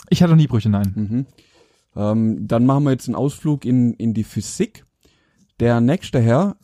Ich 0.09 0.23
hatte 0.23 0.33
noch 0.33 0.39
nie 0.39 0.47
Brüche, 0.49 0.71
nein. 0.71 0.93
Mhm. 0.97 1.27
Ähm, 1.95 2.49
dann 2.49 2.67
machen 2.67 2.85
wir 2.85 2.91
jetzt 2.91 3.07
einen 3.09 3.15
Ausflug 3.17 3.65
in, 3.65 3.93
in 3.95 4.15
die 4.15 4.25
Physik. 4.25 4.85
Der 5.61 5.81
nächste 5.81 6.21
Herr, 6.21 6.57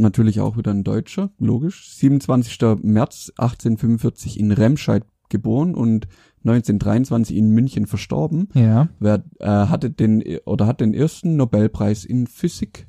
natürlich 0.00 0.40
auch 0.40 0.56
wieder 0.56 0.72
ein 0.72 0.84
Deutscher, 0.84 1.30
logisch, 1.38 1.90
27. 1.94 2.82
März 2.82 3.32
1845 3.36 4.38
in 4.38 4.52
Remscheid 4.52 5.04
geboren 5.28 5.74
und 5.74 6.08
1923 6.44 7.36
in 7.36 7.50
München 7.50 7.86
verstorben. 7.86 8.48
Ja. 8.54 8.88
Wer 8.98 9.24
äh, 9.40 9.46
hatte 9.46 9.90
den 9.90 10.22
oder 10.44 10.66
hat 10.66 10.80
den 10.80 10.94
ersten 10.94 11.36
Nobelpreis 11.36 12.04
in 12.04 12.26
Physik 12.26 12.88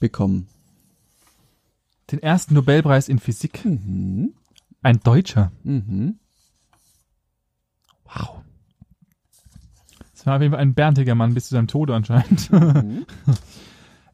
bekommen. 0.00 0.48
Den 2.10 2.22
ersten 2.22 2.54
Nobelpreis 2.54 3.08
in 3.08 3.18
Physik. 3.18 3.64
Mhm. 3.64 4.34
Ein 4.82 5.00
Deutscher. 5.00 5.52
Mhm. 5.64 6.18
Wow. 8.04 8.42
Das 10.12 10.26
war 10.26 10.36
auf 10.36 10.42
jeden 10.42 10.52
Fall 10.52 10.60
ein 10.60 10.74
bärtiger 10.74 11.14
Mann 11.14 11.34
bis 11.34 11.48
zu 11.48 11.54
seinem 11.54 11.68
Tode 11.68 11.94
anscheinend. 11.94 12.50
Mhm. 12.50 13.06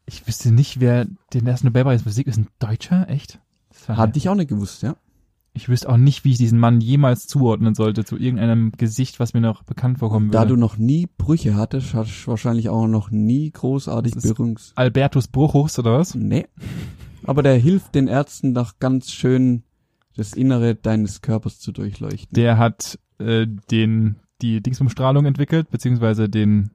Ich 0.05 0.27
wüsste 0.27 0.51
nicht, 0.51 0.79
wer 0.79 1.05
den 1.33 1.47
ersten 1.47 1.67
Nobelpreis 1.67 2.03
Physik 2.03 2.27
ist. 2.27 2.37
Ein 2.37 2.47
Deutscher? 2.59 3.07
Echt? 3.09 3.39
Hatte 3.87 4.17
ich 4.17 4.29
auch 4.29 4.35
nicht 4.35 4.49
gewusst, 4.49 4.83
ja. 4.83 4.95
Ich 5.55 5.69
wüsste 5.69 5.89
auch 5.89 5.97
nicht, 5.97 6.25
wie 6.25 6.31
ich 6.31 6.37
diesen 6.39 6.59
Mann 6.59 6.81
jemals 6.81 7.27
zuordnen 7.27 7.75
sollte 7.75 8.03
zu 8.03 8.17
irgendeinem 8.17 8.71
Gesicht, 8.71 9.19
was 9.19 9.35
mir 9.35 9.41
noch 9.41 9.61
bekannt 9.63 9.99
vorkommen 9.99 10.31
Da 10.31 10.45
du 10.45 10.51
würde. 10.51 10.61
noch 10.61 10.77
nie 10.77 11.07
Brüche 11.17 11.55
hattest, 11.55 11.93
hattest 11.93 12.25
du 12.25 12.31
wahrscheinlich 12.31 12.69
auch 12.69 12.87
noch 12.87 13.11
nie 13.11 13.51
großartig 13.51 14.15
Berührungs... 14.15 14.73
Albertus 14.75 15.27
Bruchus 15.27 15.77
oder 15.77 15.99
was? 15.99 16.15
Nee. 16.15 16.47
Aber 17.23 17.43
der 17.43 17.55
hilft 17.55 17.93
den 17.93 18.07
Ärzten 18.07 18.55
doch 18.55 18.79
ganz 18.79 19.11
schön, 19.11 19.63
das 20.15 20.33
Innere 20.33 20.73
deines 20.75 21.21
Körpers 21.21 21.59
zu 21.59 21.71
durchleuchten. 21.71 22.33
Der 22.33 22.57
hat 22.57 22.99
äh, 23.19 23.45
den 23.71 24.15
die 24.41 24.59
Dingsumstrahlung 24.61 25.25
entwickelt, 25.25 25.69
beziehungsweise 25.69 26.29
den 26.29 26.71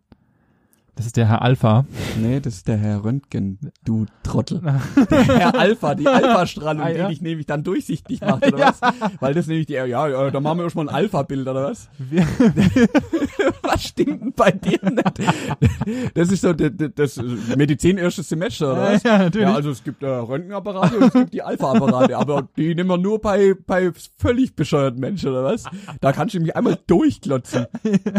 das 0.98 1.06
ist 1.06 1.16
der 1.16 1.26
Herr 1.28 1.42
Alpha. 1.42 1.86
Nee, 2.20 2.40
das 2.40 2.54
ist 2.56 2.68
der 2.68 2.76
Herr 2.76 3.04
Röntgen, 3.04 3.58
du 3.84 4.04
Trottel. 4.22 4.60
Der 5.10 5.24
Herr 5.24 5.58
Alpha, 5.58 5.94
die 5.94 6.06
Alpha-Strahlung, 6.06 6.82
Ah, 6.82 6.90
ja. 6.90 7.04
die 7.08 7.14
dich 7.14 7.22
nämlich 7.22 7.46
dann 7.46 7.62
durchsichtig 7.64 8.20
macht, 8.20 8.46
oder 8.52 8.58
Ja. 8.58 8.74
was? 8.80 8.92
Weil 9.20 9.32
das 9.32 9.46
nämlich 9.46 9.66
die, 9.66 9.72
ja, 9.74 9.86
ja, 9.86 10.30
da 10.30 10.40
machen 10.40 10.58
wir 10.58 10.64
erstmal 10.64 10.88
ein 10.88 10.94
Alpha-Bild, 10.94 11.48
oder 11.48 11.64
was? 11.70 11.88
Was 13.62 13.84
stimmt 13.84 14.22
denn 14.22 14.32
bei 14.34 14.50
dir 14.50 14.78
nicht? 14.82 16.14
Das 16.14 16.30
ist 16.30 16.40
so 16.40 16.52
das, 16.54 16.70
das 16.94 17.20
Medizin 17.56 17.98
erstes 17.98 18.28
Semester, 18.28 18.72
oder 18.72 18.94
was? 18.94 19.02
Ja, 19.02 19.18
natürlich. 19.18 19.46
Ja, 19.48 19.54
also 19.54 19.70
es 19.70 19.84
gibt 19.84 20.02
äh, 20.02 20.06
Röntgenapparate 20.06 20.96
und 20.96 21.02
es 21.04 21.12
gibt 21.12 21.32
die 21.34 21.42
Alpha-Apparate, 21.42 22.16
aber 22.16 22.48
die 22.56 22.74
nehmen 22.74 22.88
wir 22.88 22.96
nur 22.96 23.20
bei, 23.20 23.54
bei 23.66 23.92
völlig 24.16 24.56
bescheuerten 24.56 24.98
Menschen, 25.00 25.30
oder 25.30 25.44
was? 25.44 25.64
Da 26.00 26.12
kannst 26.12 26.34
du 26.34 26.40
mich 26.40 26.56
einmal 26.56 26.78
durchklotzen. 26.86 27.66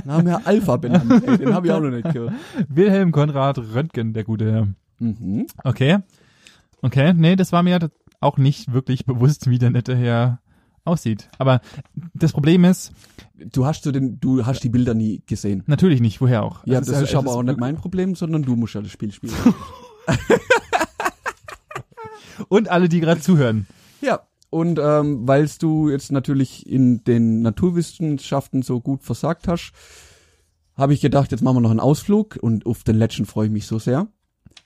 Dann 0.06 0.14
haben 0.14 0.28
wir 0.28 0.42
Alpha 0.46 0.78
benannt. 0.78 1.24
Ey, 1.28 1.38
den 1.40 1.54
habe 1.54 1.68
ich 1.68 1.74
auch 1.74 1.82
noch 1.82 1.90
nicht 1.90 2.14
gehört. 2.14 2.34
Wilhelm 2.70 3.12
Konrad 3.12 3.58
Röntgen, 3.58 4.14
der 4.14 4.24
gute 4.24 4.52
Herr. 4.52 4.68
Mhm. 5.00 5.48
Okay. 5.64 6.00
Okay, 6.82 7.14
nee, 7.14 7.36
das 7.36 7.52
war 7.52 7.64
mir 7.64 7.90
auch 8.22 8.38
nicht 8.38 8.72
wirklich 8.72 9.06
bewusst, 9.06 9.50
wie 9.50 9.58
der 9.60 9.70
nette 9.72 9.98
Herr 9.98 10.40
aussieht. 10.86 11.28
Aber 11.38 11.60
das 12.14 12.32
Problem 12.32 12.64
ist, 12.64 12.94
Du 13.52 13.66
hast 13.66 13.84
so 13.84 13.92
den, 13.92 14.20
du 14.20 14.46
hast 14.46 14.62
die 14.64 14.70
Bilder 14.70 14.94
nie 14.94 15.22
gesehen. 15.26 15.64
natürlich 15.66 16.00
nicht, 16.02 16.20
woher 16.22 16.44
auch. 16.44 16.66
Ja, 16.66 16.80
Es 16.80 16.88
das 16.88 17.02
ist 17.04 17.10
es 17.10 17.16
aber 17.16 17.32
auch 17.34 17.44
nicht 17.44 17.60
mein 17.60 17.76
Problem, 17.78 18.16
sondern 18.16 18.44
du 18.44 18.56
musst 18.56 18.76
ja 18.76 18.82
das 18.82 18.92
Spiel 18.92 19.12
spielen. 19.14 19.34
Und 22.48 22.70
alle, 22.70 22.90
die 22.90 23.00
gerade 23.00 23.22
zuhören. 23.22 23.68
ja. 24.02 24.22
Und 24.52 24.80
ähm, 24.80 25.28
weil 25.28 25.48
du 25.60 25.92
jetzt 25.92 26.12
natürlich 26.12 26.68
in 26.68 27.04
den 27.04 27.44
Naturwissenschaften 27.44 28.64
so 28.64 28.82
gut 28.82 29.04
versagt 29.04 29.48
hast, 29.48 29.74
habe 30.80 30.94
ich 30.94 31.02
gedacht, 31.02 31.32
jetzt 31.32 31.42
machen 31.42 31.58
wir 31.58 31.62
noch 31.62 31.72
einen 31.72 31.80
Ausflug 31.80 32.40
und 32.42 32.66
auf 32.66 32.84
den 32.84 32.96
letzten 32.96 33.26
freue 33.26 33.48
ich 33.48 33.52
mich 33.52 33.68
so 33.68 33.78
sehr. 33.78 34.08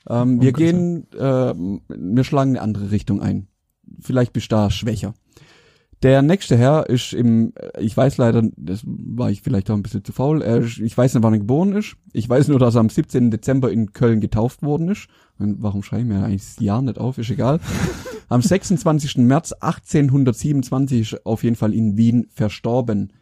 Ähm, 0.08 0.42
wir 0.42 0.54
gehen, 0.54 1.08
äh, 1.14 1.54
wir 1.56 2.24
schlagen 2.24 2.52
eine 2.52 2.62
andere 2.62 2.92
Richtung 2.92 3.22
ein. 3.22 3.48
Vielleicht 4.00 4.34
bist 4.34 4.52
du 4.52 4.56
da 4.56 4.70
schwächer. 4.70 5.14
Der 6.04 6.22
nächste 6.22 6.58
Herr 6.58 6.90
ist 6.90 7.14
im, 7.14 7.54
äh, 7.56 7.82
ich 7.82 7.96
weiß 7.96 8.18
leider, 8.18 8.44
das 8.58 8.82
war 8.86 9.32
ich 9.32 9.42
vielleicht 9.42 9.72
auch 9.72 9.76
ein 9.76 9.84
bisschen 9.84 10.04
zu 10.04 10.12
faul, 10.12 10.42
er 10.42 10.58
ist, 10.58 10.80
ich 10.80 10.98
weiß 10.98 11.14
nicht, 11.14 11.24
wann 11.24 11.34
er 11.34 11.40
geboren 11.40 11.74
ist. 11.74 11.96
Ich 12.12 12.28
weiß 12.28 12.50
nur, 12.50 12.60
dass 12.60 12.76
er 12.76 12.82
am 12.82 12.90
17. 12.90 13.32
Dezember 13.32 13.72
in 13.72 13.94
Köln 13.94 14.20
getauft 14.20 14.64
worden 14.64 14.90
ist. 14.90 15.08
Und 15.40 15.64
warum 15.64 15.82
schreibe 15.82 16.04
ich 16.04 16.08
mir 16.10 16.24
eigentlich 16.24 16.44
das 16.44 16.60
Jahr 16.60 16.82
nicht 16.82 16.98
auf, 16.98 17.18
ist 17.18 17.30
egal. 17.30 17.60
Am 18.30 18.42
26. 18.42 19.18
März 19.18 19.54
1827 19.54 21.02
ist 21.02 21.14
er 21.14 21.22
auf 21.26 21.44
jeden 21.44 21.56
Fall 21.56 21.74
in 21.74 21.98
Wien 21.98 22.28
verstorben. 22.30 23.14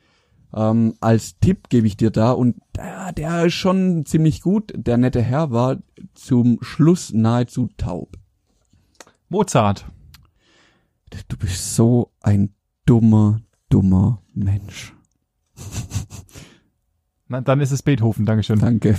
Ähm, 0.54 0.96
als 1.00 1.40
Tipp 1.40 1.70
gebe 1.70 1.88
ich 1.88 1.98
dir 1.98 2.12
da 2.12 2.32
und 2.32 2.58
der, 2.76 3.14
der 3.14 3.46
ist 3.46 3.54
schon 3.54 4.06
ziemlich 4.06 4.42
gut. 4.42 4.74
Der 4.76 4.98
nette 4.98 5.22
Herr 5.22 5.52
war 5.52 5.78
zum 6.14 6.58
Schluss 6.62 7.14
nahezu 7.14 7.70
taub. 7.78 8.18
Mozart. 9.30 9.86
Du 11.28 11.38
bist 11.38 11.76
so 11.76 12.12
ein 12.22 12.54
dummer, 12.86 13.42
dummer 13.70 14.22
Mensch. 14.34 14.94
Na, 17.28 17.42
dann 17.42 17.62
ist 17.62 17.72
es 17.72 17.82
Beethoven, 17.82 18.26
Dankeschön. 18.26 18.60
Danke. 18.60 18.98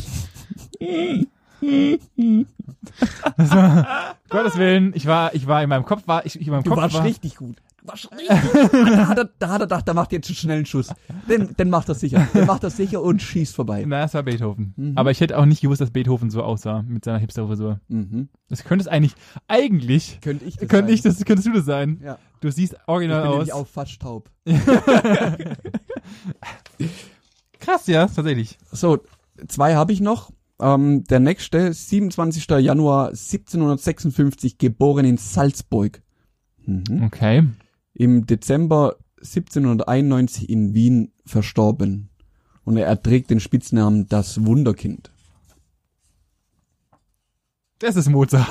Gottes 4.29 4.57
Willen, 4.57 4.93
ich 4.95 5.07
war, 5.07 5.35
ich 5.35 5.47
war 5.47 5.63
in 5.63 5.69
meinem 5.69 5.85
Kopf, 5.85 6.07
war 6.07 6.25
ich, 6.27 6.41
ich 6.41 6.47
in 6.47 6.53
meinem 6.53 6.65
Du 6.65 6.71
Kopf 6.71 6.81
warst 6.81 6.95
war, 6.95 7.05
richtig 7.05 7.37
gut. 7.37 7.59
Gut. 7.85 8.09
Da 8.73 9.09
hat 9.09 9.19
er, 9.19 9.25
da 9.39 9.49
hat 9.49 9.61
er 9.61 9.67
gedacht, 9.67 9.87
der 9.89 9.95
macht 9.95 10.13
jetzt 10.13 10.29
einen 10.29 10.37
schnellen 10.37 10.67
Schuss. 10.67 10.95
Den, 11.29 11.57
den 11.57 11.69
macht 11.69 11.89
er 11.89 11.95
sicher. 11.97 12.29
Den 12.33 12.47
macht 12.47 12.63
er 12.63 12.71
sicher 12.71 13.03
und 13.03 13.21
schießt 13.21 13.55
vorbei. 13.57 13.85
Na, 13.87 14.05
es 14.05 14.15
war 14.15 14.23
Beethoven. 14.23 14.73
Mhm. 14.77 14.93
Aber 14.97 15.11
ich 15.11 15.21
hätte 15.21 15.37
auch 15.37 15.45
nicht 15.47 15.63
gewusst, 15.63 15.81
dass 15.81 15.91
Beethoven 15.91 16.31
so 16.31 16.43
aussah 16.45 16.83
mit 16.83 17.05
seiner 17.05 17.19
Hipster-Frisur. 17.19 17.81
Mhm. 17.89 18.29
Das 18.49 18.63
könnte 18.65 18.83
es 18.85 18.89
eigentlich, 18.89 19.15
eigentlich, 19.49 20.21
Könnte 20.21 20.45
ich 20.45 20.57
das 20.57 20.69
könnte 20.69 20.87
sein. 20.89 20.95
ich 20.95 21.03
das, 21.03 21.25
könntest 21.25 21.49
du 21.49 21.53
das 21.53 21.65
sein. 21.65 22.01
Ja. 22.05 22.19
Du 22.41 22.51
siehst 22.53 22.75
Ich 22.75 22.79
original 22.89 23.23
bin 23.23 23.29
aus. 23.31 23.35
nämlich 23.37 23.53
auch 23.53 23.67
fast 23.67 24.01
taub. 24.01 24.31
Krass, 27.59 27.87
ja, 27.87 28.07
tatsächlich. 28.07 28.59
So, 28.71 28.99
zwei 29.49 29.75
habe 29.75 29.93
ich 29.93 30.01
noch. 30.01 30.31
Ähm, 30.61 31.05
der 31.05 31.21
nächste, 31.21 31.73
27. 31.73 32.49
Januar 32.61 33.09
1756, 33.09 34.59
geboren 34.59 35.05
in 35.05 35.17
Salzburg. 35.17 36.03
Mhm. 36.65 37.03
Okay. 37.05 37.45
Im 37.95 38.27
Dezember 38.27 38.97
1791 39.19 40.49
in 40.49 40.75
Wien 40.75 41.13
verstorben. 41.25 42.09
Und 42.65 42.77
er 42.77 43.03
trägt 43.03 43.31
den 43.31 43.41
Spitznamen 43.41 44.07
das 44.09 44.45
Wunderkind. 44.45 45.11
Das 47.83 47.97
ist 47.97 48.09
Mozart. 48.09 48.49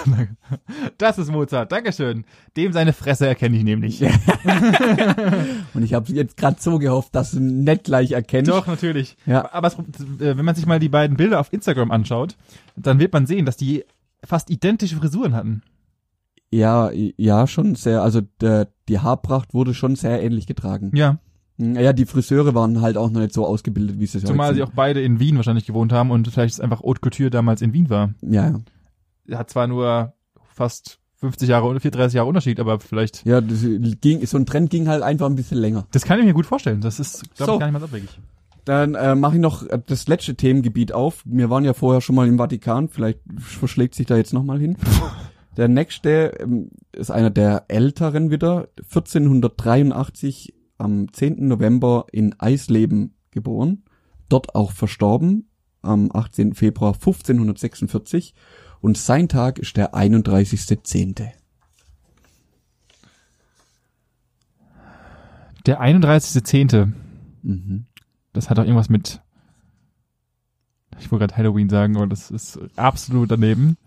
Das 0.98 1.18
ist 1.18 1.32
Mozart. 1.32 1.72
Dankeschön. 1.72 2.26
Dem 2.58 2.74
seine 2.74 2.92
Fresse 2.92 3.28
erkenne 3.28 3.56
ich 3.56 3.64
nämlich. 3.64 4.04
Und 5.74 5.84
ich 5.84 5.94
habe 5.94 6.12
jetzt 6.12 6.36
gerade 6.36 6.58
so 6.60 6.80
gehofft, 6.80 7.16
dass 7.16 7.32
du 7.32 7.40
nicht 7.40 7.86
gleich 7.86 8.12
erkennst. 8.12 8.52
Doch, 8.52 8.68
natürlich. 8.68 9.16
Ja. 9.26 9.50
Aber 9.54 9.70
es, 9.70 9.76
äh, 9.76 10.38
wenn 10.38 10.44
man 10.44 10.56
sich 10.56 10.66
mal 10.66 10.80
die 10.80 10.90
beiden 10.90 11.16
Bilder 11.16 11.40
auf 11.40 11.54
Instagram 11.54 11.92
anschaut, 11.92 12.36
dann 12.76 13.00
wird 13.00 13.14
man 13.14 13.26
sehen, 13.26 13.46
dass 13.46 13.56
die 13.56 13.86
fast 14.22 14.50
identische 14.50 14.98
Frisuren 14.98 15.34
hatten. 15.34 15.62
Ja, 16.52 16.92
ja, 16.94 17.48
schon 17.48 17.76
sehr. 17.76 18.02
Also 18.02 18.22
der, 18.42 18.68
die 18.90 19.00
Haarpracht 19.00 19.54
wurde 19.54 19.74
schon 19.74 19.96
sehr 19.96 20.22
ähnlich 20.22 20.48
getragen. 20.48 20.92
Ja. 20.94 21.18
Ja, 21.58 21.94
die 21.94 22.06
Friseure 22.06 22.56
waren 22.56 22.82
halt 22.82 22.98
auch 22.98 23.12
noch 23.12 23.22
nicht 23.22 23.34
so 23.34 23.46
ausgebildet, 23.46 24.00
wie 24.00 24.08
sie 24.08 24.18
es 24.18 24.24
Zumal 24.24 24.48
heute 24.48 24.56
sie 24.56 24.64
auch 24.64 24.72
beide 24.76 25.02
in 25.02 25.20
Wien 25.20 25.36
wahrscheinlich 25.36 25.66
gewohnt 25.66 25.94
haben 25.94 26.10
und 26.10 26.28
vielleicht 26.28 26.56
ist 26.56 26.60
einfach 26.60 26.82
Haute 26.82 27.02
Couture 27.02 27.30
damals 27.30 27.62
in 27.62 27.72
Wien 27.72 27.90
war. 27.90 28.14
Ja, 28.22 28.60
ja. 29.28 29.38
Hat 29.38 29.52
zwar 29.52 29.68
nur 29.68 30.14
fast 30.54 31.00
50 31.18 31.48
Jahre 31.48 31.68
oder 31.68 31.80
34 31.80 32.16
Jahre 32.16 32.28
Unterschied, 32.28 32.60
aber 32.60 32.80
vielleicht. 32.80 33.24
Ja, 33.26 33.42
das 33.42 33.64
ging, 34.02 34.26
so 34.26 34.38
ein 34.38 34.48
Trend 34.48 34.72
ging 34.72 34.88
halt 34.88 35.04
einfach 35.04 35.28
ein 35.28 35.36
bisschen 35.36 35.60
länger. 35.60 35.86
Das 35.92 36.04
kann 36.04 36.20
ich 36.20 36.26
mir 36.26 36.34
gut 36.34 36.48
vorstellen. 36.48 36.82
Das 36.82 37.00
ist, 37.00 37.36
glaube 37.36 37.52
So. 37.52 37.54
ich, 37.54 37.60
gar 37.60 37.68
nicht 37.68 37.74
mal 37.74 37.80
so 37.80 37.86
abwegig. 37.86 38.10
Dann 38.66 38.96
äh, 38.96 39.16
mache 39.16 39.36
ich 39.36 39.42
noch 39.42 39.68
äh, 39.68 39.80
das 39.86 40.08
letzte 40.08 40.36
Themengebiet 40.36 40.94
auf. 40.94 41.22
Wir 41.26 41.50
waren 41.52 41.64
ja 41.64 41.74
vorher 41.74 42.02
schon 42.02 42.16
mal 42.16 42.28
im 42.28 42.38
Vatikan, 42.38 42.90
vielleicht 42.90 43.20
verschlägt 43.38 43.94
sich 43.96 44.08
da 44.08 44.18
jetzt 44.18 44.34
nochmal 44.34 44.60
hin. 44.60 44.78
Der 45.58 45.68
nächste 45.68 46.38
ähm, 46.40 46.70
ist 46.92 47.12
einer 47.12 47.30
der 47.30 47.66
älteren 47.68 48.32
wieder, 48.32 48.70
1483 48.78 50.54
am 50.78 51.12
10. 51.12 51.48
November 51.48 52.06
in 52.12 52.40
Eisleben 52.40 53.16
geboren, 53.32 53.84
dort 54.30 54.56
auch 54.56 54.72
verstorben 54.72 55.50
am 55.82 56.10
18. 56.14 56.54
Februar 56.54 56.94
1546 56.94 58.34
und 58.82 58.98
sein 58.98 59.28
Tag 59.28 59.60
ist 59.60 59.78
der 59.78 59.94
31.10. 59.94 61.32
Der 65.66 65.82
31.10. 65.82 66.94
Mhm. 67.44 67.86
Das 68.34 68.50
hat 68.50 68.58
doch 68.58 68.64
irgendwas 68.64 68.90
mit. 68.90 69.22
Ich 71.00 71.12
wollte 71.12 71.28
gerade 71.28 71.38
Halloween 71.38 71.70
sagen, 71.70 71.98
aber 71.98 72.08
das 72.08 72.32
ist 72.32 72.60
absolut 72.76 73.32
daneben. 73.32 73.78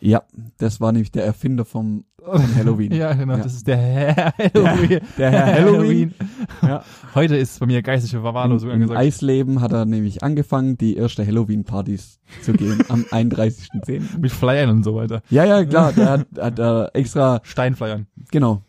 Ja, 0.00 0.22
das 0.58 0.80
war 0.80 0.92
nämlich 0.92 1.10
der 1.10 1.24
Erfinder 1.24 1.64
vom, 1.64 2.04
von 2.22 2.54
Halloween. 2.56 2.92
Ja, 2.94 3.12
genau. 3.14 3.36
Ja. 3.36 3.42
Das 3.42 3.54
ist 3.54 3.66
der 3.66 3.76
Herr 3.76 4.34
Halloween. 4.36 5.00
der 5.18 5.30
Herr 5.30 5.46
Halloween. 5.54 6.14
Ja. 6.62 6.84
Heute 7.14 7.36
ist 7.36 7.60
bei 7.60 7.66
mir 7.66 7.82
geistige 7.82 8.20
Verwahrlosung 8.20 8.70
Im, 8.70 8.76
Im 8.76 8.82
angesagt. 8.82 9.00
Eisleben 9.00 9.60
hat 9.60 9.72
er 9.72 9.84
nämlich 9.84 10.22
angefangen, 10.22 10.76
die 10.76 10.96
erste 10.96 11.26
Halloween-Partys 11.26 12.20
zu 12.42 12.52
gehen 12.52 12.82
am 12.88 13.00
31.10. 13.10 14.18
Mit 14.20 14.32
Flyern 14.32 14.70
und 14.70 14.82
so 14.82 14.94
weiter. 14.94 15.22
Ja, 15.30 15.44
ja, 15.44 15.64
klar, 15.64 15.92
der 15.92 16.10
hat, 16.10 16.26
hat 16.38 16.58
er 16.58 16.90
extra, 16.94 17.40
Steinflyern. 17.42 18.06
genau, 18.30 18.62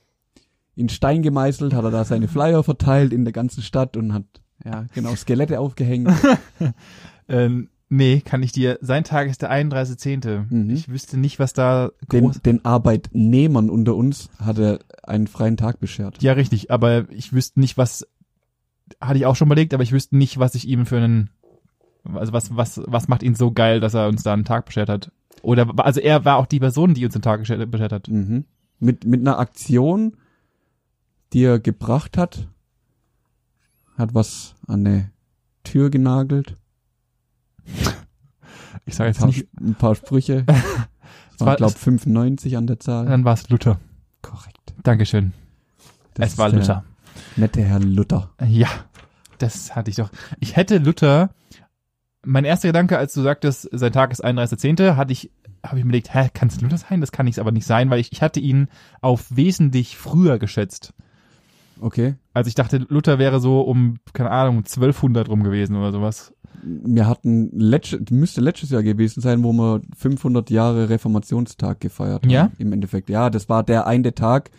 in 0.76 0.90
Stein 0.90 1.24
gemeißelt, 1.24 1.74
hat 1.74 1.84
er 1.84 1.92
da 1.92 2.06
seine 2.06 2.28
Flyer 2.28 2.64
verteilt 2.64 3.12
in 3.12 3.26
der 3.26 3.34
ganzen 3.34 3.64
Stadt 3.64 3.98
und 3.98 4.14
hat, 4.14 4.26
ja, 4.64 4.86
genau, 4.94 5.16
Skelette 5.16 5.60
aufgehängt. 5.60 6.12
Ähm, 7.30 7.70
nee, 7.90 8.22
kann 8.22 8.44
ich 8.44 8.52
dir. 8.52 8.78
Sein 8.82 9.04
Tag 9.04 9.30
ist 9.30 9.42
der 9.42 9.52
31.10. 9.52 10.46
Mhm. 10.50 10.70
Ich 10.70 10.90
wüsste 10.90 11.18
nicht, 11.18 11.40
was 11.40 11.54
da 11.54 11.92
Den, 12.12 12.32
den 12.46 12.66
Arbeitnehmern 12.66 13.70
unter 13.70 13.96
uns 13.96 14.30
hat 14.40 14.60
er 14.60 14.80
einen 15.04 15.28
freien 15.28 15.58
Tag 15.58 15.80
beschert. 15.80 16.22
Ja, 16.22 16.34
richtig, 16.34 16.72
aber 16.72 17.10
ich 17.12 17.34
wüsste 17.34 17.60
nicht, 17.60 17.78
was. 17.78 18.08
Hatte 19.02 19.20
ich 19.20 19.26
auch 19.26 19.36
schon 19.36 19.48
überlegt, 19.48 19.74
aber 19.74 19.84
ich 19.84 19.92
wüsste 19.92 20.18
nicht, 20.18 20.40
was 20.40 20.56
ich 20.56 20.68
ihm 20.68 20.86
für 20.86 20.98
einen. 20.98 21.30
Also 22.14 22.32
was, 22.32 22.56
was, 22.56 22.82
was 22.86 23.10
macht 23.10 23.22
ihn 23.22 23.36
so 23.36 23.52
geil, 23.52 23.82
dass 23.82 23.94
er 23.94 24.08
uns 24.08 24.24
da 24.24 24.32
einen 24.32 24.46
Tag 24.46 24.66
beschert 24.66 24.88
hat? 24.88 25.12
Oder, 25.42 25.68
also 25.78 26.00
er 26.00 26.24
war 26.24 26.38
auch 26.38 26.46
die 26.46 26.60
Person, 26.60 26.94
die 26.94 27.04
uns 27.04 27.14
den 27.14 27.22
Tag 27.22 27.42
beschert, 27.42 27.70
beschert 27.70 27.92
hat. 27.92 28.08
Mhm. 28.08 28.46
Mit, 28.80 29.06
mit 29.06 29.20
einer 29.22 29.40
Aktion, 29.40 30.16
die 31.34 31.44
er 31.44 31.60
gebracht 31.60 32.18
hat, 32.18 32.48
hat 33.98 34.14
was 34.14 34.56
an 34.68 34.86
eine 34.86 35.12
Tür 35.64 35.90
genagelt. 35.90 36.56
Ich 38.86 38.96
sage 38.96 39.08
Ein 39.10 39.14
jetzt 39.14 39.20
paar, 39.20 39.28
nicht, 39.28 39.48
ein 39.60 39.76
paar 39.76 39.96
Sprüche. 39.96 40.46
Es 41.40 41.46
war- 41.46 41.56
glaube 41.56 41.74
95 41.78 42.58
an 42.58 42.66
der 42.66 42.80
Zahl. 42.80 43.06
dann 43.06 43.24
war 43.24 43.36
es 43.36 43.48
Luther. 43.50 43.80
Korrekt. 44.24 44.74
Dankeschön. 44.82 45.34
Das 46.16 46.32
es 46.32 46.38
war 46.40 46.50
Luther. 46.50 46.84
Nette 47.36 47.62
Herr 47.62 47.80
Luther. 47.80 48.32
Ja, 48.48 48.68
das 49.38 49.76
hatte 49.76 49.92
ich 49.92 49.98
doch. 49.98 50.10
Ich 50.40 50.56
hätte 50.56 50.80
Luther, 50.80 51.30
mein 52.26 52.44
erster 52.44 52.70
Gedanke, 52.70 52.98
als 52.98 53.14
du 53.14 53.22
sagtest, 53.22 53.70
sein 53.72 53.92
Tag 53.92 54.12
ist 54.12 54.26
31.10., 54.26 54.96
hatte 54.96 55.14
ich, 55.14 55.30
habe 55.64 55.78
ich 55.78 55.84
mir 55.86 55.90
überlegt, 55.90 56.12
hä, 56.16 56.30
kann 56.34 56.48
es 56.48 56.60
Luther 56.60 56.78
sein? 56.80 57.02
Das 57.02 57.12
kann 57.12 57.28
ich 57.28 57.40
aber 57.40 57.52
nicht 57.52 57.68
sein, 57.68 57.92
weil 57.92 58.00
ich, 58.00 58.12
ich 58.12 58.24
hatte 58.24 58.40
ihn 58.40 58.68
auf 59.02 59.26
wesentlich 59.30 59.96
früher 59.96 60.40
geschätzt. 60.40 60.96
Okay. 61.82 62.16
Also 62.34 62.48
ich 62.50 62.56
dachte, 62.56 62.86
Luther 62.90 63.20
wäre 63.20 63.40
so 63.40 63.62
um, 63.62 63.98
keine 64.14 64.32
Ahnung, 64.32 64.58
1200 64.60 65.30
rum 65.30 65.44
gewesen 65.44 65.76
oder 65.76 65.92
sowas. 65.92 66.34
Wir 66.64 67.08
hatten, 67.08 67.50
letzt, 67.54 68.10
müsste 68.12 68.42
letztes 68.42 68.72
Jahr 68.72 68.84
gewesen 68.84 69.22
sein, 69.22 69.44
wo 69.44 69.54
wir 69.54 69.82
500 69.96 70.50
Jahre 70.50 70.90
Reformationstag 70.90 71.80
gefeiert 71.80 72.24
haben. 72.24 72.30
Ja? 72.32 72.52
Im 72.58 72.74
Endeffekt. 72.74 73.10
Ja, 73.10 73.30
das 73.30 73.48
war 73.48 73.64
der 73.64 73.86
eine 73.88 74.14
Tag, 74.16 74.50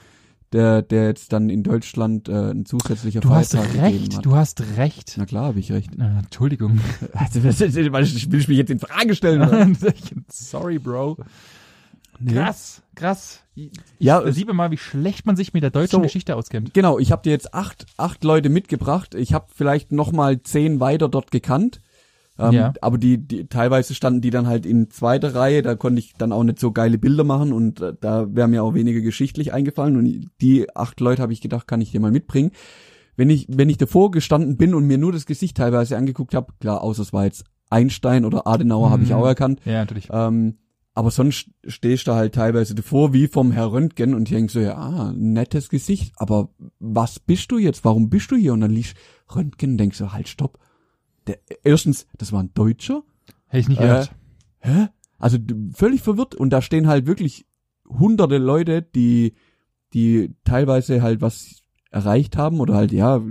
der, 0.52 0.80
der 0.82 1.08
jetzt 1.08 1.32
dann 1.32 1.50
in 1.50 1.62
Deutschland 1.62 2.28
äh, 2.28 2.52
ein 2.52 2.64
zusätzlicher 2.64 3.20
Du 3.20 3.30
hast 3.30 3.52
Feiertag 3.52 3.72
gegeben 3.72 3.94
recht, 4.04 4.16
hat. 4.16 4.24
du 4.26 4.36
hast 4.36 4.62
recht. 4.78 5.14
Na 5.18 5.26
klar, 5.26 5.46
habe 5.46 5.58
ich 5.58 5.70
recht. 5.72 5.90
Äh, 5.98 6.18
Entschuldigung. 6.20 6.80
Also, 7.12 7.42
was 7.44 7.60
ist- 7.60 7.76
was- 7.92 8.30
will 8.32 8.40
ich 8.40 8.48
mich 8.48 8.56
jetzt 8.58 8.70
in 8.70 8.78
Frage 8.78 9.14
stellen? 9.14 9.76
Sorry, 10.30 10.78
Bro. 10.78 11.18
Nee. 12.20 12.32
Krass, 12.32 12.82
krass. 12.94 13.40
Ja, 13.98 14.20
Da 14.20 14.32
sieht 14.32 14.46
man 14.46 14.56
mal, 14.56 14.70
wie 14.70 14.76
schlecht 14.78 15.26
man 15.26 15.36
sich 15.36 15.52
mit 15.52 15.62
der 15.62 15.70
deutschen 15.70 15.90
So. 15.96 16.00
Geschichte 16.00 16.36
auskennt. 16.36 16.74
Genau, 16.74 16.98
ich 16.98 17.10
habe 17.12 17.22
dir 17.22 17.30
jetzt 17.30 17.54
acht, 17.54 17.86
acht 17.96 18.22
Leute 18.24 18.48
mitgebracht. 18.48 19.14
Ich 19.14 19.32
habe 19.34 19.46
vielleicht 19.54 19.92
noch 19.92 20.12
mal 20.12 20.42
zehn 20.42 20.80
weiter 20.80 21.08
dort 21.08 21.30
gekannt. 21.30 21.80
Ähm, 22.38 22.52
Ja. 22.52 22.72
Aber 22.80 22.98
die, 22.98 23.18
die 23.18 23.46
teilweise 23.48 23.94
standen 23.94 24.20
die 24.20 24.30
dann 24.30 24.46
halt 24.46 24.64
in 24.66 24.90
zweiter 24.90 25.34
Reihe. 25.34 25.62
Da 25.62 25.74
konnte 25.74 25.98
ich 25.98 26.14
dann 26.18 26.30
auch 26.32 26.44
nicht 26.44 26.58
so 26.60 26.70
geile 26.72 26.98
Bilder 26.98 27.24
machen 27.24 27.52
und 27.52 27.80
äh, 27.80 27.94
da 28.00 28.26
wäre 28.34 28.46
mir 28.48 28.62
auch 28.62 28.74
weniger 28.74 29.00
geschichtlich 29.00 29.52
eingefallen. 29.52 29.96
Und 29.96 30.30
die 30.40 30.66
acht 30.76 31.00
Leute 31.00 31.22
habe 31.22 31.32
ich 31.32 31.40
gedacht, 31.40 31.66
kann 31.66 31.80
ich 31.80 31.90
dir 31.90 32.00
mal 32.00 32.12
mitbringen. 32.12 32.52
Wenn 33.16 33.30
ich 33.30 33.46
wenn 33.48 33.68
ich 33.68 33.78
davor 33.78 34.12
gestanden 34.12 34.56
bin 34.56 34.74
und 34.74 34.84
mir 34.86 34.98
nur 34.98 35.10
das 35.10 35.26
Gesicht 35.26 35.56
teilweise 35.56 35.96
angeguckt 35.96 36.34
habe, 36.34 36.52
klar, 36.60 36.82
außer 36.82 37.02
es 37.02 37.12
war 37.12 37.24
jetzt 37.24 37.44
Einstein 37.70 38.24
oder 38.24 38.46
Adenauer, 38.46 38.90
habe 38.90 39.02
ich 39.02 39.08
Mhm. 39.10 39.16
auch 39.16 39.26
erkannt. 39.26 39.60
Ja, 39.64 39.80
natürlich. 39.80 40.08
Ähm, 40.12 40.58
aber 40.98 41.12
sonst 41.12 41.48
stehst 41.64 42.08
du 42.08 42.14
halt 42.14 42.34
teilweise 42.34 42.74
davor 42.74 43.12
wie 43.12 43.28
vom 43.28 43.52
Herr 43.52 43.70
Röntgen 43.70 44.14
und 44.14 44.28
ich 44.28 44.34
denk 44.34 44.50
so, 44.50 44.58
ja, 44.58 44.74
ah, 44.74 45.12
nettes 45.14 45.68
Gesicht, 45.68 46.12
aber 46.16 46.48
was 46.80 47.20
bist 47.20 47.52
du 47.52 47.58
jetzt? 47.58 47.84
Warum 47.84 48.10
bist 48.10 48.32
du 48.32 48.34
hier? 48.34 48.52
Und 48.52 48.62
dann 48.62 48.72
liest 48.72 48.96
Röntgen 49.32 49.70
und 49.70 49.78
denkst 49.78 49.96
so, 49.96 50.12
halt, 50.12 50.26
stopp. 50.26 50.58
Der, 51.28 51.38
erstens, 51.62 52.08
das 52.16 52.32
war 52.32 52.42
ein 52.42 52.50
Deutscher. 52.52 53.04
Hätte 53.46 53.60
ich 53.60 53.68
nicht 53.68 53.78
Äh, 53.78 53.82
gedacht. 53.82 54.16
Hä? 54.58 54.88
Also 55.20 55.38
völlig 55.72 56.02
verwirrt 56.02 56.34
und 56.34 56.50
da 56.50 56.60
stehen 56.60 56.88
halt 56.88 57.06
wirklich 57.06 57.46
hunderte 57.88 58.38
Leute, 58.38 58.82
die, 58.82 59.34
die 59.94 60.34
teilweise 60.42 61.00
halt 61.00 61.20
was 61.20 61.62
erreicht 61.92 62.36
haben 62.36 62.58
oder 62.58 62.74
halt, 62.74 62.90
ja, 62.90 63.22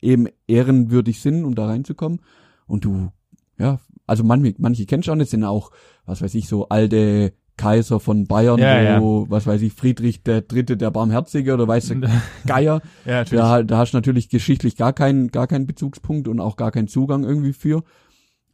eben 0.00 0.28
ehrenwürdig 0.46 1.20
sind, 1.20 1.44
um 1.44 1.56
da 1.56 1.66
reinzukommen. 1.66 2.20
Und 2.68 2.84
du, 2.84 3.10
ja, 3.58 3.80
also 4.06 4.22
manche, 4.22 4.54
manche 4.58 4.86
kennst 4.86 5.08
du 5.08 5.12
auch 5.12 5.16
nicht, 5.16 5.30
sind 5.30 5.42
auch, 5.42 5.72
was 6.08 6.22
weiß 6.22 6.34
ich, 6.34 6.48
so 6.48 6.68
alte 6.68 7.32
Kaiser 7.56 8.00
von 8.00 8.26
Bayern, 8.26 8.58
Ja, 8.58 9.00
wo, 9.00 9.26
was 9.28 9.46
weiß 9.46 9.62
ich, 9.62 9.72
Friedrich 9.72 10.22
der 10.22 10.42
Dritte, 10.42 10.76
der 10.76 10.90
Barmherzige 10.90 11.54
oder 11.54 11.66
weißt 11.68 11.90
du, 11.90 12.00
Geier. 12.46 12.80
ja, 13.04 13.12
natürlich. 13.18 13.44
Da, 13.44 13.62
da 13.62 13.78
hast 13.78 13.92
du 13.92 13.96
natürlich 13.96 14.28
geschichtlich 14.28 14.76
gar 14.76 14.92
keinen, 14.92 15.28
gar 15.28 15.46
keinen 15.46 15.66
Bezugspunkt 15.66 16.28
und 16.28 16.40
auch 16.40 16.56
gar 16.56 16.70
keinen 16.70 16.88
Zugang 16.88 17.24
irgendwie 17.24 17.52
für. 17.52 17.82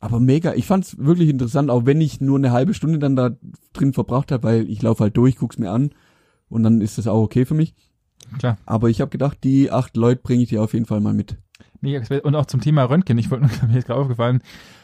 Aber 0.00 0.20
mega, 0.20 0.54
ich 0.54 0.66
fand's 0.66 0.98
wirklich 0.98 1.28
interessant, 1.30 1.70
auch 1.70 1.86
wenn 1.86 2.00
ich 2.00 2.20
nur 2.20 2.36
eine 2.36 2.50
halbe 2.52 2.74
Stunde 2.74 2.98
dann 2.98 3.16
da 3.16 3.30
drin 3.72 3.92
verbracht 3.94 4.32
habe, 4.32 4.42
weil 4.42 4.68
ich 4.68 4.82
laufe 4.82 5.04
halt 5.04 5.16
durch, 5.16 5.36
guck's 5.36 5.58
mir 5.58 5.70
an 5.70 5.90
und 6.48 6.62
dann 6.62 6.80
ist 6.80 6.98
das 6.98 7.06
auch 7.06 7.22
okay 7.22 7.44
für 7.46 7.54
mich. 7.54 7.74
Klar. 8.38 8.58
Aber 8.66 8.88
ich 8.90 9.00
habe 9.00 9.10
gedacht, 9.10 9.38
die 9.44 9.70
acht 9.70 9.96
Leute 9.96 10.22
bringe 10.22 10.42
ich 10.42 10.48
dir 10.48 10.62
auf 10.62 10.74
jeden 10.74 10.86
Fall 10.86 11.00
mal 11.00 11.14
mit. 11.14 11.38
Mega 11.80 12.02
Und 12.22 12.34
auch 12.34 12.46
zum 12.46 12.60
Thema 12.60 12.84
Röntgen. 12.84 13.18
Ich 13.18 13.30
wollte 13.30 13.48
mir 13.66 13.78
ist 13.78 13.86
gerade 13.86 14.00
aufgefallen, 14.00 14.42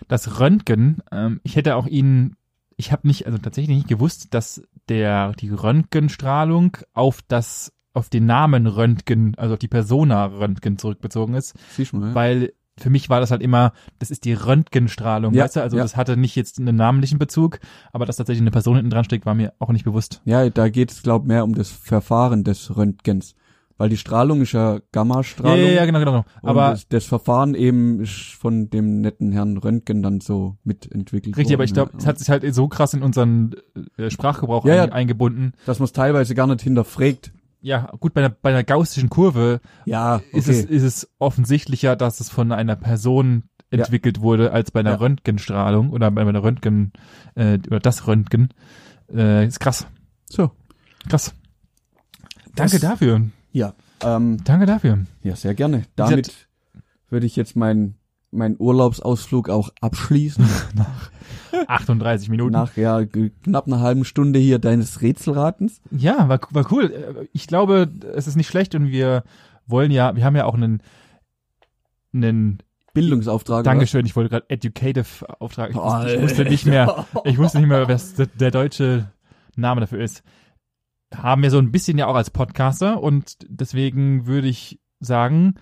das 0.09 0.41
Röntgen, 0.41 0.99
ähm, 1.11 1.41
ich 1.43 1.57
hätte 1.57 1.77
auch 1.77 1.87
Ihnen, 1.87 2.37
ich 2.81 2.93
habe 2.93 3.07
nicht, 3.07 3.27
also 3.27 3.39
tatsächlich 3.39 3.77
nicht 3.77 3.89
gewusst, 3.89 4.35
dass 4.35 4.63
der 4.89 5.33
die 5.35 5.51
Röntgenstrahlung 5.51 6.79
auf 6.95 7.21
das, 7.29 7.73
auf 7.93 8.09
den 8.09 8.27
Namen 8.27 8.67
Röntgen, 8.67 9.35
also 9.37 9.55
auf 9.55 9.61
die 9.61 9.69
Persona 9.69 10.25
Röntgen 10.25 10.79
zurückbezogen 10.79 11.35
ist, 11.35 11.55
mal, 11.93 12.09
ja? 12.09 12.15
weil 12.15 12.53
für 12.79 12.89
mich 12.89 13.11
war 13.11 13.21
das 13.21 13.31
halt 13.31 13.43
immer, 13.43 13.73
das 13.99 14.11
ist 14.11 14.25
die 14.25 14.33
Röntgenstrahlung, 14.33 15.35
Ja, 15.35 15.45
weißt 15.45 15.57
du? 15.57 15.61
Also 15.61 15.77
ja. 15.77 15.83
das 15.83 15.97
hatte 15.97 16.17
nicht 16.17 16.35
jetzt 16.35 16.59
einen 16.59 16.77
namentlichen 16.77 17.19
Bezug, 17.19 17.61
aber 17.93 18.07
dass 18.07 18.17
tatsächlich 18.17 18.41
eine 18.41 18.51
Person 18.51 18.77
hinten 18.77 18.91
dran 18.91 19.05
steckt, 19.05 19.27
war 19.27 19.35
mir 19.35 19.53
auch 19.59 19.71
nicht 19.71 19.85
bewusst. 19.85 20.23
Ja, 20.25 20.49
da 20.49 20.71
geht 20.71 20.91
es, 20.91 21.03
glaub 21.03 21.27
mehr 21.27 21.45
um 21.45 21.55
das 21.55 21.71
Verfahren 21.71 22.43
des 22.43 22.75
Röntgens. 22.75 23.35
Weil 23.81 23.89
die 23.89 23.97
Strahlung 23.97 24.43
ist 24.43 24.53
ja 24.53 24.75
Ja, 24.75 24.81
Gammastrahlung. 24.93 25.57
ja, 25.59 25.73
ja, 25.73 25.87
genau, 25.87 26.01
genau. 26.01 26.11
genau. 26.11 26.25
Und 26.43 26.49
Aber 26.51 26.71
das, 26.73 26.87
das 26.89 27.07
Verfahren 27.07 27.55
eben 27.55 28.01
ist 28.01 28.35
von 28.39 28.69
dem 28.69 29.01
netten 29.01 29.33
Herrn 29.33 29.57
Röntgen 29.57 30.03
dann 30.03 30.21
so 30.21 30.59
mitentwickelt 30.65 31.35
richtig, 31.39 31.55
aber 31.55 31.61
worden. 31.63 31.65
ich 31.69 31.73
glaube, 31.73 31.93
ja. 31.95 31.99
es 31.99 32.07
hat 32.07 32.19
sich 32.19 32.29
halt 32.29 32.55
so 32.55 32.69
krass 32.69 32.93
in 32.93 33.03
unseren 33.03 33.55
äh, 33.97 34.11
Sprachgebrauch 34.11 34.67
Ja, 34.67 34.75
ja. 34.75 34.83
ein- 34.85 34.93
eingebunden. 34.93 35.53
dass 35.65 35.79
man 35.79 35.85
es 35.87 35.93
teilweise 35.93 36.35
gar 36.35 36.47
nicht 36.47 36.61
hinterfragt. 36.61 37.33
Ja, 37.63 37.91
gut, 38.01 38.13
bei 38.13 38.21
einer, 38.23 38.29
bei 38.29 38.51
einer 38.51 38.65
gaussischen 38.65 39.09
Kurve 39.09 39.61
Ja, 39.87 40.21
ist, 40.33 40.49
es, 40.49 40.65
ist 40.67 40.83
es 40.83 41.11
offensichtlicher, 41.19 41.97
dass 41.97 42.21
es 42.21 42.29
von 42.29 42.53
einer 42.53 42.77
Person 42.77 43.45
Ja. 43.73 43.79
entwickelt 43.79 44.21
wurde, 44.21 44.53
als 44.53 44.73
bei 44.73 44.81
einer 44.81 44.91
Ja. 44.91 44.97
Röntgenstrahlung 44.97 45.89
oder 45.89 46.11
bei 46.11 46.21
einer 46.21 46.43
Röntgen, 46.43 46.93
äh, 47.35 47.59
oder 47.67 47.81
das 47.81 48.07
Röntgen. 48.07 48.51
Äh, 49.11 49.47
ist 49.47 49.59
krass. 49.59 49.87
so. 50.29 50.51
Krass. 51.09 51.35
Danke 52.55 52.73
Das- 52.79 52.81
dafür. 52.83 53.23
Ja, 53.53 53.75
ähm, 54.03 54.39
Danke 54.45 54.67
dafür. 54.67 54.99
ja, 55.23 55.37
sehr 55.37 55.55
gerne. 55.55 55.85
Damit 55.97 56.49
würde 57.09 57.27
ich 57.27 57.37
jetzt 57.37 57.57
meinen 57.57 57.97
mein 58.33 58.57
Urlaubsausflug 58.59 59.49
auch 59.49 59.71
abschließen. 59.81 60.45
38 61.67 62.29
Minuten. 62.29 62.53
Nach 62.53 62.77
ja 62.77 63.05
knapp 63.05 63.67
einer 63.67 63.81
halben 63.81 64.05
Stunde 64.05 64.39
hier 64.39 64.59
deines 64.59 65.03
Rätselratens. 65.03 65.81
Ja, 65.91 66.29
war, 66.29 66.41
war 66.51 66.73
cool. 66.73 66.93
Äh, 66.93 67.27
Ich 67.33 67.47
glaube, 67.47 67.89
es 68.15 68.27
ist 68.27 68.37
nicht 68.37 68.49
schlecht 68.49 68.75
und 68.75 68.89
wir 68.89 69.25
wollen 69.67 69.91
ja, 69.91 70.15
wir 70.15 70.25
haben 70.25 70.37
ja 70.37 70.45
auch 70.45 70.55
einen, 70.55 70.81
einen 72.15 72.59
Bildungsauftrag. 72.93 73.65
Dankeschön, 73.65 74.07
ich 74.07 74.17
wollte 74.17 74.31
gerade 74.31 74.47
Educative 74.49 75.41
Auftrag. 75.41 75.71
Ich, 75.71 75.77
oder? 75.77 76.05
wusste, 76.05 76.15
ich 76.15 76.23
wusste 76.23 76.45
nicht 76.45 76.67
mehr, 76.67 77.07
ich 77.25 77.39
wusste 77.39 77.59
nicht 77.59 77.69
mehr, 77.69 77.89
was 77.89 78.15
der 78.15 78.51
deutsche 78.51 79.11
Name 79.57 79.81
dafür 79.81 80.01
ist. 80.01 80.23
Haben 81.15 81.43
wir 81.43 81.51
so 81.51 81.59
ein 81.59 81.73
bisschen 81.73 81.99
ja 81.99 82.07
auch 82.07 82.15
als 82.15 82.31
Podcaster 82.31 83.03
und 83.03 83.37
deswegen 83.49 84.27
würde 84.27 84.49
ich 84.49 84.81
sagen, 85.01 85.55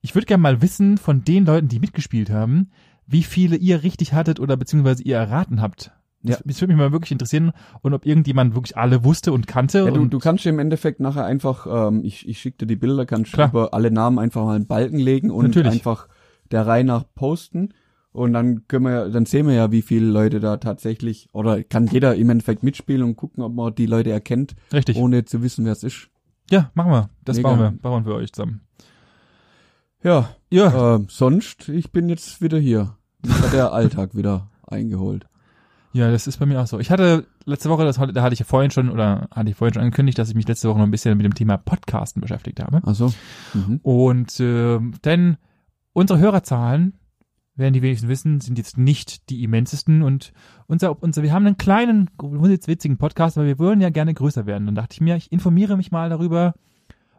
ich 0.00 0.14
würde 0.14 0.26
gerne 0.26 0.42
mal 0.42 0.60
wissen 0.62 0.98
von 0.98 1.24
den 1.24 1.46
Leuten, 1.46 1.68
die 1.68 1.78
mitgespielt 1.78 2.30
haben, 2.30 2.70
wie 3.06 3.22
viele 3.22 3.56
ihr 3.56 3.82
richtig 3.82 4.12
hattet 4.12 4.40
oder 4.40 4.56
beziehungsweise 4.56 5.02
ihr 5.02 5.16
erraten 5.16 5.60
habt. 5.62 5.92
Das, 6.22 6.36
Ja. 6.38 6.42
das 6.44 6.60
würde 6.60 6.72
mich 6.74 6.80
mal 6.82 6.90
wirklich 6.92 7.12
interessieren 7.12 7.52
und 7.80 7.94
ob 7.94 8.04
irgendjemand 8.04 8.54
wirklich 8.56 8.76
alle 8.76 9.04
wusste 9.04 9.32
und 9.32 9.46
kannte. 9.46 9.78
Ja, 9.84 9.90
du, 9.92 10.00
und 10.02 10.10
du 10.12 10.18
kannst 10.18 10.44
im 10.46 10.58
Endeffekt 10.58 10.98
nachher 10.98 11.24
einfach, 11.24 11.66
ähm, 11.88 12.02
ich, 12.04 12.28
ich 12.28 12.40
schicke 12.40 12.58
dir 12.58 12.66
die 12.66 12.76
Bilder, 12.76 13.06
kannst 13.06 13.32
Klar. 13.32 13.50
über 13.50 13.72
alle 13.74 13.92
Namen 13.92 14.18
einfach 14.18 14.44
mal 14.44 14.56
einen 14.56 14.66
Balken 14.66 14.98
legen 14.98 15.30
und 15.30 15.46
Natürlich. 15.46 15.72
einfach 15.72 16.08
der 16.50 16.66
Reihe 16.66 16.82
nach 16.84 17.04
posten. 17.14 17.68
Und 18.18 18.32
dann 18.32 18.66
können 18.68 18.84
wir, 18.84 18.92
ja- 18.92 19.08
dann 19.08 19.26
sehen 19.26 19.46
wir 19.46 19.54
ja, 19.54 19.70
wie 19.72 19.82
viele 19.82 20.06
Leute 20.06 20.40
da 20.40 20.56
tatsächlich, 20.58 21.28
oder 21.32 21.62
kann 21.62 21.86
jeder 21.86 22.14
im 22.16 22.28
Endeffekt 22.30 22.62
mitspielen 22.62 23.02
und 23.02 23.16
gucken, 23.16 23.42
ob 23.42 23.54
man 23.54 23.74
die 23.74 23.86
Leute 23.86 24.10
erkennt, 24.10 24.54
richtig. 24.72 24.96
ohne 24.96 25.24
zu 25.24 25.42
wissen, 25.42 25.64
wer 25.64 25.72
es 25.72 25.82
ist. 25.82 26.08
Ja, 26.50 26.70
machen 26.74 26.92
wir. 26.92 27.10
Das 27.24 27.36
Mega. 27.36 27.48
bauen 27.48 27.58
wir, 27.60 27.70
bauen 27.72 28.06
wir 28.06 28.14
euch 28.14 28.32
zusammen. 28.32 28.62
Ja, 30.02 30.30
Ja, 30.50 30.94
ähm, 30.96 31.06
sonst, 31.10 31.68
ich 31.68 31.90
bin 31.92 32.08
jetzt 32.08 32.40
wieder 32.40 32.58
hier. 32.58 32.94
Mich 33.24 33.38
hat 33.42 33.52
der 33.52 33.72
Alltag 33.72 34.14
wieder 34.16 34.48
eingeholt. 34.66 35.26
Ja, 35.92 36.10
das 36.10 36.26
ist 36.26 36.38
bei 36.38 36.46
mir 36.46 36.60
auch 36.60 36.66
so. 36.66 36.78
Ich 36.78 36.90
hatte 36.90 37.26
letzte 37.44 37.70
Woche, 37.70 37.84
das, 37.84 37.96
da 37.96 38.22
hatte 38.22 38.32
ich 38.34 38.38
ja 38.38 38.44
vorhin 38.44 38.70
schon, 38.70 38.90
oder 38.90 39.28
hatte 39.34 39.50
ich 39.50 39.56
vorhin 39.56 39.74
schon 39.74 39.82
angekündigt, 39.82 40.18
dass 40.18 40.28
ich 40.28 40.34
mich 40.34 40.46
letzte 40.46 40.68
Woche 40.68 40.78
noch 40.78 40.84
ein 40.84 40.90
bisschen 40.90 41.16
mit 41.16 41.24
dem 41.24 41.34
Thema 41.34 41.56
Podcasten 41.56 42.20
beschäftigt 42.20 42.60
habe. 42.60 42.80
Also, 42.84 43.12
mhm. 43.54 43.80
Und 43.82 44.38
äh, 44.38 44.78
denn 45.04 45.36
unsere 45.94 46.18
Hörerzahlen, 46.20 46.92
werden 47.58 47.74
die 47.74 47.82
wenigsten 47.82 48.08
wissen, 48.08 48.40
sind 48.40 48.58
jetzt 48.58 48.78
nicht 48.78 49.28
die 49.30 49.42
immensesten 49.42 50.02
und 50.02 50.32
unser, 50.66 51.02
unser, 51.02 51.22
wir 51.22 51.32
haben 51.32 51.46
einen 51.46 51.58
kleinen, 51.58 52.10
witzigen 52.18 52.98
Podcast, 52.98 53.36
aber 53.36 53.46
wir 53.46 53.58
wollen 53.58 53.80
ja 53.80 53.90
gerne 53.90 54.14
größer 54.14 54.46
werden. 54.46 54.66
Dann 54.66 54.74
dachte 54.74 54.94
ich 54.94 55.00
mir, 55.00 55.16
ich 55.16 55.32
informiere 55.32 55.76
mich 55.76 55.90
mal 55.90 56.08
darüber, 56.08 56.54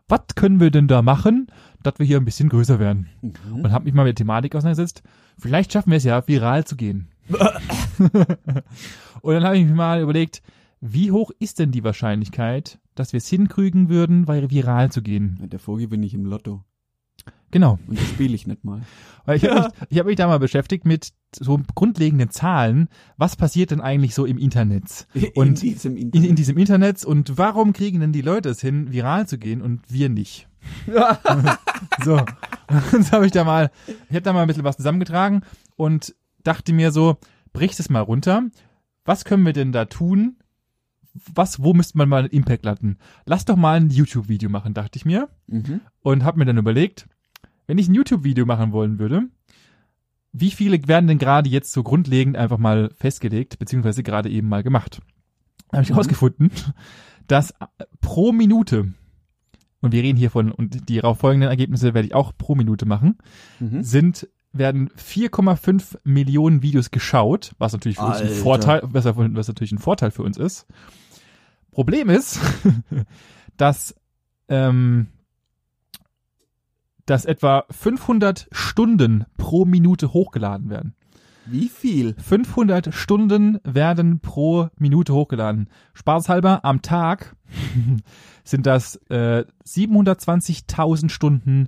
was 0.07 0.21
können 0.35 0.59
wir 0.59 0.71
denn 0.71 0.87
da 0.87 1.01
machen, 1.01 1.47
dass 1.83 1.99
wir 1.99 2.05
hier 2.05 2.17
ein 2.17 2.25
bisschen 2.25 2.49
größer 2.49 2.79
werden. 2.79 3.07
Mhm. 3.21 3.63
Und 3.63 3.71
habe 3.71 3.85
mich 3.85 3.93
mal 3.93 4.03
mit 4.03 4.17
der 4.17 4.23
Thematik 4.23 4.55
auseinandergesetzt. 4.55 5.03
Vielleicht 5.37 5.71
schaffen 5.71 5.91
wir 5.91 5.97
es 5.97 6.03
ja, 6.03 6.27
viral 6.27 6.65
zu 6.65 6.75
gehen. 6.75 7.09
und 9.21 9.33
dann 9.33 9.43
habe 9.43 9.57
ich 9.57 9.65
mir 9.65 9.75
mal 9.75 10.01
überlegt, 10.01 10.41
wie 10.81 11.11
hoch 11.11 11.31
ist 11.39 11.59
denn 11.59 11.71
die 11.71 11.83
Wahrscheinlichkeit, 11.83 12.79
dass 12.95 13.13
wir 13.13 13.17
es 13.17 13.27
hinkriegen 13.27 13.89
würden, 13.89 14.27
weil 14.27 14.49
viral 14.49 14.91
zu 14.91 15.01
gehen? 15.01 15.37
Der 15.43 15.59
Vogel 15.59 15.87
bin 15.87 16.03
ich 16.03 16.13
im 16.13 16.25
Lotto. 16.25 16.63
Genau. 17.51 17.79
Und 17.87 17.99
das 17.99 18.07
spiele 18.07 18.35
ich 18.35 18.47
nicht 18.47 18.63
mal. 18.63 18.81
Ich 19.31 19.45
habe 19.45 19.61
mich, 19.61 19.67
ich 19.89 19.99
hab 19.99 20.07
mich 20.07 20.15
da 20.15 20.25
mal 20.25 20.39
beschäftigt 20.39 20.85
mit 20.85 21.13
so 21.35 21.59
grundlegenden 21.75 22.31
Zahlen. 22.31 22.89
Was 23.15 23.35
passiert 23.35 23.69
denn 23.69 23.79
eigentlich 23.79 24.15
so 24.15 24.25
im 24.25 24.39
Internet? 24.39 25.07
Und 25.35 25.61
in 25.61 25.69
diesem 25.69 25.97
In, 25.97 26.11
in 26.11 26.35
diesem 26.35 26.57
Internet 26.57 27.05
und 27.05 27.37
warum 27.37 27.71
kriegen 27.71 27.99
denn 27.99 28.11
die 28.11 28.23
Leute 28.23 28.49
es 28.49 28.59
hin, 28.59 28.91
viral 28.91 29.27
zu 29.27 29.37
gehen 29.37 29.61
und 29.61 29.81
wir 29.87 30.09
nicht? 30.09 30.47
so, 32.03 32.21
jetzt 32.91 33.11
habe 33.11 33.27
ich 33.27 33.31
da 33.31 33.43
mal, 33.43 33.69
ich 33.87 34.15
habe 34.15 34.21
da 34.21 34.33
mal 34.33 34.41
ein 34.41 34.47
bisschen 34.47 34.63
was 34.63 34.77
zusammengetragen 34.77 35.43
und 35.75 36.15
dachte 36.43 36.73
mir 36.73 36.91
so, 36.91 37.17
brichst 37.53 37.79
es 37.79 37.89
mal 37.89 38.01
runter. 38.01 38.43
Was 39.05 39.25
können 39.25 39.45
wir 39.45 39.53
denn 39.53 39.71
da 39.71 39.85
tun? 39.85 40.37
Was, 41.33 41.61
wo 41.63 41.73
müsste 41.73 41.97
man 41.97 42.07
mal 42.09 42.19
einen 42.19 42.29
Impact 42.29 42.65
landen? 42.65 42.97
Lass 43.25 43.45
doch 43.45 43.55
mal 43.55 43.77
ein 43.77 43.89
YouTube-Video 43.89 44.49
machen, 44.49 44.73
dachte 44.73 44.97
ich 44.97 45.05
mir 45.05 45.29
mhm. 45.47 45.81
und 46.01 46.23
habe 46.23 46.37
mir 46.39 46.45
dann 46.45 46.57
überlegt, 46.57 47.07
wenn 47.67 47.77
ich 47.77 47.87
ein 47.87 47.95
YouTube-Video 47.95 48.45
machen 48.45 48.71
wollen 48.71 48.99
würde, 48.99 49.23
wie 50.31 50.51
viele 50.51 50.87
werden 50.87 51.07
denn 51.07 51.17
gerade 51.17 51.49
jetzt 51.49 51.71
so 51.71 51.81
grundlegend 51.83 52.37
einfach 52.37 52.59
mal 52.59 52.91
festgelegt, 52.95 53.57
beziehungsweise 53.59 54.03
gerade 54.03 54.29
eben 54.29 54.47
mal 54.47 54.61
gemacht? 54.63 55.01
Da 55.69 55.77
habe 55.77 55.83
ich 55.83 55.89
Mhm. 55.89 55.93
herausgefunden, 55.95 56.51
dass 57.27 57.53
pro 58.01 58.31
Minute, 58.31 58.93
und 59.81 59.91
wir 59.91 60.03
reden 60.03 60.17
hier 60.17 60.29
von, 60.29 60.51
und 60.51 60.89
die 60.89 60.97
darauf 60.97 61.19
folgenden 61.19 61.49
Ergebnisse 61.49 61.93
werde 61.95 62.07
ich 62.07 62.13
auch 62.15 62.33
pro 62.37 62.53
Minute 62.55 62.85
machen, 62.85 63.17
Mhm. 63.59 63.81
sind, 63.83 64.29
werden 64.51 64.89
4,5 64.89 65.97
Millionen 66.03 66.61
Videos 66.61 66.91
geschaut, 66.91 67.53
was 67.59 67.73
natürlich 67.73 67.97
für 67.97 68.05
uns 68.05 68.21
ein. 68.21 68.29
Vorteil, 68.29 68.81
was, 68.83 69.05
was 69.05 69.47
natürlich 69.47 69.71
ein 69.71 69.79
Vorteil 69.79 70.11
für 70.11 70.23
uns 70.23 70.37
ist. 70.37 70.65
Problem 71.71 72.09
ist, 72.09 72.39
dass, 73.57 73.95
ähm, 74.47 75.07
dass 77.05 77.25
etwa 77.25 77.65
500 77.69 78.47
Stunden 78.51 79.25
pro 79.37 79.65
Minute 79.65 80.13
hochgeladen 80.13 80.69
werden. 80.69 80.95
Wie 81.45 81.69
viel? 81.69 82.15
500 82.15 82.93
Stunden 82.93 83.59
werden 83.63 84.19
pro 84.19 84.69
Minute 84.77 85.13
hochgeladen. 85.13 85.69
Spaßhalber 85.93 86.63
am 86.63 86.81
Tag 86.81 87.35
sind 88.43 88.65
das 88.65 88.97
äh, 89.09 89.45
720.000 89.65 91.09
Stunden 91.09 91.67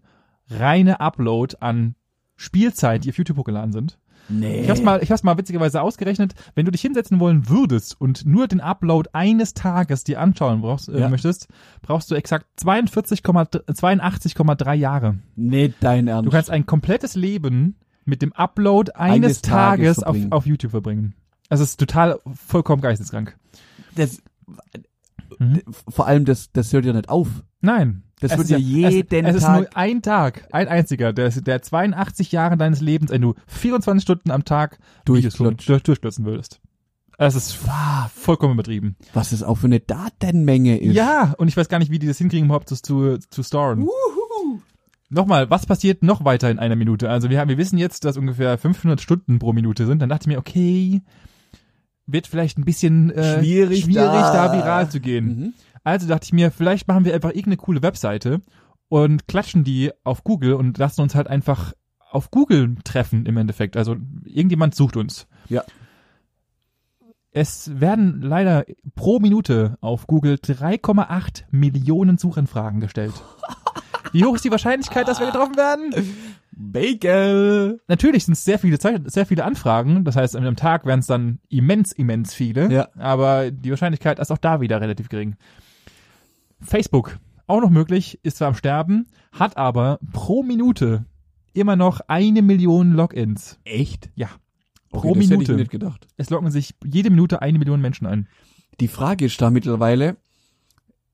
reine 0.49 0.99
Upload 0.99 1.57
an 1.61 1.95
Spielzeit, 2.41 3.03
die 3.05 3.09
auf 3.11 3.17
YouTube 3.17 3.37
hochgeladen 3.37 3.71
sind. 3.71 3.97
Nee. 4.29 4.61
Ich 4.61 4.69
hab's 4.69 4.81
mal, 4.81 5.01
ich 5.03 5.11
hab's 5.11 5.23
mal 5.23 5.37
witzigerweise 5.37 5.81
ausgerechnet. 5.81 6.33
Wenn 6.55 6.65
du 6.65 6.71
dich 6.71 6.81
hinsetzen 6.81 7.19
wollen 7.19 7.49
würdest 7.49 7.99
und 7.99 8.25
nur 8.25 8.47
den 8.47 8.61
Upload 8.61 9.09
eines 9.13 9.53
Tages 9.53 10.03
dir 10.03 10.19
anschauen 10.21 10.61
brauchst, 10.61 10.89
äh, 10.89 10.99
Ja. 10.99 11.09
möchtest, 11.09 11.47
brauchst 11.81 12.09
du 12.11 12.15
exakt 12.15 12.45
42, 12.57 13.21
82,3 13.23 14.73
Jahre. 14.73 15.19
Nee, 15.35 15.73
dein 15.81 16.07
Ernst. 16.07 16.27
Du 16.27 16.31
kannst 16.31 16.49
ein 16.49 16.65
komplettes 16.65 17.15
Leben 17.15 17.75
mit 18.05 18.21
dem 18.21 18.31
Upload 18.33 18.91
eines, 18.93 19.15
Eines 19.15 19.41
Tages 19.41 19.97
Tages, 19.97 20.03
auf, 20.03 20.17
auf 20.31 20.45
YouTube 20.45 20.71
verbringen. 20.71 21.13
Also 21.49 21.63
es 21.63 21.71
ist 21.71 21.79
total 21.79 22.19
vollkommen 22.47 22.81
geisteskrank. 22.81 23.37
das, 23.95 24.21
Mhm. 25.39 25.61
vor 25.87 26.07
allem, 26.07 26.25
das, 26.25 26.51
das 26.51 26.71
hört 26.73 26.85
ja 26.85 26.93
nicht 26.93 27.09
auf. 27.09 27.27
Nein. 27.61 28.03
Das 28.19 28.31
Es 28.33 28.37
wird 28.37 28.45
ist 28.45 28.51
ja 28.51 28.57
jeden 28.57 29.25
es, 29.25 29.31
es 29.31 29.35
ist 29.37 29.43
Tag- 29.43 29.59
nur 29.59 29.67
ein 29.75 30.01
Tag, 30.03 30.47
ein 30.51 30.67
einziger, 30.67 31.11
der, 31.11 31.29
der 31.29 31.61
82 31.63 32.31
Jahre 32.31 32.55
deines 32.55 32.79
Lebens, 32.79 33.09
wenn 33.09 33.21
du 33.21 33.33
24 33.47 34.03
Stunden 34.03 34.29
am 34.29 34.45
Tag 34.45 34.77
Videos 35.07 35.33
Durchklutscht. 35.33 35.67
durch, 35.69 35.81
durchstürzen 35.83 36.25
würdest. 36.25 36.61
Es 37.17 37.35
ist 37.35 37.57
vollkommen 38.15 38.53
übertrieben. 38.53 38.95
Was 39.13 39.29
das 39.31 39.41
auch 39.43 39.55
für 39.55 39.67
eine 39.67 39.79
Datenmenge 39.79 40.77
ist. 40.79 40.93
Ja, 40.95 41.33
und 41.37 41.47
ich 41.47 41.57
weiß 41.57 41.67
gar 41.69 41.77
nicht, 41.79 41.91
wie 41.91 41.99
die 41.99 42.07
das 42.07 42.17
hinkriegen, 42.19 42.45
überhaupt 42.45 42.69
das 42.71 42.81
zu, 42.83 43.17
zu 43.29 43.43
storen. 43.43 43.87
Nochmal, 45.09 45.49
was 45.49 45.65
passiert 45.65 46.03
noch 46.03 46.23
weiter 46.23 46.49
in 46.49 46.57
einer 46.57 46.75
Minute? 46.77 47.09
Also 47.09 47.29
wir 47.29 47.39
haben, 47.39 47.49
wir 47.49 47.57
wissen 47.57 47.77
jetzt, 47.77 48.05
dass 48.05 48.15
ungefähr 48.17 48.57
500 48.57 49.01
Stunden 49.01 49.39
pro 49.39 49.51
Minute 49.51 49.85
sind. 49.85 49.99
Dann 50.01 50.09
dachte 50.09 50.23
ich 50.23 50.27
mir, 50.27 50.37
okay, 50.39 51.01
wird 52.11 52.27
vielleicht 52.27 52.57
ein 52.57 52.65
bisschen 52.65 53.11
äh, 53.11 53.39
Schwierig 53.39 53.83
schwierig 53.83 53.95
da. 53.95 54.47
da 54.47 54.53
viral 54.53 54.89
zu 54.89 54.99
gehen. 54.99 55.25
Mhm. 55.25 55.53
Also 55.83 56.07
dachte 56.07 56.25
ich 56.25 56.33
mir, 56.33 56.51
vielleicht 56.51 56.87
machen 56.87 57.05
wir 57.05 57.13
einfach 57.13 57.29
irgendeine 57.29 57.57
coole 57.57 57.81
Webseite 57.81 58.41
und 58.87 59.27
klatschen 59.27 59.63
die 59.63 59.91
auf 60.03 60.23
Google 60.23 60.53
und 60.53 60.77
lassen 60.77 61.01
uns 61.01 61.15
halt 61.15 61.27
einfach 61.27 61.73
auf 62.11 62.29
Google 62.29 62.75
treffen 62.83 63.25
im 63.25 63.37
Endeffekt. 63.37 63.77
Also 63.77 63.95
irgendjemand 64.25 64.75
sucht 64.75 64.97
uns. 64.97 65.27
Ja. 65.49 65.63
Es 67.31 67.79
werden 67.79 68.21
leider 68.21 68.65
pro 68.95 69.19
Minute 69.19 69.77
auf 69.79 70.05
Google 70.05 70.35
3,8 70.35 71.45
Millionen 71.49 72.17
Suchanfragen 72.17 72.81
gestellt. 72.81 73.13
Wie 74.11 74.25
hoch 74.25 74.35
ist 74.35 74.45
die 74.45 74.51
Wahrscheinlichkeit, 74.51 75.07
dass 75.07 75.19
wir 75.19 75.27
getroffen 75.27 75.55
werden? 75.55 75.93
Bagel. 76.51 77.81
Natürlich 77.87 78.25
sind 78.25 78.33
es 78.33 78.43
sehr 78.43 78.59
viele 78.59 78.77
sehr 78.79 79.25
viele 79.25 79.43
Anfragen. 79.43 80.03
Das 80.03 80.15
heißt, 80.15 80.35
am 80.35 80.55
Tag 80.55 80.85
wären 80.85 80.99
es 80.99 81.07
dann 81.07 81.39
immens, 81.49 81.91
immens 81.91 82.33
viele. 82.33 82.71
Ja. 82.71 82.89
Aber 82.97 83.51
die 83.51 83.69
Wahrscheinlichkeit 83.69 84.19
ist 84.19 84.31
auch 84.31 84.37
da 84.37 84.61
wieder 84.61 84.81
relativ 84.81 85.09
gering. 85.09 85.35
Facebook, 86.61 87.17
auch 87.47 87.61
noch 87.61 87.69
möglich, 87.69 88.19
ist 88.23 88.37
zwar 88.37 88.49
am 88.49 88.55
Sterben, 88.55 89.07
hat 89.31 89.57
aber 89.57 89.99
pro 90.11 90.43
Minute 90.43 91.05
immer 91.53 91.75
noch 91.75 92.01
eine 92.07 92.41
Million 92.41 92.93
Logins. 92.93 93.59
Echt? 93.63 94.09
Ja. 94.15 94.29
Okay, 94.91 95.07
Pro 95.07 95.13
das 95.13 95.23
hätte 95.23 95.29
Minute. 95.29 95.51
ich 95.53 95.57
nicht 95.57 95.71
gedacht. 95.71 96.07
Es 96.17 96.29
loggen 96.29 96.51
sich 96.51 96.75
jede 96.83 97.09
Minute 97.09 97.41
eine 97.41 97.57
Million 97.59 97.81
Menschen 97.81 98.07
ein. 98.07 98.27
Die 98.79 98.87
Frage 98.87 99.25
ist 99.25 99.41
da 99.41 99.49
mittlerweile, 99.49 100.17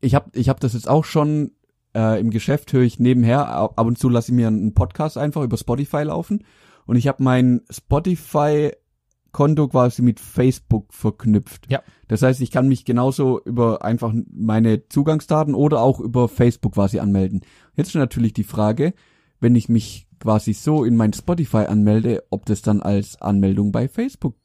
ich 0.01 0.15
habe 0.15 0.29
ich 0.33 0.49
hab 0.49 0.59
das 0.59 0.73
jetzt 0.73 0.89
auch 0.89 1.05
schon 1.05 1.51
äh, 1.97 2.19
im 2.19 2.29
Geschäft, 2.29 2.71
höre 2.73 2.83
ich 2.83 2.99
nebenher, 2.99 3.49
ab 3.49 3.79
und 3.79 3.97
zu 3.97 4.07
lasse 4.07 4.31
ich 4.31 4.35
mir 4.35 4.47
einen 4.47 4.75
Podcast 4.75 5.17
einfach 5.17 5.41
über 5.41 5.57
Spotify 5.57 6.03
laufen 6.03 6.43
und 6.85 6.95
ich 6.95 7.07
habe 7.07 7.23
mein 7.23 7.61
Spotify-Konto 7.71 9.67
quasi 9.67 10.03
mit 10.03 10.19
Facebook 10.19 10.93
verknüpft. 10.93 11.65
Ja. 11.71 11.81
Das 12.07 12.21
heißt, 12.21 12.39
ich 12.41 12.51
kann 12.51 12.67
mich 12.67 12.85
genauso 12.85 13.41
über 13.43 13.83
einfach 13.83 14.13
meine 14.31 14.87
Zugangsdaten 14.87 15.55
oder 15.55 15.81
auch 15.81 15.99
über 15.99 16.29
Facebook 16.29 16.75
quasi 16.75 16.99
anmelden. 16.99 17.41
Jetzt 17.75 17.87
ist 17.87 17.95
natürlich 17.95 18.33
die 18.33 18.43
Frage, 18.43 18.93
wenn 19.39 19.55
ich 19.55 19.67
mich 19.67 20.07
quasi 20.19 20.53
so 20.53 20.83
in 20.83 20.95
mein 20.95 21.13
Spotify 21.13 21.65
anmelde, 21.67 22.23
ob 22.29 22.45
das 22.45 22.61
dann 22.61 22.81
als 22.81 23.19
Anmeldung 23.21 23.71
bei 23.71 23.87
Facebook 23.87 24.35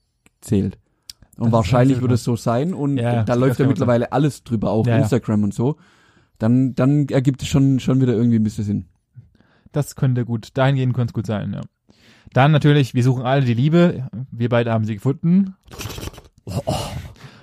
zählt. 0.41 0.79
Und 1.39 1.49
ist 1.49 1.53
wahrscheinlich 1.53 2.01
wird 2.01 2.13
es 2.13 2.25
so 2.25 2.37
sein 2.37 2.73
und 2.73 2.97
Ja, 2.97 3.17
da 3.17 3.23
das 3.25 3.39
läuft 3.39 3.61
ja 3.61 3.67
mittlerweile 3.67 4.13
alles 4.13 4.43
drüber, 4.43 4.71
auch 4.71 4.87
Ja, 4.87 4.97
ja. 4.97 5.03
Instagram 5.03 5.45
und 5.45 5.55
so. 5.55 5.77
Dann, 6.43 6.75
dann 6.75 7.07
ergibt 7.07 7.41
es 7.43 7.47
schon, 7.47 7.79
schon 7.79 8.01
wieder 8.01 8.15
irgendwie 8.15 8.41
ein 8.41 8.43
bisschen 8.43 8.65
Sinn. 8.65 8.87
Das 9.71 9.95
könnte 9.95 10.25
gut, 10.25 10.49
dahingehend 10.55 10.93
könnte 10.93 11.13
es 11.13 11.15
gut 11.15 11.27
sein, 11.27 11.53
ja. 11.53 11.61
Dann 12.33 12.51
natürlich, 12.51 12.95
wir 12.95 13.05
suchen 13.05 13.23
alle 13.23 13.45
die 13.45 13.55
Liebe. 13.55 14.09
Wir 14.33 14.49
beide 14.49 14.73
haben 14.73 14.85
sie 14.85 14.95
gefunden. 14.95 15.55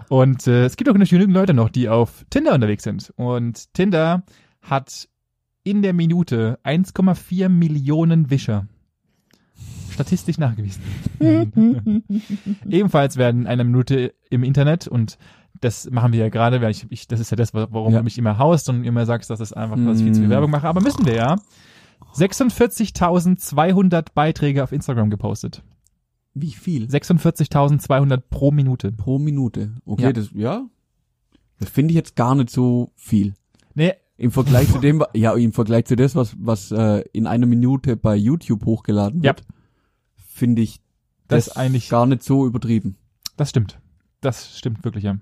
Und 0.09 0.47
äh, 0.47 0.65
es 0.65 0.75
gibt 0.75 0.89
auch 0.89 0.93
genügend 0.93 1.33
Leute 1.33 1.53
noch, 1.53 1.69
die 1.69 1.87
auf 1.87 2.25
Tinder 2.29 2.53
unterwegs 2.53 2.83
sind. 2.83 3.13
Und 3.15 3.73
Tinder 3.73 4.23
hat 4.61 5.07
in 5.63 5.81
der 5.81 5.93
Minute 5.93 6.59
1,4 6.65 7.47
Millionen 7.47 8.29
Wischer. 8.29 8.67
Statistisch 9.91 10.39
nachgewiesen. 10.39 10.83
Ebenfalls 12.69 13.15
werden 13.15 13.43
in 13.43 13.47
einer 13.47 13.63
Minute 13.63 14.13
im 14.29 14.43
Internet 14.43 14.89
und 14.89 15.17
das 15.61 15.89
machen 15.91 16.13
wir 16.13 16.19
ja 16.19 16.29
gerade, 16.29 16.61
weil 16.61 16.71
ich, 16.71 16.85
ich 16.89 17.07
das 17.07 17.19
ist 17.19 17.31
ja 17.31 17.37
das, 17.37 17.53
warum 17.53 17.91
Ja. 17.93 17.99
du 17.99 18.03
mich 18.03 18.17
immer 18.17 18.37
haust 18.37 18.69
und 18.69 18.83
immer 18.83 19.05
sagst, 19.05 19.29
dass 19.29 19.39
es 19.39 19.53
einfach, 19.53 19.75
dass 19.77 19.97
ich 19.97 20.03
viel 20.03 20.13
zu 20.13 20.19
viel 20.21 20.27
Mm. 20.27 20.31
Werbung 20.31 20.51
mache. 20.51 20.67
Aber 20.67 20.81
müssen 20.81 21.05
wir 21.05 21.15
ja. 21.15 21.35
46.200 22.15 24.07
Beiträge 24.13 24.63
auf 24.63 24.71
Instagram 24.71 25.09
gepostet. 25.09 25.63
Wie 26.33 26.51
viel? 26.51 26.85
46.200 26.85 28.21
pro 28.29 28.51
Minute. 28.51 28.91
Pro 28.91 29.19
Minute. 29.19 29.73
Okay, 29.85 30.03
Ja. 30.03 30.13
das, 30.13 30.29
ja. 30.33 30.65
Das 31.59 31.69
finde 31.69 31.91
ich 31.91 31.95
jetzt 31.95 32.15
gar 32.15 32.35
nicht 32.35 32.49
so 32.49 32.91
viel. 32.95 33.33
Nee, 33.73 33.93
Im 34.17 34.31
Vergleich 34.31 34.71
zu 34.71 34.79
dem, 34.79 35.03
ja, 35.13 35.33
im 35.33 35.51
Vergleich 35.53 35.85
zu 35.85 35.95
das, 35.95 36.15
was, 36.15 36.35
was 36.39 36.71
äh, 36.71 37.03
in 37.13 37.27
einer 37.27 37.45
Minute 37.45 37.95
bei 37.97 38.15
YouTube 38.15 38.65
hochgeladen 38.65 39.21
Ja. 39.21 39.29
wird, 39.31 39.43
finde 40.15 40.61
ich 40.61 40.79
Das 41.27 41.45
das, 41.45 41.57
eigentlich- 41.57 41.89
gar 41.89 42.05
nicht 42.05 42.23
so 42.23 42.45
übertrieben. 42.45 42.95
Das 43.37 43.49
stimmt. 43.49 43.79
Das 44.21 44.57
stimmt 44.57 44.83
wirklich, 44.83 45.03
ja. 45.05 45.17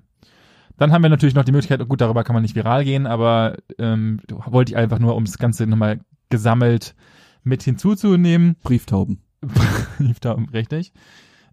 Dann 0.78 0.91
haben 0.91 1.01
wir 1.01 1.09
natürlich 1.09 1.36
noch 1.36 1.43
die 1.43 1.51
Möglichkeit, 1.51 1.88
gut, 1.88 2.01
darüber 2.01 2.23
kann 2.23 2.34
man 2.34 2.43
nicht 2.43 2.55
viral 2.55 2.84
gehen, 2.84 3.07
aber 3.07 3.57
ähm, 3.80 4.19
wollte 4.30 4.71
ich 4.71 4.78
einfach 4.78 4.99
nur, 4.99 5.15
um 5.15 5.25
das 5.25 5.38
Ganze 5.38 5.65
nochmal 5.65 5.99
gesammelt 6.30 6.95
mit 7.43 7.63
hinzuzunehmen. 7.63 8.55
Brieftauben. 8.63 9.21
Da 10.21 10.34
richtig. 10.53 10.93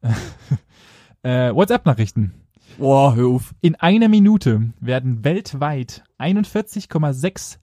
äh, 1.23 1.55
WhatsApp-Nachrichten. 1.55 2.35
Boah, 2.79 3.15
hör 3.15 3.29
auf. 3.29 3.55
In 3.61 3.77
einer 3.77 4.09
Minute 4.09 4.73
werden 4.81 5.25
weltweit 5.25 6.05
41,6 6.19 7.59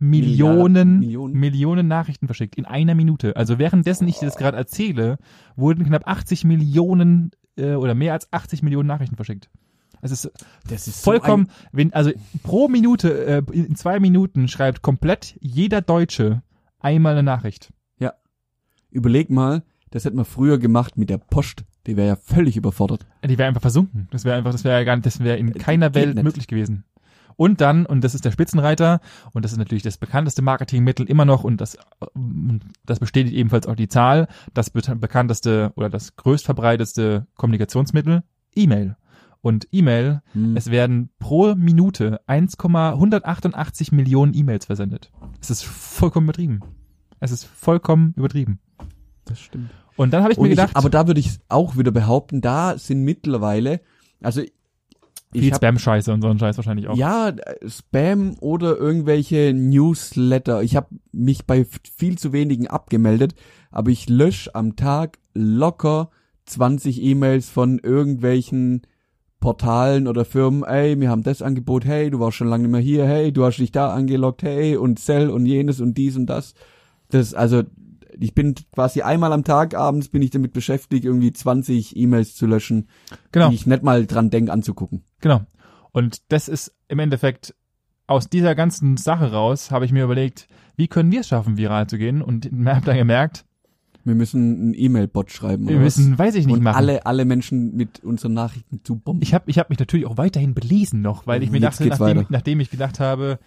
Millionen, 0.00 1.00
Millionen. 1.00 1.34
Millionen 1.34 1.88
Nachrichten 1.88 2.26
verschickt. 2.26 2.56
In 2.56 2.66
einer 2.66 2.94
Minute. 2.94 3.36
Also 3.36 3.58
währenddessen 3.58 4.06
ich 4.08 4.18
dir 4.18 4.26
das 4.26 4.36
gerade 4.36 4.56
erzähle, 4.56 5.18
wurden 5.56 5.84
knapp 5.84 6.06
80 6.06 6.44
Millionen 6.44 7.30
äh, 7.56 7.74
oder 7.74 7.94
mehr 7.94 8.12
als 8.12 8.32
80 8.32 8.62
Millionen 8.62 8.86
Nachrichten 8.86 9.16
verschickt. 9.16 9.50
Es 10.00 10.12
ist 10.12 10.30
ist 10.70 11.04
vollkommen, 11.04 11.50
wenn, 11.72 11.92
also 11.92 12.10
pro 12.42 12.68
Minute, 12.68 13.26
äh, 13.26 13.42
in 13.52 13.74
zwei 13.76 14.00
Minuten 14.00 14.48
schreibt 14.48 14.82
komplett 14.82 15.36
jeder 15.40 15.80
Deutsche 15.80 16.42
einmal 16.80 17.12
eine 17.12 17.22
Nachricht. 17.22 17.72
Überleg 18.90 19.30
mal, 19.30 19.62
das 19.90 20.04
hätte 20.04 20.16
man 20.16 20.24
früher 20.24 20.58
gemacht 20.58 20.96
mit 20.96 21.10
der 21.10 21.18
Post. 21.18 21.64
Die 21.86 21.96
wäre 21.96 22.08
ja 22.08 22.16
völlig 22.16 22.56
überfordert. 22.56 23.06
Die 23.24 23.38
wäre 23.38 23.48
einfach 23.48 23.60
versunken. 23.60 24.08
Das 24.10 24.24
wäre 24.24 24.36
einfach, 24.36 24.52
das 24.52 24.64
wäre 24.64 24.78
ja 24.78 24.84
gar 24.84 24.96
nicht, 24.96 25.06
das 25.06 25.20
wäre 25.20 25.36
in 25.36 25.54
keiner 25.54 25.90
geht 25.90 25.94
Welt 25.94 26.14
nicht. 26.14 26.24
möglich 26.24 26.46
gewesen. 26.46 26.84
Und 27.36 27.60
dann, 27.60 27.86
und 27.86 28.02
das 28.02 28.14
ist 28.14 28.24
der 28.24 28.32
Spitzenreiter, 28.32 29.00
und 29.32 29.44
das 29.44 29.52
ist 29.52 29.58
natürlich 29.58 29.84
das 29.84 29.96
bekannteste 29.96 30.42
Marketingmittel 30.42 31.06
immer 31.06 31.24
noch, 31.24 31.44
und 31.44 31.60
das, 31.60 31.78
ähm, 32.16 32.60
das 32.84 32.98
bestätigt 32.98 33.36
ebenfalls 33.36 33.66
auch 33.66 33.76
die 33.76 33.88
Zahl, 33.88 34.26
das 34.54 34.70
be 34.70 34.80
bekannteste 34.96 35.72
oder 35.76 35.88
das 35.88 36.16
größtverbreitetste 36.16 37.26
Kommunikationsmittel, 37.36 38.24
E-Mail. 38.56 38.96
Und 39.40 39.68
E-Mail, 39.70 40.22
Hm. 40.32 40.56
es 40.56 40.70
werden 40.70 41.10
pro 41.18 41.54
Minute 41.54 42.20
1,188 42.26 43.92
Millionen 43.92 44.34
E-Mails 44.34 44.66
versendet. 44.66 45.10
Es 45.40 45.50
ist 45.50 45.64
vollkommen 45.64 46.26
übertrieben. 46.26 46.60
Es 47.20 47.30
ist 47.30 47.44
vollkommen 47.44 48.14
übertrieben. 48.16 48.58
das 49.24 49.40
stimmt. 49.40 49.70
Und 49.96 50.12
dann 50.12 50.22
habe 50.22 50.32
ich 50.32 50.38
Und 50.38 50.44
mir 50.44 50.50
gedacht, 50.50 50.70
ich, 50.70 50.76
aber 50.76 50.90
da 50.90 51.06
würde 51.08 51.20
ich 51.20 51.38
auch 51.48 51.76
wieder 51.76 51.90
behaupten, 51.90 52.40
da 52.40 52.78
sind 52.78 53.02
mittlerweile, 53.02 53.80
also 54.22 54.42
viel 55.32 55.52
Spam-Scheiße 55.54 56.12
und 56.12 56.22
so 56.22 56.28
ein 56.28 56.38
Scheiß 56.38 56.56
wahrscheinlich 56.56 56.88
auch. 56.88 56.96
ja 56.96 57.32
Spam 57.66 58.36
oder 58.40 58.76
irgendwelche 58.78 59.52
Newsletter. 59.52 60.62
Ich 60.62 60.76
habe 60.76 60.86
mich 61.12 61.46
bei 61.46 61.66
viel 61.96 62.16
zu 62.16 62.32
wenigen 62.32 62.66
abgemeldet, 62.68 63.34
aber 63.70 63.90
ich 63.90 64.08
lösche 64.08 64.54
am 64.54 64.76
Tag 64.76 65.18
locker 65.34 66.10
20 66.46 67.02
E-Mails 67.02 67.50
von 67.50 67.78
irgendwelchen 67.80 68.82
Portalen 69.40 70.08
oder 70.08 70.24
Firmen, 70.24 70.64
ey, 70.64 70.98
wir 71.00 71.10
haben 71.10 71.22
das 71.22 71.42
Angebot, 71.42 71.84
hey, 71.84 72.10
du 72.10 72.18
warst 72.20 72.36
schon 72.36 72.48
lange 72.48 72.64
nicht 72.64 72.72
mehr 72.72 72.80
hier, 72.80 73.06
hey, 73.06 73.32
du 73.32 73.44
hast 73.44 73.58
dich 73.58 73.70
da 73.72 73.92
angeloggt, 73.94 74.42
hey, 74.42 74.76
und 74.76 74.98
Cell 74.98 75.30
und 75.30 75.46
jenes 75.46 75.80
und 75.80 75.94
dies 75.96 76.16
und 76.16 76.26
das. 76.26 76.54
Das, 77.10 77.34
also, 77.34 77.62
ich 78.18 78.34
bin 78.34 78.54
quasi 78.72 79.02
einmal 79.02 79.32
am 79.32 79.44
Tag 79.44 79.74
abends 79.74 80.08
bin 80.08 80.22
ich 80.22 80.30
damit 80.30 80.52
beschäftigt, 80.52 81.04
irgendwie 81.04 81.32
20 81.32 81.96
E-Mails 81.96 82.34
zu 82.34 82.46
löschen, 82.46 82.88
Genau. 83.30 83.48
die 83.48 83.54
ich 83.54 83.66
nicht 83.66 83.82
mal 83.82 84.06
dran 84.06 84.30
denk 84.30 84.50
anzugucken. 84.50 85.04
Genau. 85.20 85.42
Und 85.92 86.18
das 86.32 86.48
ist 86.48 86.74
im 86.88 86.98
Endeffekt 86.98 87.54
aus 88.08 88.28
dieser 88.28 88.54
ganzen 88.54 88.96
Sache 88.96 89.32
raus, 89.32 89.70
habe 89.70 89.84
ich 89.84 89.92
mir 89.92 90.04
überlegt, 90.04 90.48
wie 90.76 90.88
können 90.88 91.12
wir 91.12 91.20
es 91.20 91.28
schaffen, 91.28 91.56
viral 91.56 91.86
zu 91.86 91.98
gehen? 91.98 92.22
Und 92.22 92.46
habe 92.66 92.84
dann 92.84 92.96
gemerkt, 92.96 93.44
Wir 94.08 94.14
müssen 94.16 94.60
einen 94.60 94.74
E-Mail-Bot 94.74 95.30
schreiben. 95.30 95.68
wir 95.68 95.76
oder 95.76 95.84
was? 95.86 95.96
müssen, 95.98 96.18
weiß 96.18 96.34
ich 96.34 96.46
nicht, 96.46 96.54
und 96.56 96.62
machen. 96.62 96.76
alle, 96.76 97.06
alle 97.06 97.24
Menschen 97.24 97.76
mit 97.76 98.02
unseren 98.02 98.32
Nachrichten 98.34 98.80
zu 98.82 98.96
bomben. 98.96 99.22
ich 99.22 99.34
habe 99.34 99.44
ich 99.50 99.58
hab 99.58 99.70
mich 99.70 99.78
natürlich 99.78 100.06
auch 100.06 100.16
weiterhin 100.16 100.54
belesen 100.54 101.00
noch, 101.02 101.26
weil 101.26 101.42
ich 101.42 101.50
mir 101.50 101.58
Jetzt 101.60 101.80
dachte, 101.80 101.88
nachdem, 101.90 102.16
weiter. 102.18 102.26
nachdem 102.30 102.60
ich 102.60 102.70
gedacht 102.70 102.98
habe, 103.00 103.38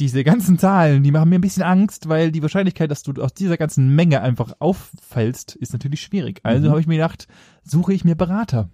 diese 0.00 0.22
ganzen 0.22 0.58
Zahlen, 0.58 1.02
die 1.02 1.10
machen 1.10 1.28
mir 1.28 1.34
ein 1.38 1.40
bisschen 1.40 1.64
Angst, 1.64 2.08
weil 2.08 2.30
die 2.30 2.40
Wahrscheinlichkeit, 2.40 2.88
dass 2.90 3.02
du 3.02 3.12
aus 3.20 3.34
dieser 3.34 3.56
ganzen 3.56 3.94
Menge 3.96 4.20
einfach 4.22 4.52
auffällst, 4.60 5.56
ist 5.56 5.72
natürlich 5.72 6.00
schwierig. 6.00 6.40
Also 6.44 6.66
Mhm. 6.66 6.70
habe 6.70 6.80
ich 6.80 6.86
mir 6.86 6.96
gedacht, 6.96 7.26
suche 7.64 7.92
ich 7.92 8.04
mir 8.04 8.14
Berater. 8.14 8.70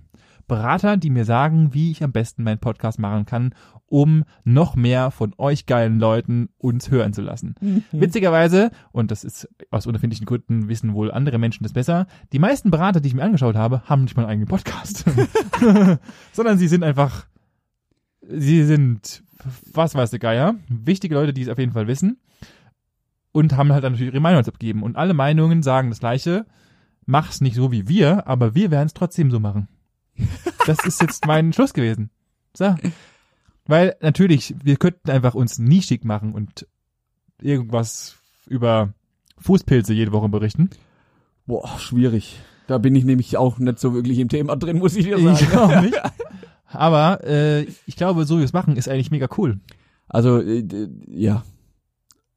Berater, 0.46 0.96
die 0.96 1.10
mir 1.10 1.24
sagen, 1.24 1.72
wie 1.72 1.90
ich 1.90 2.02
am 2.02 2.12
besten 2.12 2.42
meinen 2.42 2.58
Podcast 2.58 2.98
machen 2.98 3.26
kann, 3.26 3.54
um 3.86 4.24
noch 4.44 4.76
mehr 4.76 5.10
von 5.10 5.34
euch 5.38 5.66
geilen 5.66 5.98
Leuten 5.98 6.48
uns 6.58 6.90
hören 6.90 7.12
zu 7.12 7.22
lassen. 7.22 7.54
Witzigerweise, 7.92 8.70
und 8.92 9.10
das 9.10 9.24
ist 9.24 9.48
aus 9.70 9.86
unerfindlichen 9.86 10.26
Gründen 10.26 10.68
wissen 10.68 10.94
wohl 10.94 11.10
andere 11.10 11.38
Menschen 11.38 11.62
das 11.62 11.72
besser, 11.72 12.06
die 12.32 12.38
meisten 12.38 12.70
Berater, 12.70 13.00
die 13.00 13.08
ich 13.08 13.14
mir 13.14 13.22
angeschaut 13.22 13.56
habe, 13.56 13.82
haben 13.84 14.04
nicht 14.04 14.16
mal 14.16 14.22
einen 14.22 14.32
eigenen 14.32 14.48
Podcast. 14.48 15.04
Sondern 16.32 16.58
sie 16.58 16.68
sind 16.68 16.82
einfach, 16.82 17.26
sie 18.28 18.64
sind, 18.64 19.22
was 19.72 19.94
weiß 19.94 20.10
der 20.10 20.18
Geier, 20.18 20.56
wichtige 20.68 21.14
Leute, 21.14 21.32
die 21.32 21.42
es 21.42 21.48
auf 21.48 21.58
jeden 21.58 21.72
Fall 21.72 21.86
wissen 21.86 22.18
und 23.34 23.56
haben 23.56 23.72
halt 23.72 23.82
dann 23.82 23.92
natürlich 23.92 24.12
ihre 24.12 24.22
Meinung 24.22 24.44
abgegeben. 24.44 24.82
Und 24.82 24.96
alle 24.96 25.12
Meinungen 25.12 25.62
sagen 25.62 25.90
das 25.90 25.98
Gleiche, 25.98 26.46
mach's 27.04 27.40
nicht 27.40 27.56
so 27.56 27.72
wie 27.72 27.88
wir, 27.88 28.28
aber 28.28 28.54
wir 28.54 28.70
werden 28.70 28.86
es 28.86 28.94
trotzdem 28.94 29.30
so 29.30 29.40
machen. 29.40 29.68
Das 30.66 30.84
ist 30.84 31.00
jetzt 31.02 31.26
mein 31.26 31.52
Schluss 31.52 31.74
gewesen. 31.74 32.10
So. 32.56 32.74
Weil 33.66 33.96
natürlich, 34.00 34.54
wir 34.62 34.76
könnten 34.76 35.10
einfach 35.10 35.34
uns 35.34 35.58
nischig 35.58 36.04
machen 36.04 36.34
und 36.34 36.66
irgendwas 37.40 38.16
über 38.46 38.94
Fußpilze 39.38 39.92
jede 39.92 40.12
Woche 40.12 40.28
berichten. 40.28 40.70
Boah, 41.46 41.78
schwierig. 41.78 42.38
Da 42.66 42.78
bin 42.78 42.94
ich 42.94 43.04
nämlich 43.04 43.36
auch 43.36 43.58
nicht 43.58 43.78
so 43.78 43.92
wirklich 43.94 44.18
im 44.18 44.28
Thema 44.28 44.56
drin, 44.56 44.78
muss 44.78 44.96
ich 44.96 45.04
dir 45.04 45.18
sagen. 45.18 45.38
Ich 45.40 45.56
auch 45.56 45.82
nicht. 45.82 46.00
Aber 46.66 47.22
äh, 47.24 47.62
ich 47.86 47.96
glaube, 47.96 48.24
so 48.24 48.36
wie 48.36 48.40
wir 48.40 48.44
es 48.44 48.52
machen, 48.52 48.76
ist 48.76 48.88
eigentlich 48.88 49.10
mega 49.10 49.28
cool. 49.36 49.60
Also, 50.08 50.40
äh, 50.40 50.88
ja. 51.08 51.44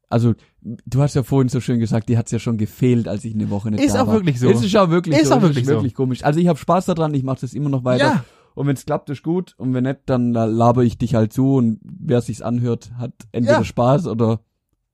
Also, 0.10 0.36
du 0.86 1.02
hast 1.02 1.14
ja 1.16 1.24
vorhin 1.24 1.50
so 1.50 1.60
schön 1.60 1.80
gesagt, 1.80 2.10
die 2.10 2.18
hat's 2.18 2.32
ja 2.32 2.40
schon 2.40 2.58
gefehlt, 2.58 3.08
als 3.08 3.24
ich 3.26 3.34
eine 3.34 3.50
Woche 3.50 3.72
nicht 3.72 3.84
Ist 3.84 3.96
da 3.96 4.04
auch 4.04 4.08
war. 4.08 4.14
wirklich 4.16 4.40
so. 4.40 4.50
Ist 4.50 4.64
es 4.64 4.76
auch 4.76 4.90
wirklich 4.90 5.18
Ist 5.18 5.28
so. 5.30 5.36
auch 5.36 5.42
wirklich 5.42 5.64
ist 5.64 5.68
so. 5.70 5.74
wirklich 5.76 5.94
komisch. 5.94 6.24
Also, 6.24 6.40
ich 6.40 6.48
habe 6.48 6.58
Spaß 6.60 6.86
daran, 6.86 7.14
ich 7.14 7.24
mache 7.24 7.40
das 7.42 7.54
immer 7.54 7.70
noch 7.70 7.84
weiter. 7.84 8.06
Ja. 8.06 8.26
Und 8.56 8.66
wenn's 8.68 8.86
klappt, 8.86 9.10
ist 9.12 9.22
gut. 9.24 9.54
Und 9.58 9.74
wenn 9.74 9.84
nicht, 9.84 10.00
dann 10.08 10.34
äh, 10.36 10.46
laber 10.46 10.84
ich 10.84 10.98
dich 10.98 11.14
halt 11.16 11.32
zu 11.32 11.56
und 11.56 11.80
wer 11.84 12.22
sich's 12.22 12.42
anhört, 12.42 12.92
hat 12.98 13.14
entweder 13.32 13.60
Ja. 13.60 13.64
Spaß 13.64 14.08
oder 14.08 14.40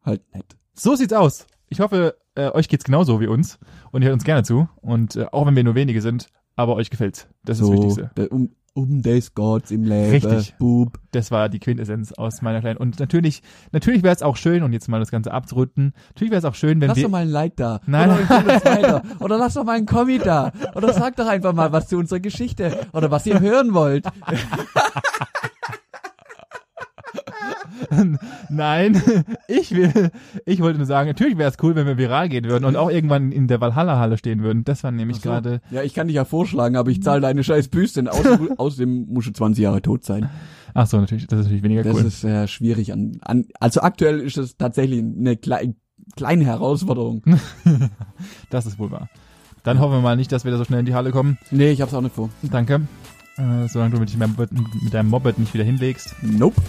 halt 0.03 0.21
nicht. 0.34 0.57
So 0.74 0.95
sieht's 0.95 1.13
aus. 1.13 1.47
Ich 1.69 1.80
hoffe, 1.80 2.15
äh, 2.36 2.49
euch 2.51 2.67
geht's 2.67 2.84
genauso 2.84 3.21
wie 3.21 3.28
uns 3.28 3.59
und 3.91 4.01
ihr 4.01 4.07
hört 4.09 4.15
uns 4.15 4.26
gerne 4.26 4.43
zu. 4.43 4.67
Und 4.82 5.15
äh, 5.15 5.28
auch 5.32 5.45
wenn 5.47 5.55
wir 5.55 5.63
nur 5.63 5.76
wenige 5.76 6.01
sind, 6.01 6.28
aber 6.55 6.76
euch 6.76 6.89
gefällt's. 6.89 7.28
Das 7.45 7.57
ist 7.59 7.61
das 7.61 7.67
so, 7.67 7.74
Wichtigste. 7.74 8.11
der- 8.17 8.32
um, 8.74 9.01
des 9.01 9.34
Gottes 9.36 9.71
im 9.71 9.84
Leben. 9.84 10.11
Richtig. 10.11 10.55
Bub. 10.57 10.99
Das 11.11 11.30
war 11.32 11.49
die 11.49 11.59
Quintessenz 11.59 12.11
aus 12.13 12.41
meiner 12.41 12.59
kleinen. 12.59 12.78
Und 12.78 12.99
natürlich, 12.99 13.43
natürlich 13.71 14.03
wäre 14.03 14.15
es 14.15 14.24
auch 14.24 14.36
schön, 14.36 14.63
und 14.63 14.74
jetzt 14.74 14.88
mal 14.89 14.99
das 14.99 15.11
Ganze 15.11 15.32
abzurunden, 15.32 15.93
natürlich 16.09 16.32
wäre 16.32 16.39
es 16.39 16.45
auch 16.45 16.55
schön, 16.55 16.82
wenn 16.82 16.88
Lass 16.88 16.97
wir. 16.97 17.03
doch 17.03 17.11
mal 17.11 17.21
ein 17.21 17.30
Like 17.30 17.55
da. 17.55 17.82
Nein. 17.86 18.09
Oder 18.09 18.30
weiter. 18.65 19.03
Oder 19.19 19.38
lass 19.38 19.53
doch 19.53 19.63
mal 19.63 19.78
einen 19.78 19.86
Kommi 19.86 20.17
da. 20.17 20.51
Oder 20.76 20.93
sag 20.93 21.15
doch 21.15 21.28
einfach 21.28 21.53
mal 21.53 21.71
was 21.71 21.88
zu 21.88 21.97
unserer 21.97 22.19
Geschichte. 22.19 22.88
Oder 22.93 23.11
was 23.11 23.26
ihr 23.26 23.39
hören 23.39 23.74
wollt. 23.74 24.05
Nein, 28.49 29.01
ich 29.47 29.76
will, 29.76 30.11
ich 30.45 30.61
wollte 30.61 30.78
nur 30.78 30.88
sagen, 30.88 31.07
natürlich 31.07 31.38
wäre 31.38 31.49
es 31.49 31.57
cool, 31.61 31.76
wenn 31.76 31.88
wir 31.88 31.97
viral 31.97 32.30
gehen 32.30 32.45
würden 32.45 32.66
und 32.66 32.76
auch 32.76 32.89
irgendwann 32.89 33.32
in 33.32 33.47
der 33.47 33.61
Valhalla-Halle 33.61 34.18
stehen 34.18 34.43
würden. 34.43 34.64
Das 34.64 34.84
war 34.84 34.91
nämlich 34.91 35.18
so. 35.18 35.24
gerade. 35.30 35.61
Ja, 35.72 35.84
ich 35.84 35.93
kann 35.93 36.07
dich 36.07 36.16
ja 36.16 36.26
vorschlagen, 36.26 36.76
aber 36.76 36.91
ich 36.91 37.01
zahle 37.01 37.22
deine 37.22 37.43
scheiß 37.43 37.70
Büste. 37.70 38.03
Aus, 38.11 38.26
außerdem 38.57 39.07
musst 39.09 39.28
du 39.28 39.34
20 39.34 39.64
Jahre 39.64 39.82
tot 39.82 40.03
sein. 40.03 40.30
Ach 40.74 40.88
so, 40.88 40.99
natürlich, 40.99 41.28
das 41.28 41.39
ist 41.39 41.45
natürlich 41.45 41.64
weniger 41.64 41.84
Das 41.84 41.95
cool. 41.95 42.05
ist 42.05 42.24
äh, 42.24 42.47
schwierig. 42.47 42.93
An, 42.93 43.20
an, 43.22 43.45
also 43.59 43.82
aktuell 43.82 44.20
ist 44.20 44.38
es 44.38 44.57
tatsächlich 44.57 45.03
eine 45.03 45.38
klei 45.38 45.74
kleine 46.16 46.45
Herausforderung. 46.45 47.24
Das 48.49 48.66
ist 48.66 48.78
wohl 48.78 48.91
wahr. 48.91 49.09
Dann 49.64 49.80
hoffen 49.80 49.93
wir 49.93 50.01
mal 50.01 50.16
nicht, 50.16 50.32
dass 50.32 50.45
wir 50.45 50.51
da 50.51 50.57
so 50.57 50.66
schnell 50.66 50.82
in 50.82 50.86
die 50.86 50.93
Halle 50.93 51.11
kommen. 51.11 51.38
Nee, 51.51 51.72
ich 51.72 51.82
hab's 51.82 51.93
auch 51.93 52.01
nicht 52.01 52.16
vor. 52.16 52.30
Danke. 52.43 52.82
Äh, 53.38 53.68
solange 53.68 53.95
du 53.95 53.99
mit, 53.99 54.16
mit 54.18 54.93
deinem 54.93 55.09
Moped 55.09 55.39
nicht 55.39 55.53
wieder 55.53 55.64
hinlegst. 55.64 56.16
Nope. 56.22 56.61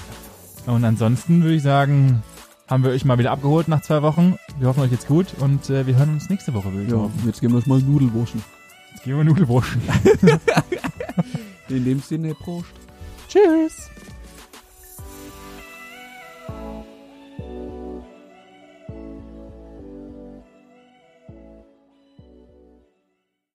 Und 0.67 0.85
ansonsten 0.85 1.43
würde 1.43 1.57
ich 1.57 1.63
sagen, 1.63 2.23
haben 2.69 2.85
wir 2.85 2.91
euch 2.91 3.05
mal 3.05 3.19
wieder 3.19 3.33
abgeholt 3.33 3.69
nach 3.69 3.83
zwei 3.83 4.03
Wochen. 4.03 4.37
Wir 4.59 4.69
hoffen, 4.69 4.81
euch 4.81 4.91
geht's 4.91 5.07
gut 5.07 5.27
und 5.41 5.69
äh, 5.69 5.87
wir 5.87 5.97
hören 5.97 6.15
uns 6.15 6.31
nächste 6.31 6.55
Woche 6.55 6.73
wieder. 6.73 6.97
Ja, 6.97 7.11
jetzt 7.27 7.41
gehen 7.41 7.51
wir 7.51 7.57
uns 7.57 7.67
mal 7.67 7.81
Nudelwurschen. 7.81 8.43
Jetzt 8.93 9.05
gehen 9.05 9.17
wir 9.17 9.25
Nudelwurschen. 9.25 9.83
In 11.69 11.85
dem 11.85 12.01
Sinne, 12.01 12.35
Prost. 12.35 12.73
Tschüss. 13.29 13.91